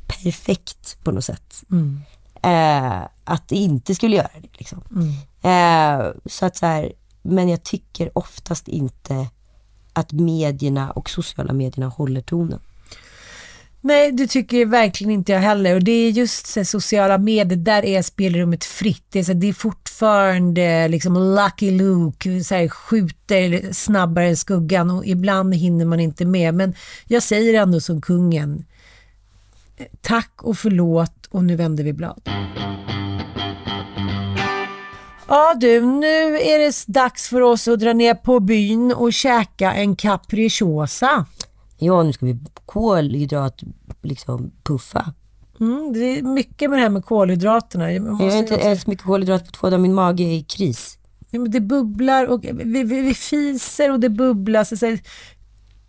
perfekt 0.06 1.04
på 1.04 1.12
något 1.12 1.24
sätt. 1.24 1.64
Eh, 2.42 3.02
att 3.24 3.48
det 3.48 3.56
inte 3.56 3.94
skulle 3.94 4.16
göra 4.16 4.30
det. 4.42 4.58
Liksom. 4.58 4.82
Eh, 5.42 6.06
så 6.26 6.46
att 6.46 6.56
så 6.56 6.66
här, 6.66 6.92
men 7.22 7.48
jag 7.48 7.62
tycker 7.62 8.18
oftast 8.18 8.68
inte 8.68 9.28
att 9.92 10.12
medierna 10.12 10.90
och 10.90 11.10
sociala 11.10 11.52
medierna 11.52 11.88
håller 11.88 12.20
tonen. 12.20 12.60
Nej, 13.80 14.12
det 14.12 14.26
tycker 14.26 14.66
verkligen 14.66 15.12
inte 15.12 15.32
jag 15.32 15.40
heller. 15.40 15.74
Och 15.74 15.84
det 15.84 15.92
är 15.92 16.10
just 16.10 16.46
så 16.46 16.64
sociala 16.64 17.18
medier, 17.18 17.58
där 17.58 17.84
är 17.84 18.02
spelrummet 18.02 18.64
fritt. 18.64 19.04
Det 19.10 19.18
är, 19.18 19.24
så 19.24 19.32
det 19.32 19.48
är 19.48 19.52
fortfarande 19.52 20.88
liksom 20.88 21.36
Lucky 21.36 21.70
Luke, 21.70 22.44
så 22.44 22.54
här, 22.54 22.68
skjuter 22.68 23.72
snabbare 23.72 24.28
än 24.28 24.36
skuggan 24.36 24.90
och 24.90 25.06
ibland 25.06 25.54
hinner 25.54 25.84
man 25.84 26.00
inte 26.00 26.24
med. 26.24 26.54
Men 26.54 26.74
jag 27.06 27.22
säger 27.22 27.62
ändå 27.62 27.80
som 27.80 28.00
kungen, 28.00 28.64
tack 30.00 30.42
och 30.42 30.58
förlåt 30.58 31.26
och 31.30 31.44
nu 31.44 31.56
vänder 31.56 31.84
vi 31.84 31.92
blad. 31.92 32.20
Ja 35.28 35.54
du, 35.60 35.80
nu 35.80 36.38
är 36.38 36.58
det 36.58 36.84
dags 36.86 37.28
för 37.28 37.40
oss 37.40 37.68
att 37.68 37.80
dra 37.80 37.92
ner 37.92 38.14
på 38.14 38.40
byn 38.40 38.92
och 38.92 39.12
käka 39.12 39.72
en 39.72 39.96
capricciosa. 39.96 41.26
Ja, 41.78 42.02
nu 42.02 42.12
ska 42.12 42.26
vi 42.26 42.38
kolhydrat 42.66 43.62
liksom 44.02 44.50
puffa. 44.62 45.14
Mm, 45.60 45.92
det 45.92 46.18
är 46.18 46.22
mycket 46.22 46.70
med 46.70 46.78
det 46.78 46.82
här 46.82 46.90
med 46.90 47.04
kolhydraterna. 47.04 47.92
Jag, 47.92 48.06
Jag 48.06 48.12
har 48.12 48.36
inte 48.36 48.56
ätit 48.56 48.82
så 48.82 48.90
mycket 48.90 49.04
kolhydrat 49.04 49.46
på 49.46 49.52
två 49.52 49.70
dagar, 49.70 49.78
min 49.78 49.94
mage 49.94 50.22
är 50.22 50.34
i 50.34 50.42
kris. 50.42 50.98
Ja, 51.30 51.38
men 51.40 51.50
det 51.50 51.60
bubblar 51.60 52.26
och 52.26 52.44
vi, 52.44 52.82
vi, 52.82 53.00
vi 53.00 53.14
fiser 53.14 53.92
och 53.92 54.00
det 54.00 54.08
bubblar. 54.08 54.64
Så, 54.64 54.76
så, 54.76 54.86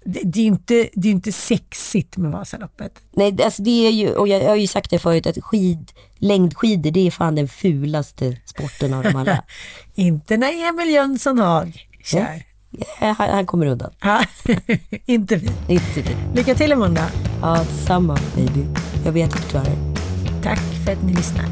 det, 0.05 0.21
det, 0.23 0.39
är 0.39 0.45
inte, 0.45 0.89
det 0.93 1.07
är 1.07 1.11
inte 1.11 1.31
sexigt 1.31 2.17
med 2.17 2.31
Vasaloppet. 2.31 3.01
Nej, 3.11 3.43
alltså 3.43 3.63
det 3.63 3.87
är 3.87 3.91
ju, 3.91 4.15
och 4.15 4.27
jag, 4.27 4.43
jag 4.43 4.49
har 4.49 4.55
ju 4.55 4.67
sagt 4.67 4.89
det 4.89 4.99
förut, 4.99 5.27
att 5.27 5.43
skid, 5.43 5.91
längdskidor 6.17 6.91
det 6.91 7.07
är 7.07 7.11
fan 7.11 7.35
den 7.35 7.47
fulaste 7.47 8.37
sporten 8.45 8.93
av 8.93 9.03
dem 9.03 9.15
alla. 9.15 9.43
inte 9.95 10.37
när 10.37 10.69
Emil 10.69 10.89
Jönsson 10.93 11.39
Haag 11.39 11.87
kör. 12.03 12.48
Ja, 12.71 13.15
han, 13.17 13.29
han 13.29 13.45
kommer 13.45 13.65
undan. 13.65 13.91
Ja, 14.01 14.23
inte 15.05 15.35
vi. 15.35 15.49
Inte 15.67 16.01
vi. 16.01 16.15
Lycka 16.35 16.55
till 16.55 16.71
imorgon 16.71 16.93
då. 16.93 17.01
Ja, 17.41 17.65
samma 17.65 18.17
baby. 18.35 18.65
Jag 19.05 19.11
vet 19.11 19.33
att 19.33 19.41
du 19.41 19.47
klarar 19.49 19.65
det. 19.65 19.95
Tack 20.43 20.59
för 20.85 20.91
att 20.91 21.03
ni 21.03 21.13
lyssnar. 21.13 21.45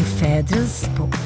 I 0.00 0.02
fädrens 0.02 0.80
spår. 0.80 1.25